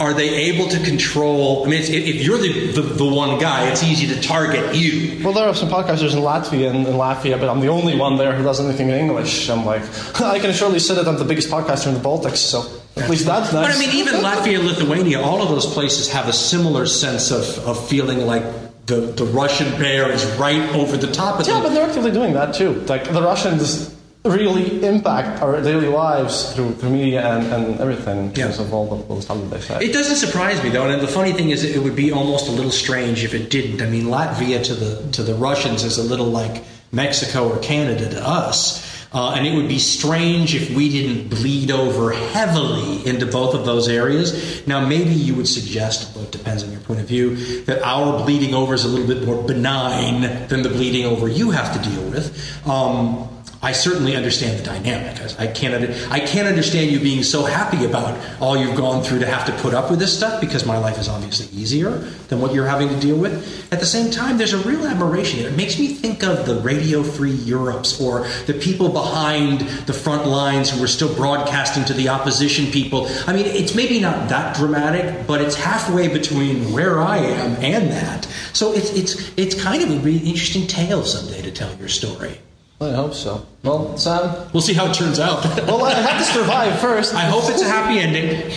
are 0.00 0.12
they 0.12 0.28
able 0.50 0.68
to 0.70 0.82
control? 0.82 1.64
I 1.64 1.70
mean, 1.70 1.82
if 1.82 2.24
you're 2.26 2.38
the, 2.38 2.72
the, 2.72 2.82
the, 2.82 3.04
one 3.04 3.38
guy, 3.38 3.70
it's 3.70 3.84
easy 3.84 4.12
to 4.12 4.20
target 4.20 4.74
you. 4.74 5.22
Well, 5.22 5.32
there 5.32 5.46
are 5.46 5.54
some 5.54 5.68
podcasters 5.68 6.12
in 6.12 6.18
Latvia 6.18 6.70
and 6.70 6.84
in 6.84 6.94
Latvia, 6.94 7.38
but 7.38 7.48
I'm 7.48 7.60
the 7.60 7.68
only 7.68 7.96
one 7.96 8.16
there 8.16 8.34
who 8.34 8.42
does 8.42 8.58
anything 8.58 8.88
in 8.88 8.96
English. 8.96 9.48
I'm 9.48 9.64
like, 9.64 9.82
I 10.20 10.40
can 10.40 10.52
surely 10.52 10.80
say 10.80 10.96
that 10.96 11.06
I'm 11.06 11.18
the 11.18 11.24
biggest 11.24 11.48
podcaster 11.48 11.86
in 11.86 11.94
the 11.94 12.00
Baltics, 12.00 12.38
so 12.38 12.81
at 12.96 13.08
least 13.08 13.26
that's 13.26 13.52
nice. 13.52 13.66
But 13.66 13.76
I 13.76 13.78
mean, 13.78 13.96
even 13.96 14.20
Latvia 14.20 14.58
and 14.58 14.68
Lithuania, 14.68 15.20
all 15.20 15.42
of 15.42 15.48
those 15.48 15.66
places 15.66 16.08
have 16.10 16.28
a 16.28 16.32
similar 16.32 16.86
sense 16.86 17.30
of, 17.30 17.58
of 17.66 17.88
feeling 17.88 18.26
like 18.26 18.44
the, 18.86 18.96
the 18.96 19.24
Russian 19.24 19.70
bear 19.78 20.10
is 20.10 20.24
right 20.36 20.60
over 20.74 20.96
the 20.96 21.10
top 21.10 21.40
of 21.40 21.46
yeah, 21.46 21.54
them. 21.54 21.62
Yeah, 21.62 21.68
but 21.68 21.74
they're 21.74 21.86
actively 21.86 22.10
doing 22.10 22.34
that 22.34 22.54
too. 22.54 22.72
Like 22.86 23.04
the 23.10 23.22
Russians 23.22 23.96
really 24.24 24.84
impact 24.84 25.42
our 25.42 25.60
daily 25.62 25.88
lives 25.88 26.54
through, 26.54 26.72
through 26.74 26.90
media 26.90 27.26
and, 27.26 27.46
and 27.52 27.80
everything 27.80 28.26
in 28.26 28.32
terms 28.32 28.60
of 28.60 28.72
all 28.72 28.86
the, 28.86 29.04
all 29.06 29.16
the 29.16 29.22
stuff 29.22 29.38
that 29.38 29.50
they 29.50 29.60
say. 29.60 29.84
It 29.86 29.92
doesn't 29.92 30.16
surprise 30.16 30.62
me 30.62 30.70
though, 30.70 30.88
and 30.88 31.00
the 31.00 31.08
funny 31.08 31.32
thing 31.32 31.50
is, 31.50 31.64
it 31.64 31.82
would 31.82 31.96
be 31.96 32.12
almost 32.12 32.48
a 32.48 32.52
little 32.52 32.70
strange 32.70 33.24
if 33.24 33.34
it 33.34 33.50
didn't. 33.50 33.82
I 33.82 33.90
mean, 33.90 34.04
Latvia 34.04 34.62
to 34.64 34.74
the 34.74 35.10
to 35.12 35.22
the 35.22 35.34
Russians 35.34 35.82
is 35.82 35.98
a 35.98 36.02
little 36.02 36.26
like 36.26 36.62
Mexico 36.92 37.48
or 37.48 37.58
Canada 37.60 38.08
to 38.10 38.28
us. 38.28 38.91
Uh, 39.14 39.34
and 39.34 39.46
it 39.46 39.54
would 39.54 39.68
be 39.68 39.78
strange 39.78 40.54
if 40.54 40.74
we 40.74 40.88
didn't 40.88 41.28
bleed 41.28 41.70
over 41.70 42.12
heavily 42.12 43.06
into 43.06 43.26
both 43.26 43.54
of 43.54 43.66
those 43.66 43.88
areas. 43.88 44.66
Now, 44.66 44.86
maybe 44.86 45.10
you 45.10 45.34
would 45.34 45.48
suggest, 45.48 46.14
but 46.14 46.24
it 46.24 46.32
depends 46.32 46.64
on 46.64 46.70
your 46.72 46.80
point 46.80 47.00
of 47.00 47.06
view, 47.06 47.64
that 47.64 47.82
our 47.82 48.24
bleeding 48.24 48.54
over 48.54 48.74
is 48.74 48.84
a 48.84 48.88
little 48.88 49.06
bit 49.06 49.26
more 49.26 49.42
benign 49.42 50.22
than 50.48 50.62
the 50.62 50.70
bleeding 50.70 51.04
over 51.04 51.28
you 51.28 51.50
have 51.50 51.72
to 51.74 51.90
deal 51.90 52.02
with. 52.10 52.66
Um, 52.66 53.28
I 53.64 53.70
certainly 53.70 54.16
understand 54.16 54.58
the 54.58 54.64
dynamic. 54.64 55.20
I, 55.38 55.46
can't. 55.46 55.88
I 56.10 56.18
can't 56.18 56.48
understand 56.48 56.90
you 56.90 56.98
being 56.98 57.22
so 57.22 57.44
happy 57.44 57.84
about 57.84 58.18
all 58.40 58.56
you've 58.56 58.76
gone 58.76 59.04
through 59.04 59.20
to 59.20 59.26
have 59.26 59.46
to 59.46 59.52
put 59.62 59.72
up 59.72 59.88
with 59.88 60.00
this 60.00 60.16
stuff 60.16 60.40
because 60.40 60.66
my 60.66 60.78
life 60.78 60.98
is 60.98 61.08
obviously 61.08 61.46
easier 61.56 61.90
than 62.28 62.40
what 62.40 62.52
you're 62.52 62.66
having 62.66 62.88
to 62.88 62.98
deal 62.98 63.16
with. 63.16 63.72
At 63.72 63.78
the 63.78 63.86
same 63.86 64.10
time, 64.10 64.36
there's 64.36 64.52
a 64.52 64.58
real 64.68 64.84
admiration. 64.84 65.46
It 65.46 65.56
makes 65.56 65.78
me 65.78 65.86
think 65.94 66.24
of 66.24 66.44
the 66.44 66.56
Radio 66.56 67.04
Free 67.04 67.30
Europes 67.30 68.00
or 68.00 68.26
the 68.46 68.54
people 68.54 68.88
behind 68.88 69.60
the 69.86 69.92
front 69.92 70.26
lines 70.26 70.70
who 70.70 70.82
are 70.82 70.88
still 70.88 71.14
broadcasting 71.14 71.84
to 71.84 71.94
the 71.94 72.08
opposition 72.08 72.66
people. 72.66 73.08
I 73.28 73.32
mean, 73.32 73.46
it's 73.46 73.76
maybe 73.76 74.00
not 74.00 74.28
that 74.28 74.56
dramatic, 74.56 75.24
but 75.28 75.40
it's 75.40 75.54
halfway 75.54 76.08
between 76.08 76.72
where 76.72 77.00
I 77.00 77.18
am 77.18 77.54
and 77.62 77.92
that. 77.92 78.26
So 78.52 78.72
it's 78.72 78.90
it's 78.90 79.32
it's 79.36 79.62
kind 79.62 79.84
of 79.84 79.90
a 79.90 80.00
really 80.00 80.18
interesting 80.18 80.66
tale 80.66 81.04
someday 81.04 81.42
to 81.42 81.52
tell 81.52 81.72
your 81.76 81.88
story. 81.88 82.40
I 82.82 82.92
hope 82.92 83.14
so. 83.14 83.46
Well, 83.62 83.96
Sam, 83.96 84.48
we'll 84.52 84.62
see 84.62 84.74
how 84.74 84.90
it 84.90 84.94
turns 84.94 85.20
out. 85.20 85.44
well, 85.66 85.84
I 85.84 85.94
have 85.94 86.18
to 86.18 86.32
survive 86.32 86.80
first. 86.80 87.14
I 87.14 87.22
hope 87.22 87.44
it's 87.48 87.62
a 87.62 87.68
happy 87.68 88.00
ending. 88.00 88.50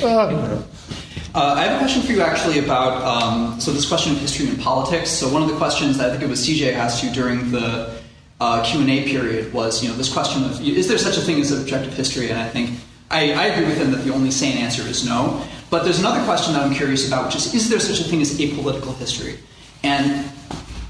Uh, 1.36 1.54
I 1.54 1.64
have 1.64 1.76
a 1.76 1.78
question 1.80 2.02
for 2.02 2.14
you 2.14 2.22
actually 2.22 2.60
about 2.60 3.04
um, 3.04 3.60
so 3.60 3.72
this 3.72 3.86
question 3.86 4.14
of 4.14 4.20
history 4.20 4.48
and 4.48 4.58
politics. 4.60 5.10
So 5.10 5.28
one 5.28 5.44
of 5.44 5.50
the 5.50 5.58
questions 5.58 5.98
that 5.98 6.08
I 6.08 6.12
think 6.12 6.24
it 6.24 6.30
was 6.30 6.48
CJ 6.48 6.74
asked 6.74 7.04
you 7.04 7.12
during 7.12 7.52
the 7.52 7.94
uh, 8.40 8.64
Q 8.64 8.80
and 8.80 8.90
A 8.90 9.04
period 9.04 9.54
was 9.54 9.84
you 9.84 9.90
know 9.90 9.96
this 9.96 10.12
question 10.12 10.46
of 10.46 10.62
is 10.66 10.88
there 10.88 10.98
such 10.98 11.18
a 11.18 11.22
thing 11.22 11.42
as 11.42 11.52
objective 11.52 11.94
history? 11.94 12.30
And 12.30 12.40
I 12.40 12.48
think 12.48 12.80
I, 13.12 13.34
I 13.34 13.46
agree 13.48 13.66
with 13.66 13.78
him 13.78 13.92
that 13.92 14.06
the 14.06 14.14
only 14.14 14.32
sane 14.32 14.58
answer 14.58 14.82
is 14.84 15.06
no. 15.06 15.46
But 15.70 15.84
there's 15.84 16.00
another 16.00 16.24
question 16.24 16.54
that 16.54 16.66
I'm 16.66 16.74
curious 16.74 17.06
about, 17.06 17.26
which 17.26 17.36
is 17.36 17.54
is 17.54 17.70
there 17.70 17.82
such 17.82 18.00
a 18.00 18.04
thing 18.04 18.22
as 18.22 18.40
apolitical 18.40 18.96
history? 18.96 19.38
And 19.84 20.32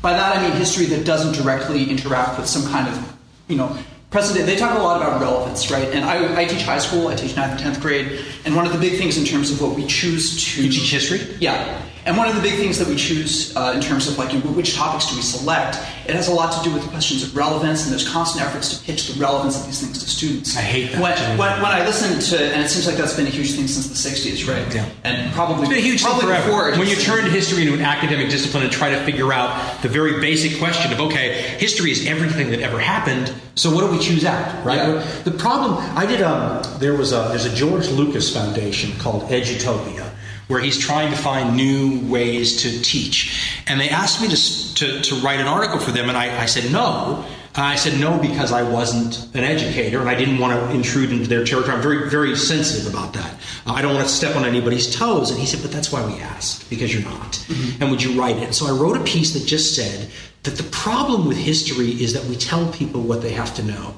by 0.04 0.14
that 0.14 0.38
I 0.38 0.48
mean 0.48 0.52
history 0.58 0.86
that 0.86 1.06
doesn't 1.06 1.42
directly 1.42 1.90
interact 1.90 2.38
with 2.38 2.48
some 2.48 2.72
kind 2.72 2.88
of 2.88 3.16
you 3.48 3.56
know, 3.56 3.78
precedent. 4.10 4.46
They 4.46 4.56
talk 4.56 4.78
a 4.78 4.82
lot 4.82 5.02
about 5.02 5.22
relevance, 5.22 5.70
right? 5.72 5.88
And 5.90 6.06
I, 6.06 6.42
I 6.42 6.46
teach 6.46 6.64
high 6.64 6.80
school. 6.80 7.08
I 7.08 7.16
teach 7.16 7.36
ninth 7.36 7.52
and 7.52 7.60
tenth 7.60 7.82
grade. 7.82 8.24
And 8.46 8.56
one 8.56 8.66
of 8.66 8.74
the 8.74 8.80
big 8.80 8.98
things 8.98 9.18
in 9.18 9.26
terms 9.26 9.52
of 9.52 9.62
what 9.62 9.76
we 9.76 9.86
choose 9.86 10.56
to 10.56 10.64
you 10.64 10.72
teach 10.72 10.92
history, 10.92 11.20
yeah. 11.40 11.82
And 12.06 12.18
one 12.18 12.28
of 12.28 12.36
the 12.36 12.42
big 12.42 12.60
things 12.60 12.78
that 12.78 12.88
we 12.88 12.96
choose 12.96 13.56
uh, 13.58 13.74
in 13.76 13.82
terms 13.82 14.08
of 14.08 14.20
like 14.20 14.32
you 14.32 14.40
know, 14.40 14.52
which 14.52 14.76
topics 14.76 15.10
do 15.10 15.16
we 15.16 15.24
select, 15.24 15.78
it 16.08 16.14
has 16.14 16.28
a 16.28 16.34
lot 16.34 16.54
to 16.54 16.70
do 16.70 16.72
with 16.72 16.88
questions 16.90 17.24
of 17.24 17.36
relevance, 17.36 17.84
and 17.84 17.92
there's 17.92 18.08
constant 18.08 18.46
efforts 18.46 18.78
to 18.78 18.86
pitch 18.86 19.08
the 19.08 19.20
relevance 19.20 19.60
of 19.60 19.66
these 19.66 19.82
things 19.82 20.04
to 20.04 20.08
students. 20.08 20.56
I 20.56 20.62
hate 20.62 20.92
that. 20.92 21.02
When, 21.02 21.18
when, 21.40 21.62
when 21.64 21.72
I 21.72 21.84
listen 21.84 22.20
to, 22.20 22.44
and 22.44 22.62
it 22.62 22.70
seems 22.70 22.86
like 22.86 22.96
that's 22.96 23.16
been 23.16 23.26
a 23.26 23.32
huge 23.32 23.54
thing 23.54 23.68
since 23.68 23.88
the 23.88 23.96
'60s, 23.96 24.48
right? 24.48 24.74
Yeah. 24.74 24.88
And 25.04 25.34
probably 25.34 25.64
it's 25.64 25.70
been 25.70 25.80
a 25.80 25.82
huge 25.82 26.04
thing 26.04 26.20
forever. 26.20 26.78
When 26.78 26.88
you 26.88 26.96
turn 26.96 27.28
history 27.32 27.64
into 27.64 27.74
an 27.74 27.82
academic 27.82 28.30
discipline 28.30 28.62
and 28.62 28.72
try 28.72 28.92
to 28.92 29.04
figure 29.04 29.34
out 29.34 29.82
the 29.82 29.90
very 29.90 30.22
basic 30.22 30.60
question 30.60 30.94
of 30.94 31.00
okay, 31.00 31.58
history 31.58 31.90
is 31.90 32.06
everything 32.06 32.52
that 32.52 32.60
ever 32.60 32.78
happened. 32.78 33.34
So 33.56 33.74
what 33.74 33.82
do 33.82 33.92
we 33.92 33.98
choose 33.98 34.26
out, 34.26 34.64
right? 34.64 34.78
Yeah. 34.78 35.22
The 35.24 35.32
problem 35.32 35.78
I 35.98 36.06
did. 36.06 36.22
Um, 36.22 36.62
there 36.80 36.94
was 36.96 37.14
a 37.14 37.30
there's 37.30 37.46
a 37.46 37.56
George 37.56 37.90
Lucas 37.90 38.32
Foundation 38.32 38.92
called 39.00 39.24
Edutopia 39.24 40.15
where 40.48 40.62
he's 40.62 40.78
trying 40.78 41.12
to 41.12 41.18
find 41.18 41.56
new 41.56 42.00
ways 42.12 42.62
to 42.64 42.82
teach. 42.82 43.50
And 43.68 43.80
they 43.80 43.90
asked 43.90 44.22
me 44.22 44.28
to, 44.28 44.76
to, 44.76 45.02
to 45.02 45.16
write 45.16 45.40
an 45.40 45.48
article 45.48 45.80
for 45.80 45.92
them, 45.92 46.10
and 46.10 46.18
I, 46.18 46.44
I 46.44 46.46
said 46.46 46.72
no. 46.72 47.26
I 47.58 47.76
said 47.76 48.00
no 48.00 48.20
because 48.20 48.52
I 48.52 48.64
wasn't 48.64 49.34
an 49.34 49.46
educator 49.46 50.02
and 50.02 50.10
I 50.10 50.16
didn't 50.16 50.40
want 50.40 50.60
to 50.60 50.76
intrude 50.76 51.12
into 51.12 51.28
their 51.28 51.46
territory. 51.46 51.74
I'm 51.74 51.82
very, 51.82 52.10
very 52.10 52.36
sensitive 52.36 52.94
about 52.94 53.14
that. 53.14 53.34
I 53.66 53.82
don't 53.82 53.96
want 53.96 54.06
to 54.06 54.14
step 54.14 54.36
on 54.36 54.44
anybody's 54.44 54.94
toes. 54.94 55.32
And 55.32 55.40
he 55.40 55.46
said, 55.46 55.62
but 55.62 55.72
that's 55.72 55.90
why 55.90 56.06
we 56.06 56.20
asked, 56.20 56.70
because 56.70 56.94
you're 56.94 57.04
not. 57.04 57.32
Mm-hmm. 57.32 57.82
And 57.82 57.92
would 57.92 58.04
you 58.04 58.20
write 58.20 58.38
it? 58.38 58.54
So 58.54 58.68
I 58.68 58.78
wrote 58.78 58.98
a 58.98 59.04
piece 59.06 59.34
that 59.36 59.46
just 59.46 59.74
said 59.74 60.10
that 60.44 60.58
the 60.58 60.64
problem 60.64 61.28
with 61.30 61.38
history 61.38 61.92
is 61.92 62.14
that 62.14 62.26
we 62.26 62.36
tell 62.36 62.70
people 62.74 63.02
what 63.02 63.22
they 63.22 63.32
have 63.32 63.56
to 63.56 63.64
know. 63.64 63.96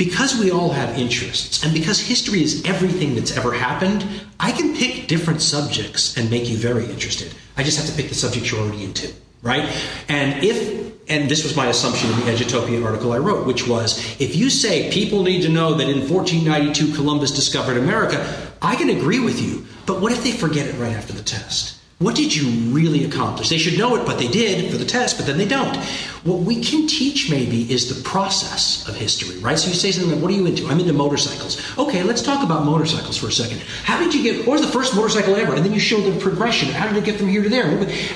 Because 0.00 0.34
we 0.40 0.50
all 0.50 0.70
have 0.70 0.98
interests, 0.98 1.62
and 1.62 1.74
because 1.74 2.00
history 2.00 2.42
is 2.42 2.64
everything 2.64 3.14
that's 3.14 3.36
ever 3.36 3.52
happened, 3.52 4.02
I 4.40 4.50
can 4.50 4.74
pick 4.74 5.08
different 5.08 5.42
subjects 5.42 6.16
and 6.16 6.30
make 6.30 6.48
you 6.48 6.56
very 6.56 6.86
interested. 6.86 7.34
I 7.58 7.64
just 7.64 7.78
have 7.78 7.86
to 7.86 7.92
pick 7.92 8.08
the 8.08 8.14
subject 8.14 8.50
you're 8.50 8.62
already 8.62 8.82
into, 8.82 9.12
right? 9.42 9.68
And 10.08 10.42
if 10.42 11.10
and 11.10 11.28
this 11.28 11.44
was 11.44 11.54
my 11.54 11.66
assumption 11.66 12.08
in 12.12 12.16
the 12.16 12.32
Edutopia 12.32 12.82
article 12.82 13.12
I 13.12 13.18
wrote, 13.18 13.46
which 13.46 13.68
was 13.68 14.18
if 14.18 14.34
you 14.34 14.48
say 14.48 14.90
people 14.90 15.22
need 15.22 15.42
to 15.42 15.50
know 15.50 15.74
that 15.74 15.90
in 15.90 16.08
1492 16.08 16.94
Columbus 16.94 17.32
discovered 17.32 17.76
America, 17.76 18.24
I 18.62 18.76
can 18.76 18.88
agree 18.88 19.20
with 19.20 19.38
you. 19.38 19.66
But 19.84 20.00
what 20.00 20.12
if 20.12 20.24
they 20.24 20.32
forget 20.32 20.66
it 20.66 20.76
right 20.76 20.96
after 20.96 21.12
the 21.12 21.22
test? 21.22 21.79
What 22.00 22.16
did 22.16 22.34
you 22.34 22.48
really 22.72 23.04
accomplish? 23.04 23.50
They 23.50 23.58
should 23.58 23.78
know 23.78 23.94
it, 23.94 24.06
but 24.06 24.18
they 24.18 24.26
did 24.26 24.70
for 24.70 24.78
the 24.78 24.86
test, 24.86 25.18
but 25.18 25.26
then 25.26 25.36
they 25.36 25.46
don't. 25.46 25.76
What 26.24 26.40
we 26.40 26.62
can 26.62 26.86
teach 26.86 27.30
maybe 27.30 27.70
is 27.70 27.94
the 27.94 28.02
process 28.08 28.88
of 28.88 28.96
history, 28.96 29.38
right? 29.40 29.58
So 29.58 29.68
you 29.68 29.74
say 29.74 29.90
something 29.90 30.14
like, 30.14 30.22
What 30.22 30.30
are 30.30 30.34
you 30.34 30.46
into? 30.46 30.66
I'm 30.66 30.80
into 30.80 30.94
motorcycles. 30.94 31.60
Okay, 31.76 32.02
let's 32.02 32.22
talk 32.22 32.42
about 32.42 32.64
motorcycles 32.64 33.18
for 33.18 33.26
a 33.26 33.32
second. 33.32 33.60
How 33.84 33.98
did 33.98 34.14
you 34.14 34.22
get, 34.22 34.46
what 34.46 34.60
was 34.60 34.62
the 34.62 34.72
first 34.72 34.96
motorcycle 34.96 35.36
ever? 35.36 35.54
And 35.54 35.62
then 35.62 35.74
you 35.74 35.78
show 35.80 36.00
the 36.00 36.18
progression. 36.18 36.70
How 36.70 36.88
did 36.88 36.96
it 36.96 37.04
get 37.04 37.18
from 37.18 37.28
here 37.28 37.42
to 37.42 37.50
there? 37.50 37.66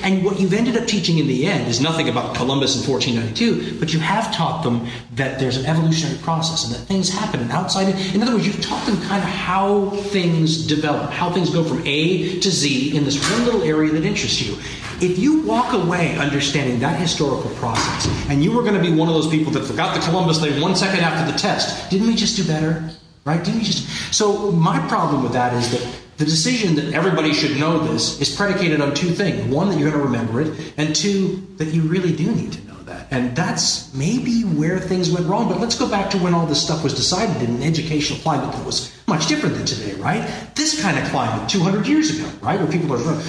And 0.01 0.25
what 0.25 0.39
you've 0.39 0.53
ended 0.53 0.77
up 0.77 0.87
teaching 0.87 1.19
in 1.19 1.27
the 1.27 1.45
end 1.45 1.67
is 1.67 1.79
nothing 1.79 2.09
about 2.09 2.35
Columbus 2.35 2.75
in 2.75 2.91
1492, 2.91 3.79
but 3.79 3.93
you 3.93 3.99
have 3.99 4.33
taught 4.33 4.63
them 4.63 4.87
that 5.13 5.39
there's 5.39 5.57
an 5.57 5.67
evolutionary 5.67 6.17
process 6.23 6.65
and 6.65 6.73
that 6.73 6.87
things 6.87 7.09
happen 7.09 7.39
and 7.39 7.51
outside. 7.51 7.89
In 8.15 8.23
other 8.23 8.33
words, 8.33 8.47
you've 8.47 8.61
taught 8.61 8.83
them 8.87 8.99
kind 9.03 9.21
of 9.21 9.29
how 9.29 9.91
things 10.09 10.65
develop, 10.65 11.11
how 11.11 11.31
things 11.31 11.51
go 11.51 11.63
from 11.63 11.83
A 11.85 12.39
to 12.39 12.49
Z 12.49 12.97
in 12.97 13.03
this 13.03 13.19
one 13.31 13.45
little 13.45 13.61
area 13.61 13.74
area 13.75 13.91
that 13.91 14.05
interests 14.05 14.41
you. 14.41 14.57
If 15.01 15.19
you 15.19 15.41
walk 15.41 15.73
away 15.73 16.17
understanding 16.17 16.79
that 16.79 16.99
historical 16.99 17.49
process, 17.55 18.07
and 18.29 18.43
you 18.43 18.51
were 18.51 18.61
going 18.61 18.75
to 18.75 18.81
be 18.81 18.93
one 18.93 19.09
of 19.09 19.13
those 19.13 19.27
people 19.27 19.51
that 19.53 19.65
forgot 19.65 19.93
the 19.93 20.01
Columbus 20.01 20.39
thing 20.39 20.61
one 20.61 20.75
second 20.75 21.01
after 21.01 21.29
the 21.29 21.37
test, 21.37 21.89
didn't 21.89 22.07
we 22.07 22.15
just 22.15 22.37
do 22.37 22.47
better? 22.47 22.89
Right? 23.25 23.43
Didn't 23.43 23.59
we 23.59 23.65
just? 23.65 24.13
So 24.13 24.51
my 24.51 24.79
problem 24.87 25.23
with 25.23 25.33
that 25.33 25.53
is 25.53 25.71
that 25.71 26.01
the 26.17 26.25
decision 26.25 26.75
that 26.75 26.93
everybody 26.93 27.33
should 27.33 27.59
know 27.59 27.79
this 27.79 28.21
is 28.21 28.33
predicated 28.33 28.79
on 28.79 28.93
two 28.93 29.09
things: 29.09 29.53
one, 29.53 29.69
that 29.69 29.77
you're 29.77 29.89
going 29.89 30.01
to 30.01 30.07
remember 30.07 30.41
it, 30.41 30.73
and 30.77 30.95
two, 30.95 31.45
that 31.57 31.73
you 31.73 31.81
really 31.81 32.15
do 32.15 32.31
need 32.33 32.53
to 32.53 32.67
know 32.67 32.77
that. 32.83 33.07
And 33.11 33.35
that's 33.35 33.93
maybe 33.93 34.43
where 34.43 34.79
things 34.79 35.11
went 35.11 35.25
wrong. 35.25 35.49
But 35.49 35.59
let's 35.59 35.77
go 35.77 35.89
back 35.89 36.09
to 36.11 36.17
when 36.19 36.33
all 36.33 36.45
this 36.45 36.63
stuff 36.63 36.83
was 36.83 36.93
decided 36.93 37.41
in 37.41 37.55
an 37.55 37.63
educational 37.63 38.19
climate 38.19 38.53
that 38.53 38.65
was 38.65 38.95
much 39.07 39.27
different 39.27 39.55
than 39.55 39.65
today, 39.65 39.93
right? 39.95 40.23
This 40.55 40.81
kind 40.81 40.97
of 40.97 41.03
climate 41.09 41.49
200 41.49 41.87
years 41.87 42.17
ago, 42.17 42.29
right? 42.41 42.59
Where 42.59 42.71
people 42.71 42.93
are 42.93 43.21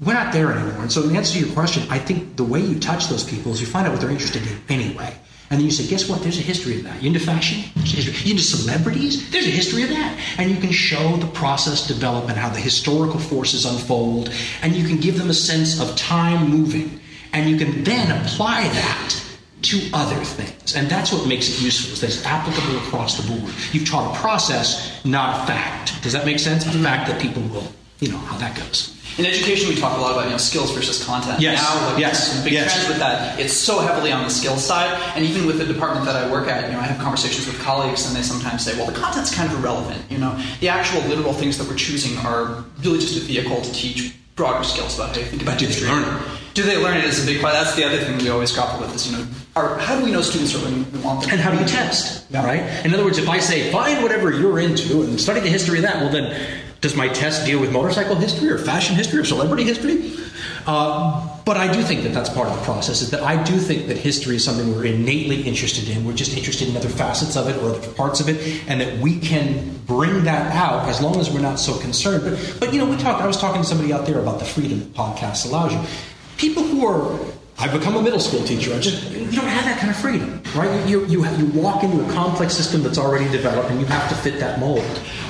we're 0.00 0.14
not 0.14 0.32
there 0.32 0.52
anymore. 0.52 0.82
And 0.82 0.92
so, 0.92 1.02
in 1.02 1.16
answer 1.16 1.34
to 1.38 1.44
your 1.44 1.54
question, 1.54 1.84
I 1.90 1.98
think 1.98 2.36
the 2.36 2.44
way 2.44 2.60
you 2.60 2.78
touch 2.78 3.08
those 3.08 3.24
people 3.24 3.52
is 3.52 3.60
you 3.60 3.66
find 3.66 3.86
out 3.86 3.92
what 3.92 4.00
they're 4.00 4.10
interested 4.10 4.46
in 4.46 4.58
anyway. 4.68 5.14
And 5.50 5.58
then 5.58 5.64
you 5.64 5.70
say, 5.70 5.88
guess 5.88 6.08
what? 6.08 6.20
There's 6.20 6.38
a 6.38 6.42
history 6.42 6.76
of 6.76 6.84
that. 6.84 7.02
You 7.02 7.08
into 7.08 7.20
fashion? 7.20 7.70
There's 7.74 7.92
a 7.92 7.96
history. 7.96 8.26
You 8.26 8.30
into 8.32 8.44
celebrities? 8.44 9.30
There's 9.30 9.46
a 9.46 9.50
history 9.50 9.82
of 9.82 9.88
that. 9.88 10.18
And 10.36 10.50
you 10.50 10.58
can 10.58 10.72
show 10.72 11.16
the 11.16 11.26
process 11.28 11.86
development, 11.86 12.36
how 12.36 12.50
the 12.50 12.60
historical 12.60 13.18
forces 13.18 13.64
unfold, 13.64 14.30
and 14.62 14.74
you 14.74 14.86
can 14.86 14.98
give 14.98 15.16
them 15.16 15.30
a 15.30 15.34
sense 15.34 15.80
of 15.80 15.96
time 15.96 16.50
moving. 16.50 17.00
And 17.32 17.48
you 17.48 17.56
can 17.56 17.82
then 17.82 18.10
apply 18.20 18.62
that 18.62 19.24
to 19.62 19.90
other 19.92 20.22
things. 20.22 20.76
And 20.76 20.88
that's 20.88 21.12
what 21.12 21.26
makes 21.26 21.48
it 21.48 21.62
useful, 21.62 21.94
is 21.94 22.00
that 22.02 22.06
it's 22.08 22.24
applicable 22.26 22.76
across 22.78 23.16
the 23.16 23.26
board. 23.26 23.52
You've 23.72 23.88
taught 23.88 24.14
a 24.14 24.20
process, 24.20 25.02
not 25.04 25.42
a 25.42 25.46
fact. 25.46 26.02
Does 26.02 26.12
that 26.12 26.26
make 26.26 26.38
sense? 26.38 26.64
A 26.64 26.68
mm-hmm. 26.68 26.84
fact 26.84 27.08
that 27.08 27.20
people 27.20 27.42
will, 27.44 27.72
you 28.00 28.10
know, 28.10 28.18
how 28.18 28.36
that 28.38 28.56
goes. 28.56 28.97
In 29.18 29.26
education, 29.26 29.68
we 29.68 29.74
talk 29.74 29.98
a 29.98 30.00
lot 30.00 30.12
about 30.12 30.26
you 30.26 30.30
know 30.30 30.36
skills 30.36 30.70
versus 30.70 31.04
content. 31.04 31.40
Yes. 31.40 31.60
Now, 31.60 31.90
like, 31.90 31.98
yes. 31.98 32.42
big 32.44 32.52
yes. 32.52 32.72
trends 32.72 32.88
with 32.88 32.98
that. 32.98 33.38
It's 33.40 33.52
so 33.52 33.80
heavily 33.80 34.12
on 34.12 34.22
the 34.22 34.30
skills 34.30 34.64
side, 34.64 34.96
and 35.16 35.24
even 35.24 35.44
with 35.44 35.58
the 35.58 35.66
department 35.66 36.06
that 36.06 36.14
I 36.14 36.30
work 36.30 36.46
at, 36.46 36.66
you 36.66 36.72
know, 36.72 36.78
I 36.78 36.84
have 36.84 37.00
conversations 37.00 37.48
with 37.48 37.58
colleagues, 37.60 38.06
and 38.06 38.16
they 38.16 38.22
sometimes 38.22 38.64
say, 38.64 38.76
"Well, 38.76 38.86
the 38.86 38.92
content's 38.92 39.34
kind 39.34 39.50
of 39.52 39.58
irrelevant. 39.58 40.00
You 40.08 40.18
know, 40.18 40.40
the 40.60 40.68
actual 40.68 41.00
literal 41.02 41.32
things 41.32 41.58
that 41.58 41.68
we're 41.68 41.74
choosing 41.74 42.16
are 42.18 42.64
really 42.84 43.00
just 43.00 43.16
a 43.16 43.20
vehicle 43.20 43.60
to 43.60 43.72
teach 43.72 44.14
broader 44.36 44.62
skills 44.62 44.94
about 44.94 45.16
how 45.16 45.20
you 45.20 45.26
think 45.26 45.42
about 45.42 45.54
but 45.54 45.58
do 45.58 45.66
history." 45.66 45.88
They 45.88 45.94
learn 45.94 46.16
it? 46.16 46.22
Do 46.54 46.62
they 46.62 46.76
learn 46.76 46.96
it 46.96 47.04
is 47.04 47.22
a 47.22 47.26
big 47.26 47.40
part. 47.40 47.54
That's 47.54 47.74
the 47.74 47.84
other 47.84 47.98
thing 47.98 48.18
we 48.18 48.30
always 48.30 48.52
grapple 48.52 48.80
with 48.80 48.94
is 48.94 49.10
you 49.10 49.16
know, 49.16 49.26
are, 49.54 49.78
how 49.78 49.98
do 49.98 50.04
we 50.04 50.10
know 50.10 50.22
students 50.22 50.54
are 50.54 50.58
learning 50.58 50.90
we 50.92 50.98
want 51.00 51.22
them? 51.22 51.30
And 51.30 51.40
how 51.40 51.50
do 51.50 51.58
you 51.58 51.66
test? 51.66 52.26
Yeah. 52.30 52.44
Right. 52.44 52.62
In 52.84 52.94
other 52.94 53.04
words, 53.04 53.18
if 53.18 53.28
I 53.28 53.38
say 53.38 53.70
find 53.72 54.02
whatever 54.02 54.32
you're 54.32 54.58
into 54.58 55.02
and 55.02 55.20
study 55.20 55.40
the 55.40 55.48
history 55.48 55.78
of 55.78 55.82
that, 55.82 55.96
well 55.96 56.10
then 56.10 56.36
does 56.80 56.94
my 56.94 57.08
test 57.08 57.44
deal 57.44 57.60
with 57.60 57.72
motorcycle 57.72 58.14
history 58.14 58.48
or 58.50 58.58
fashion 58.58 58.94
history 58.94 59.18
or 59.18 59.24
celebrity 59.24 59.64
history? 59.64 60.12
Uh, 60.66 61.26
but 61.44 61.56
I 61.56 61.72
do 61.72 61.82
think 61.82 62.02
that 62.02 62.12
that's 62.12 62.28
part 62.28 62.48
of 62.48 62.56
the 62.56 62.62
process. 62.62 63.00
Is 63.00 63.10
that 63.10 63.22
I 63.22 63.42
do 63.42 63.58
think 63.58 63.88
that 63.88 63.96
history 63.96 64.36
is 64.36 64.44
something 64.44 64.74
we're 64.74 64.84
innately 64.84 65.42
interested 65.42 65.88
in. 65.88 66.04
We're 66.04 66.12
just 66.12 66.36
interested 66.36 66.68
in 66.68 66.76
other 66.76 66.88
facets 66.88 67.36
of 67.36 67.48
it 67.48 67.56
or 67.62 67.70
other 67.70 67.92
parts 67.94 68.20
of 68.20 68.28
it, 68.28 68.62
and 68.68 68.80
that 68.80 68.98
we 68.98 69.18
can 69.18 69.78
bring 69.86 70.24
that 70.24 70.54
out 70.54 70.88
as 70.88 71.00
long 71.00 71.16
as 71.16 71.30
we're 71.30 71.40
not 71.40 71.58
so 71.58 71.78
concerned. 71.78 72.22
But 72.22 72.60
but 72.60 72.72
you 72.72 72.78
know, 72.78 72.86
we 72.86 72.96
talked. 72.96 73.22
I 73.22 73.26
was 73.26 73.38
talking 73.38 73.62
to 73.62 73.66
somebody 73.66 73.92
out 73.92 74.06
there 74.06 74.20
about 74.20 74.38
the 74.38 74.44
freedom 74.44 74.78
that 74.80 74.92
podcast 74.92 75.46
allows 75.46 75.72
you. 75.72 75.80
People 76.36 76.62
who 76.62 76.86
are 76.86 77.18
I've 77.60 77.72
become 77.72 77.96
a 77.96 78.02
middle 78.02 78.20
school 78.20 78.44
teacher. 78.44 78.72
I 78.72 78.78
just 78.78 79.10
you 79.10 79.32
don't 79.32 79.48
have 79.48 79.64
that 79.64 79.78
kind 79.78 79.90
of 79.90 79.96
freedom, 79.96 80.40
right? 80.54 80.88
You 80.88 81.04
you, 81.06 81.26
you 81.26 81.46
walk 81.46 81.82
into 81.82 82.04
a 82.04 82.12
complex 82.12 82.54
system 82.54 82.84
that's 82.84 82.98
already 82.98 83.28
developed, 83.32 83.70
and 83.70 83.80
you 83.80 83.86
have 83.86 84.08
to 84.10 84.14
fit 84.14 84.38
that 84.38 84.60
mold. 84.60 84.84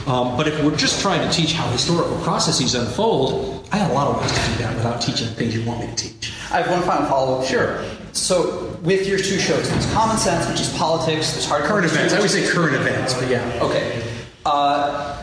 Um, 0.07 0.37
but 0.37 0.47
if 0.47 0.63
we're 0.63 0.77
just 0.77 1.01
trying 1.01 1.27
to 1.27 1.35
teach 1.35 1.55
how 1.55 1.67
historical 1.71 2.19
processes 2.19 2.75
unfold, 2.75 3.67
I 3.73 3.79
have 3.79 3.91
a 3.91 3.95
lot 3.95 4.09
of 4.09 4.21
ways 4.21 4.31
to 4.31 4.51
do 4.53 4.59
that 4.65 4.75
without 4.77 5.01
teaching 5.01 5.27
the 5.27 5.35
things 5.35 5.55
you 5.57 5.65
want 5.65 5.81
me 5.81 5.87
to 5.87 5.95
teach. 5.95 6.33
I 6.51 6.61
have 6.61 6.71
one 6.71 6.83
final 6.83 7.09
follow 7.09 7.41
up. 7.41 7.47
Sure. 7.47 7.83
So 8.13 8.79
with 8.83 9.07
your 9.07 9.19
two 9.19 9.39
shows, 9.39 9.71
there's 9.71 9.91
Common 9.93 10.19
Sense, 10.19 10.47
which 10.51 10.61
is 10.61 10.71
politics. 10.77 11.33
There's 11.33 11.47
hard 11.47 11.65
current 11.65 11.87
events. 11.87 12.13
I 12.13 12.21
would 12.21 12.31
say 12.31 12.47
current 12.47 12.75
events, 12.75 13.15
but 13.15 13.31
yeah. 13.31 13.59
Okay. 13.63 14.03
Uh, 14.45 15.23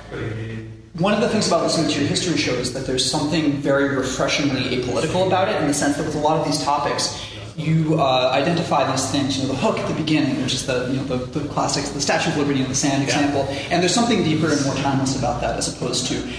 one 0.98 1.14
of 1.14 1.20
the 1.20 1.28
things 1.28 1.48
about 1.48 1.64
listening 1.64 1.91
to 1.91 2.00
your 2.00 2.08
history 2.08 2.38
show 2.38 2.54
is 2.54 2.74
that 2.74 2.86
there's 2.86 3.10
something 3.10 3.54
very 3.54 3.96
refreshingly 3.96 4.78
apolitical 4.78 5.28
about 5.28 5.50
it 5.50 5.62
in 5.62 5.68
the 5.68 5.74
sense 5.74 5.98
that 5.98 6.06
with 6.06 6.16
a 6.16 6.20
lot 6.20 6.39
of 6.39 6.46
these 6.46 6.64
topics, 6.64 7.22
you 7.58 8.00
uh, 8.00 8.32
identify 8.34 8.89
these 8.89 9.10
things, 9.12 9.38
you 9.38 9.43
know, 9.43 9.50
the 9.50 9.60
hook 9.60 9.78
at 9.78 9.88
the 9.89 9.93
beginning, 9.93 10.41
which 10.41 10.54
is 10.54 10.66
the, 10.66 10.88
you 10.89 10.98
know, 10.98 11.04
the, 11.04 11.39
the 11.39 11.48
classics, 11.50 11.89
the 11.89 12.00
Statue 12.00 12.30
of 12.30 12.38
Liberty 12.38 12.62
and 12.62 12.70
the 12.70 12.76
sand 12.76 13.04
example, 13.04 13.41
and 13.70 13.82
there's 13.82 13.93
something 13.93 14.24
deeper 14.24 14.50
and 14.50 14.64
more 14.66 14.76
timeless 14.76 15.18
about 15.18 15.41
that 15.41 15.58
as 15.58 15.74
opposed 15.74 16.08
to 16.08 16.34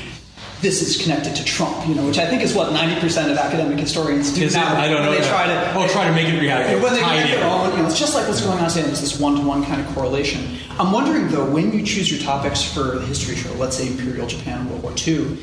this 0.66 0.82
is 0.82 1.00
connected 1.00 1.36
to 1.36 1.44
Trump, 1.44 1.86
you 1.86 1.94
know, 1.94 2.04
which 2.04 2.18
I 2.18 2.26
think 2.26 2.42
is 2.42 2.52
what 2.52 2.72
90% 2.72 3.30
of 3.30 3.38
academic 3.38 3.78
historians 3.78 4.34
do 4.34 4.42
is 4.42 4.54
now. 4.54 4.72
It? 4.72 4.78
I 4.78 4.88
don't 4.88 5.04
know. 5.04 5.12
They 5.12 5.20
that. 5.20 5.30
try 5.30 5.46
to, 5.46 5.78
oh, 5.78 5.88
try 5.92 6.08
to 6.08 6.12
make 6.12 6.26
it 6.26 6.40
reality. 6.40 6.82
When 6.82 6.92
they 6.92 7.02
make 7.02 7.30
their 7.30 7.44
own, 7.44 7.70
you 7.70 7.78
know, 7.78 7.86
it's 7.86 7.98
just 7.98 8.16
like 8.16 8.26
what's 8.26 8.40
going 8.40 8.58
on 8.58 8.68
today. 8.68 8.82
There's 8.82 9.00
this 9.00 9.20
one-to-one 9.20 9.64
kind 9.64 9.80
of 9.80 9.86
correlation. 9.94 10.58
I'm 10.80 10.90
wondering 10.90 11.28
though, 11.28 11.48
when 11.48 11.72
you 11.72 11.84
choose 11.84 12.10
your 12.10 12.20
topics 12.20 12.64
for 12.64 12.98
the 12.98 13.06
history 13.06 13.36
show, 13.36 13.52
let's 13.54 13.76
say 13.76 13.86
Imperial 13.86 14.26
Japan, 14.26 14.68
World 14.68 14.82
War 14.82 14.92
II, 15.06 15.38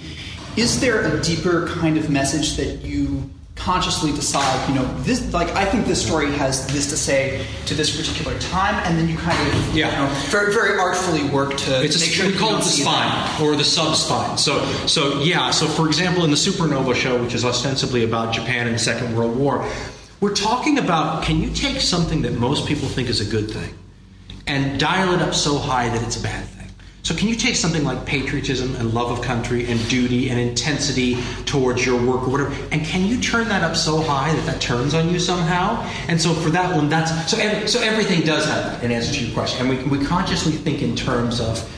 is 0.57 0.81
there 0.81 1.05
a 1.05 1.21
deeper 1.21 1.67
kind 1.69 1.97
of 1.97 2.09
message 2.09 2.57
that 2.57 2.83
you 2.83 3.29
consciously 3.63 4.11
decide, 4.11 4.67
you 4.67 4.75
know, 4.75 4.85
this 5.03 5.31
like 5.33 5.47
I 5.49 5.63
think 5.63 5.85
this 5.85 6.05
story 6.05 6.31
has 6.33 6.67
this 6.67 6.89
to 6.89 6.97
say 6.97 7.45
to 7.65 7.73
this 7.73 7.95
particular 7.95 8.37
time, 8.39 8.75
and 8.85 8.97
then 8.97 9.07
you 9.07 9.17
kind 9.17 9.39
of 9.47 9.75
yeah. 9.75 9.89
you 9.89 9.97
know 9.97 10.13
very, 10.29 10.53
very 10.53 10.77
artfully 10.77 11.23
work 11.29 11.55
to 11.57 11.83
it's 11.83 11.99
make 11.99 12.09
a, 12.09 12.13
sure 12.13 12.27
we 12.27 12.37
call 12.37 12.55
it 12.55 12.57
the 12.57 12.63
spine 12.63 13.09
that. 13.09 13.41
or 13.41 13.55
the 13.55 13.63
sub-spine. 13.63 14.37
So 14.37 14.65
so 14.85 15.21
yeah. 15.21 15.51
So 15.51 15.67
for 15.67 15.87
example, 15.87 16.25
in 16.25 16.29
the 16.29 16.35
Supernova 16.35 16.93
show, 16.93 17.21
which 17.23 17.33
is 17.33 17.45
ostensibly 17.45 18.03
about 18.03 18.33
Japan 18.33 18.67
in 18.67 18.73
the 18.73 18.79
Second 18.79 19.15
World 19.15 19.37
War, 19.37 19.65
we're 20.19 20.35
talking 20.35 20.77
about 20.77 21.23
can 21.23 21.39
you 21.39 21.49
take 21.49 21.79
something 21.79 22.21
that 22.23 22.33
most 22.33 22.67
people 22.67 22.89
think 22.89 23.09
is 23.09 23.21
a 23.21 23.29
good 23.31 23.49
thing 23.49 23.73
and 24.45 24.77
dial 24.77 25.13
it 25.13 25.21
up 25.21 25.33
so 25.33 25.57
high 25.57 25.87
that 25.87 26.03
it's 26.03 26.17
a 26.17 26.23
bad 26.23 26.45
thing. 26.45 26.62
So, 27.03 27.13
can 27.13 27.27
you 27.27 27.35
take 27.35 27.57
something 27.57 27.83
like 27.83 28.05
patriotism 28.05 28.77
and 28.77 28.93
love 28.93 29.11
of 29.11 29.21
country 29.21 29.69
and 29.69 29.89
duty 29.89 30.29
and 30.29 30.39
intensity 30.39 31.21
towards 31.43 31.85
your 31.85 32.01
work 32.01 32.25
or 32.25 32.29
whatever, 32.29 32.55
and 32.71 32.85
can 32.85 33.05
you 33.05 33.19
turn 33.19 33.49
that 33.49 33.61
up 33.61 33.75
so 33.75 33.99
high 33.99 34.33
that 34.33 34.45
that 34.45 34.61
turns 34.61 34.93
on 34.93 35.09
you 35.09 35.19
somehow? 35.19 35.81
And 36.07 36.19
so, 36.19 36.33
for 36.33 36.49
that 36.51 36.73
one, 36.73 36.87
that's 36.87 37.29
so. 37.29 37.37
Every, 37.37 37.67
so 37.67 37.81
everything 37.81 38.21
does 38.21 38.45
have. 38.45 38.81
In 38.85 38.91
answer 38.91 39.13
to 39.13 39.25
your 39.25 39.33
question, 39.33 39.67
and 39.67 39.91
we 39.91 39.97
we 39.97 40.05
consciously 40.05 40.53
think 40.53 40.81
in 40.81 40.95
terms 40.95 41.41
of 41.41 41.69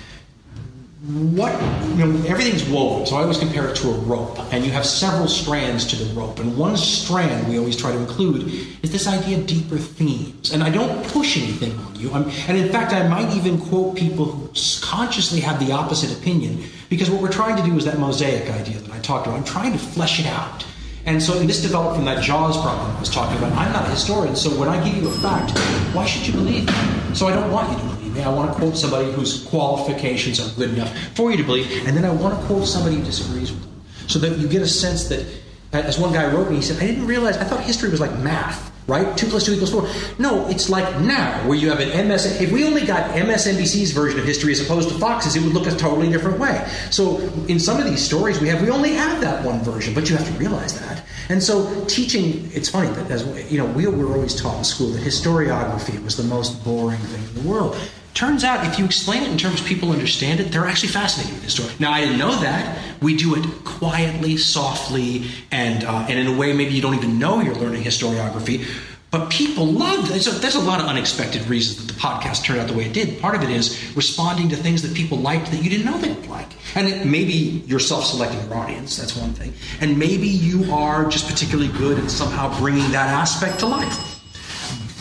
what 1.05 1.51
you 1.89 2.03
know 2.03 2.25
everything's 2.25 2.67
woven 2.67 3.05
so 3.05 3.15
i 3.15 3.21
always 3.21 3.37
compare 3.37 3.67
it 3.67 3.75
to 3.75 3.89
a 3.89 3.93
rope 3.93 4.39
and 4.51 4.65
you 4.65 4.71
have 4.71 4.83
several 4.83 5.27
strands 5.27 5.85
to 5.85 5.95
the 5.95 6.13
rope 6.19 6.39
and 6.39 6.57
one 6.57 6.75
strand 6.75 7.47
we 7.47 7.59
always 7.59 7.77
try 7.77 7.91
to 7.91 7.97
include 7.99 8.47
is 8.81 8.91
this 8.91 9.07
idea 9.07 9.37
of 9.37 9.45
deeper 9.45 9.77
themes 9.77 10.51
and 10.51 10.63
i 10.63 10.69
don't 10.69 11.05
push 11.09 11.37
anything 11.37 11.77
on 11.77 11.95
you 11.95 12.11
I'm, 12.11 12.23
and 12.47 12.57
in 12.57 12.69
fact 12.71 12.91
i 12.91 13.07
might 13.07 13.35
even 13.35 13.61
quote 13.61 13.95
people 13.95 14.25
who 14.25 14.47
consciously 14.81 15.41
have 15.41 15.63
the 15.63 15.73
opposite 15.73 16.11
opinion 16.17 16.63
because 16.89 17.11
what 17.11 17.21
we're 17.21 17.31
trying 17.31 17.55
to 17.55 17.63
do 17.63 17.77
is 17.77 17.85
that 17.85 17.99
mosaic 17.99 18.49
idea 18.49 18.79
that 18.79 18.91
i 18.91 18.99
talked 18.99 19.27
about 19.27 19.37
i'm 19.37 19.45
trying 19.45 19.73
to 19.73 19.79
flesh 19.79 20.19
it 20.19 20.25
out 20.25 20.65
And 21.07 21.21
so 21.21 21.37
this 21.37 21.61
developed 21.61 21.97
from 21.97 22.05
that 22.05 22.23
Jaws 22.23 22.57
problem 22.59 22.95
I 22.97 22.99
was 22.99 23.11
talking 23.11 23.37
about. 23.37 23.51
I'm 23.53 23.71
not 23.71 23.85
a 23.85 23.91
historian, 23.91 24.35
so 24.35 24.49
when 24.59 24.67
I 24.67 24.83
give 24.83 24.97
you 24.97 25.07
a 25.07 25.11
fact, 25.11 25.51
why 25.93 26.03
should 26.03 26.25
you 26.25 26.33
believe 26.33 26.65
me? 26.65 27.13
So 27.13 27.27
I 27.27 27.35
don't 27.35 27.51
want 27.51 27.69
you 27.71 27.77
to. 27.77 27.94
I 28.23 28.29
want 28.29 28.51
to 28.51 28.57
quote 28.57 28.77
somebody 28.77 29.11
whose 29.11 29.43
qualifications 29.45 30.39
are 30.39 30.53
good 30.55 30.71
enough 30.73 30.95
for 31.15 31.31
you 31.31 31.37
to 31.37 31.43
believe, 31.43 31.87
and 31.87 31.95
then 31.95 32.05
I 32.05 32.11
want 32.11 32.39
to 32.39 32.45
quote 32.47 32.67
somebody 32.67 32.97
who 32.97 33.03
disagrees 33.03 33.51
with 33.51 33.61
them. 33.61 33.83
So 34.07 34.19
that 34.19 34.37
you 34.37 34.47
get 34.47 34.61
a 34.61 34.67
sense 34.67 35.07
that, 35.09 35.25
as 35.73 35.99
one 35.99 36.13
guy 36.13 36.31
wrote 36.31 36.49
me, 36.49 36.57
he 36.57 36.61
said, 36.61 36.81
I 36.81 36.87
didn't 36.87 37.07
realize, 37.07 37.37
I 37.37 37.43
thought 37.43 37.61
history 37.61 37.89
was 37.89 37.99
like 37.99 38.17
math 38.19 38.71
right? 38.87 39.17
Two 39.17 39.27
plus 39.27 39.45
two 39.45 39.53
equals 39.53 39.71
four. 39.71 39.87
No, 40.19 40.47
it's 40.47 40.69
like 40.69 41.01
now, 41.01 41.47
where 41.47 41.57
you 41.57 41.69
have 41.69 41.79
an 41.79 42.07
MS. 42.07 42.39
If 42.41 42.51
we 42.51 42.63
only 42.63 42.85
got 42.85 43.11
MSNBC's 43.11 43.91
version 43.91 44.19
of 44.19 44.25
history 44.25 44.51
as 44.51 44.61
opposed 44.61 44.89
to 44.89 44.95
Fox's, 44.95 45.35
it 45.35 45.43
would 45.43 45.53
look 45.53 45.67
a 45.67 45.75
totally 45.75 46.09
different 46.09 46.39
way. 46.39 46.65
So 46.91 47.17
in 47.47 47.59
some 47.59 47.79
of 47.79 47.85
these 47.85 48.03
stories 48.03 48.39
we 48.39 48.47
have, 48.49 48.61
we 48.61 48.69
only 48.69 48.93
have 48.93 49.21
that 49.21 49.43
one 49.43 49.59
version, 49.61 49.93
but 49.93 50.09
you 50.09 50.15
have 50.15 50.27
to 50.27 50.33
realize 50.33 50.79
that. 50.79 51.03
And 51.29 51.41
so 51.41 51.83
teaching, 51.85 52.49
it's 52.53 52.69
funny 52.69 52.89
that 52.89 53.09
as 53.09 53.51
you 53.51 53.57
know, 53.57 53.65
we 53.65 53.87
were 53.87 54.13
always 54.13 54.39
taught 54.39 54.57
in 54.59 54.63
school 54.63 54.89
that 54.89 55.01
historiography 55.01 56.03
was 56.03 56.15
the 56.15 56.23
most 56.23 56.63
boring 56.63 56.99
thing 56.99 57.23
in 57.23 57.43
the 57.43 57.49
world. 57.49 57.75
Turns 58.15 58.45
out, 58.45 58.65
if 58.65 58.79
you 58.79 58.85
explain 58.85 59.23
it 59.23 59.29
in 59.29 59.37
terms 59.37 59.61
people 59.61 59.91
understand 59.91 60.39
it, 60.39 60.45
they're 60.45 60.65
actually 60.65 60.87
fascinated 60.87 61.33
with 61.33 61.43
the 61.43 61.49
story. 61.49 61.73
Now, 61.79 61.91
I 61.91 61.99
didn't 61.99 62.17
know 62.17 62.33
that. 62.39 62.81
We 63.01 63.17
do 63.17 63.35
it 63.35 63.45
quietly, 63.65 64.37
softly, 64.37 65.25
and, 65.51 65.83
uh, 65.83 66.07
and 66.07 66.17
in 66.17 66.27
a 66.27 66.37
way 66.37 66.53
maybe 66.53 66.73
you 66.73 66.81
don't 66.81 66.95
even 66.95 67.19
know 67.19 67.41
you're 67.41 67.55
learning 67.55 67.83
historiography. 67.83 68.65
But 69.11 69.29
people 69.29 69.65
love 69.65 70.07
there's 70.07 70.27
a, 70.27 70.31
there's 70.31 70.55
a 70.55 70.61
lot 70.61 70.79
of 70.79 70.87
unexpected 70.87 71.45
reasons 71.47 71.85
that 71.85 71.93
the 71.93 71.99
podcast 71.99 72.45
turned 72.45 72.61
out 72.61 72.69
the 72.69 72.73
way 72.73 72.85
it 72.85 72.93
did. 72.93 73.19
Part 73.19 73.35
of 73.35 73.43
it 73.43 73.49
is 73.49 73.95
responding 73.95 74.47
to 74.49 74.55
things 74.55 74.81
that 74.81 74.93
people 74.93 75.17
liked 75.17 75.51
that 75.51 75.61
you 75.61 75.69
didn't 75.69 75.85
know 75.85 75.97
they 75.97 76.11
would 76.13 76.27
like. 76.27 76.47
And 76.75 76.87
it, 76.87 77.05
maybe 77.05 77.63
you're 77.67 77.79
self 77.79 78.05
selecting 78.05 78.41
your 78.47 78.57
audience, 78.57 78.95
that's 78.95 79.15
one 79.15 79.33
thing. 79.33 79.53
And 79.81 79.99
maybe 79.99 80.27
you 80.27 80.71
are 80.71 81.05
just 81.09 81.29
particularly 81.29 81.71
good 81.77 81.99
at 81.99 82.09
somehow 82.09 82.57
bringing 82.59 82.91
that 82.91 83.09
aspect 83.09 83.59
to 83.59 83.67
life. 83.67 84.21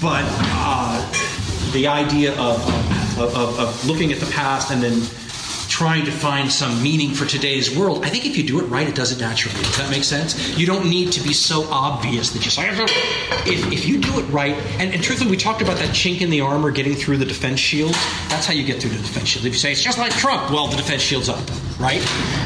But 0.03 0.25
uh, 0.27 1.73
the 1.73 1.87
idea 1.87 2.39
of, 2.41 3.04
of, 3.19 3.59
of, 3.59 3.87
looking 3.87 4.13
at 4.13 4.21
the 4.21 4.31
past 4.31 4.71
and 4.71 4.83
then 4.83 5.01
trying 5.75 6.05
to 6.05 6.13
find 6.13 6.53
some 6.53 6.81
meaning 6.81 7.11
for 7.11 7.27
today's 7.27 7.77
world. 7.77 8.05
I 8.05 8.09
think 8.09 8.27
if 8.27 8.37
you 8.37 8.45
do 8.45 8.61
it 8.61 8.67
right, 8.67 8.87
it 8.87 8.95
does 8.95 9.11
it 9.11 9.19
naturally. 9.19 9.61
Does 9.61 9.77
that 9.79 9.91
make 9.91 10.05
sense? 10.05 10.57
You 10.57 10.67
don't 10.67 10.89
need 10.89 11.11
to 11.15 11.21
be 11.21 11.33
so 11.33 11.65
obvious 11.69 12.31
that 12.31 12.45
you 12.45 12.51
say, 12.53 12.69
if, 13.45 13.73
if 13.73 13.85
you 13.85 13.99
do 13.99 14.21
it 14.21 14.23
right, 14.31 14.55
and, 14.79 14.95
and 14.95 15.03
truthfully, 15.03 15.33
we 15.33 15.37
talked 15.37 15.63
about 15.63 15.77
that 15.79 15.89
chink 15.89 16.21
in 16.21 16.31
the 16.31 16.43
armor 16.43 16.71
getting 16.71 16.95
through 16.95 17.17
the 17.17 17.25
defense 17.25 17.59
shield. 17.59 17.93
That's 18.29 18.47
how 18.47 18.53
you 18.53 18.63
get 18.63 18.81
through 18.81 18.93
the 18.93 18.99
defense 18.99 19.31
shield. 19.31 19.47
If 19.47 19.53
you 19.53 19.59
say 19.59 19.73
it's 19.73 19.83
just 19.83 19.99
like 19.99 20.13
Trump, 20.13 20.49
well, 20.53 20.69
the 20.69 20.77
defense 20.77 21.03
shield's 21.03 21.29
up, 21.29 21.43
right? 21.81 22.01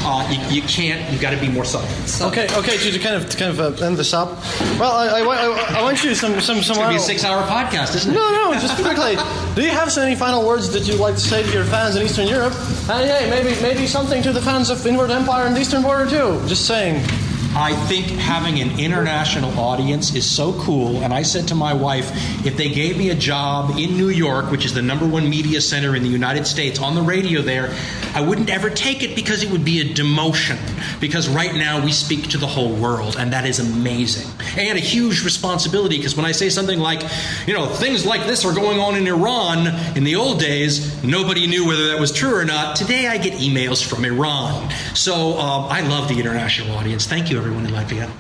Uh, 0.05 0.27
you, 0.33 0.63
you, 0.63 0.63
can't. 0.63 1.13
You've 1.13 1.21
got 1.21 1.33
to 1.33 1.37
be 1.37 1.51
more 1.51 1.67
subtle. 1.67 2.29
Okay, 2.29 2.47
okay. 2.57 2.79
To, 2.79 2.93
to 2.93 2.99
kind 2.99 3.15
of 3.15 3.29
to 3.29 3.37
kind 3.37 3.51
of 3.51 3.61
uh, 3.61 3.85
end 3.85 3.99
this 3.99 4.15
up. 4.15 4.39
Well, 4.81 4.93
I, 4.93 5.07
I, 5.07 5.21
I, 5.21 5.81
I 5.81 5.83
want 5.83 6.03
you 6.03 6.15
some 6.15 6.41
some 6.41 6.63
some. 6.63 6.77
It's 6.77 6.79
gonna 6.79 6.89
be 6.89 6.97
a 6.97 6.99
six-hour 6.99 7.43
podcast, 7.47 7.95
isn't 7.95 8.11
it? 8.11 8.15
No, 8.15 8.53
no. 8.53 8.59
Just 8.59 8.83
quickly. 8.83 9.17
do 9.55 9.63
you 9.63 9.69
have 9.69 9.95
any 9.99 10.17
final 10.17 10.47
words 10.47 10.73
that 10.73 10.89
you'd 10.89 10.99
like 10.99 11.15
to 11.15 11.21
say 11.21 11.43
to 11.43 11.53
your 11.53 11.65
fans 11.65 11.97
in 11.97 12.03
Eastern 12.03 12.27
Europe? 12.27 12.55
And 12.89 13.18
hey, 13.19 13.29
maybe 13.31 13.61
maybe 13.61 13.87
something 13.87 14.23
to 14.23 14.33
the 14.33 14.41
fans 14.41 14.71
of 14.71 14.87
Inward 14.87 15.11
Empire 15.11 15.47
and 15.47 15.59
Eastern 15.59 15.83
Border 15.83 16.09
too. 16.09 16.47
Just 16.47 16.67
saying. 16.67 17.28
I 17.59 17.75
think 17.89 18.07
having 18.07 18.61
an 18.61 18.79
international 18.79 19.59
audience 19.59 20.15
is 20.15 20.25
so 20.25 20.53
cool. 20.61 21.03
And 21.03 21.13
I 21.13 21.23
said 21.23 21.49
to 21.49 21.57
my 21.57 21.75
wife, 21.75 22.09
if 22.47 22.57
they 22.57 22.69
gave 22.69 22.97
me 22.97 23.11
a 23.11 23.17
job 23.17 23.71
in 23.77 23.97
New 23.97 24.11
York, 24.11 24.53
which 24.53 24.65
is 24.65 24.75
the 24.75 24.83
number 24.83 25.05
one 25.05 25.29
media 25.29 25.61
center 25.61 25.97
in 25.97 26.05
the 26.05 26.09
United 26.09 26.47
States, 26.47 26.79
on 26.79 26.95
the 26.95 27.03
radio 27.03 27.43
there, 27.43 27.75
I 28.15 28.21
wouldn't 28.21 28.49
ever 28.49 28.71
take 28.71 29.03
it 29.03 29.17
because 29.17 29.43
it 29.43 29.51
would 29.51 29.65
be 29.65 29.81
a 29.81 29.93
demotion. 29.93 30.57
Because 31.01 31.29
right 31.29 31.53
now 31.53 31.85
we 31.85 31.91
speak 31.91 32.29
to 32.29 32.39
the 32.39 32.47
whole 32.47 32.73
world, 32.73 33.17
and 33.19 33.33
that 33.33 33.45
is 33.45 33.59
amazing. 33.59 34.31
And 34.57 34.79
a 34.79 34.81
huge 34.81 35.25
responsibility 35.25 35.97
because 35.97 36.17
when 36.17 36.27
I 36.27 36.33
say 36.33 36.51
something 36.51 36.79
like, 36.79 37.03
you 37.49 37.55
know, 37.55 37.67
things 37.67 38.07
like 38.07 38.25
this 38.25 38.45
are 38.45 38.55
going 38.55 38.79
on 38.79 38.95
in 38.95 39.09
Iran, 39.09 39.67
in 39.97 40.05
the 40.05 40.15
old 40.15 40.39
days, 40.39 41.03
nobody 41.03 41.49
knew 41.49 41.67
whether 41.67 41.89
that 41.89 41.99
was 41.99 42.13
true 42.13 42.37
or 42.37 42.45
not. 42.45 42.77
Today 42.77 43.09
I 43.09 43.19
get 43.19 43.33
emails 43.35 43.85
from 43.85 44.05
Iran. 44.05 44.73
So 44.95 45.37
um, 45.39 45.65
I 45.65 45.81
love 45.81 46.07
the 46.07 46.21
international 46.21 46.77
audience. 46.77 47.07
Thank 47.09 47.31
you, 47.31 47.37
everyone 47.39 47.48
in 47.55 47.67
Latvia. 47.73 48.11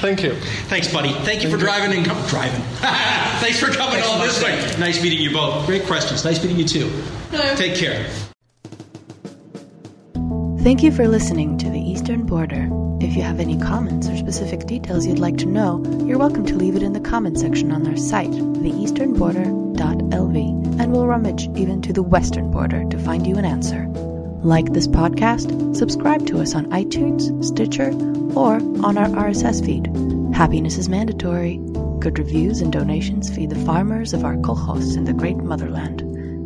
Thank 0.00 0.22
you. 0.22 0.34
Thanks, 0.68 0.92
buddy. 0.92 1.10
Thank 1.10 1.42
you 1.42 1.48
Thank 1.48 1.50
for 1.50 1.56
driving 1.58 1.98
and 1.98 2.06
com- 2.06 2.26
driving. 2.28 2.60
Thanks 3.40 3.58
for 3.60 3.66
coming 3.66 4.00
Thanks 4.00 4.08
all 4.08 4.18
this 4.20 4.42
way. 4.42 4.56
Nice 4.78 5.02
meeting 5.02 5.18
you 5.18 5.32
both. 5.32 5.66
Great 5.66 5.84
questions. 5.84 6.24
Nice 6.24 6.42
meeting 6.42 6.58
you 6.58 6.64
too. 6.66 6.88
Hello. 7.30 7.54
Take 7.56 7.76
care. 7.76 8.08
Thank 10.60 10.82
you 10.82 10.90
for 10.90 11.06
listening 11.06 11.58
to 11.58 11.68
the 11.70 11.78
Eastern 11.78 12.24
Border. 12.26 12.68
If 13.00 13.14
you 13.14 13.22
have 13.22 13.38
any 13.40 13.58
comments 13.58 14.08
or 14.08 14.16
specific 14.16 14.66
details 14.66 15.06
you'd 15.06 15.18
like 15.18 15.36
to 15.38 15.46
know, 15.46 15.82
you're 16.06 16.18
welcome 16.18 16.44
to 16.46 16.54
leave 16.56 16.74
it 16.76 16.82
in 16.82 16.92
the 16.92 17.00
comment 17.00 17.38
section 17.38 17.70
on 17.70 17.86
our 17.86 17.96
site, 17.96 18.30
theeasternborder.lv, 18.30 20.80
and 20.80 20.92
we'll 20.92 21.06
rummage 21.06 21.48
even 21.56 21.80
to 21.82 21.92
the 21.92 22.02
western 22.02 22.50
border 22.50 22.84
to 22.88 22.98
find 22.98 23.26
you 23.26 23.36
an 23.36 23.44
answer. 23.44 23.86
Like 24.46 24.72
this 24.72 24.86
podcast, 24.86 25.74
subscribe 25.74 26.24
to 26.28 26.40
us 26.40 26.54
on 26.54 26.66
iTunes, 26.66 27.44
Stitcher, 27.44 27.90
or 28.38 28.54
on 28.86 28.96
our 28.96 29.08
RSS 29.08 29.66
feed. 29.66 29.86
Happiness 30.36 30.78
is 30.78 30.88
mandatory. 30.88 31.56
Good 31.98 32.20
reviews 32.20 32.60
and 32.60 32.72
donations 32.72 33.28
feed 33.28 33.50
the 33.50 33.64
farmers 33.64 34.14
of 34.14 34.24
our 34.24 34.36
kolkhoz 34.36 34.96
in 34.96 35.02
the 35.02 35.12
great 35.12 35.38
motherland. 35.38 35.98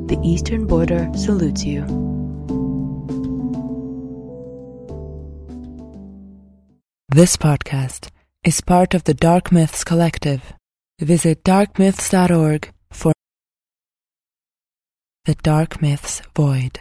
The 0.08 0.18
Eastern 0.24 0.66
Border 0.66 1.10
salutes 1.14 1.66
you. 1.66 1.82
This 7.10 7.36
podcast 7.36 8.08
is 8.42 8.62
part 8.62 8.94
of 8.94 9.04
the 9.04 9.12
Dark 9.12 9.52
Myths 9.52 9.84
Collective. 9.84 10.54
Visit 11.00 11.44
darkmyths.org 11.44 12.72
for 12.92 13.12
the 15.26 15.34
Dark 15.34 15.82
Myths 15.82 16.22
Void. 16.34 16.80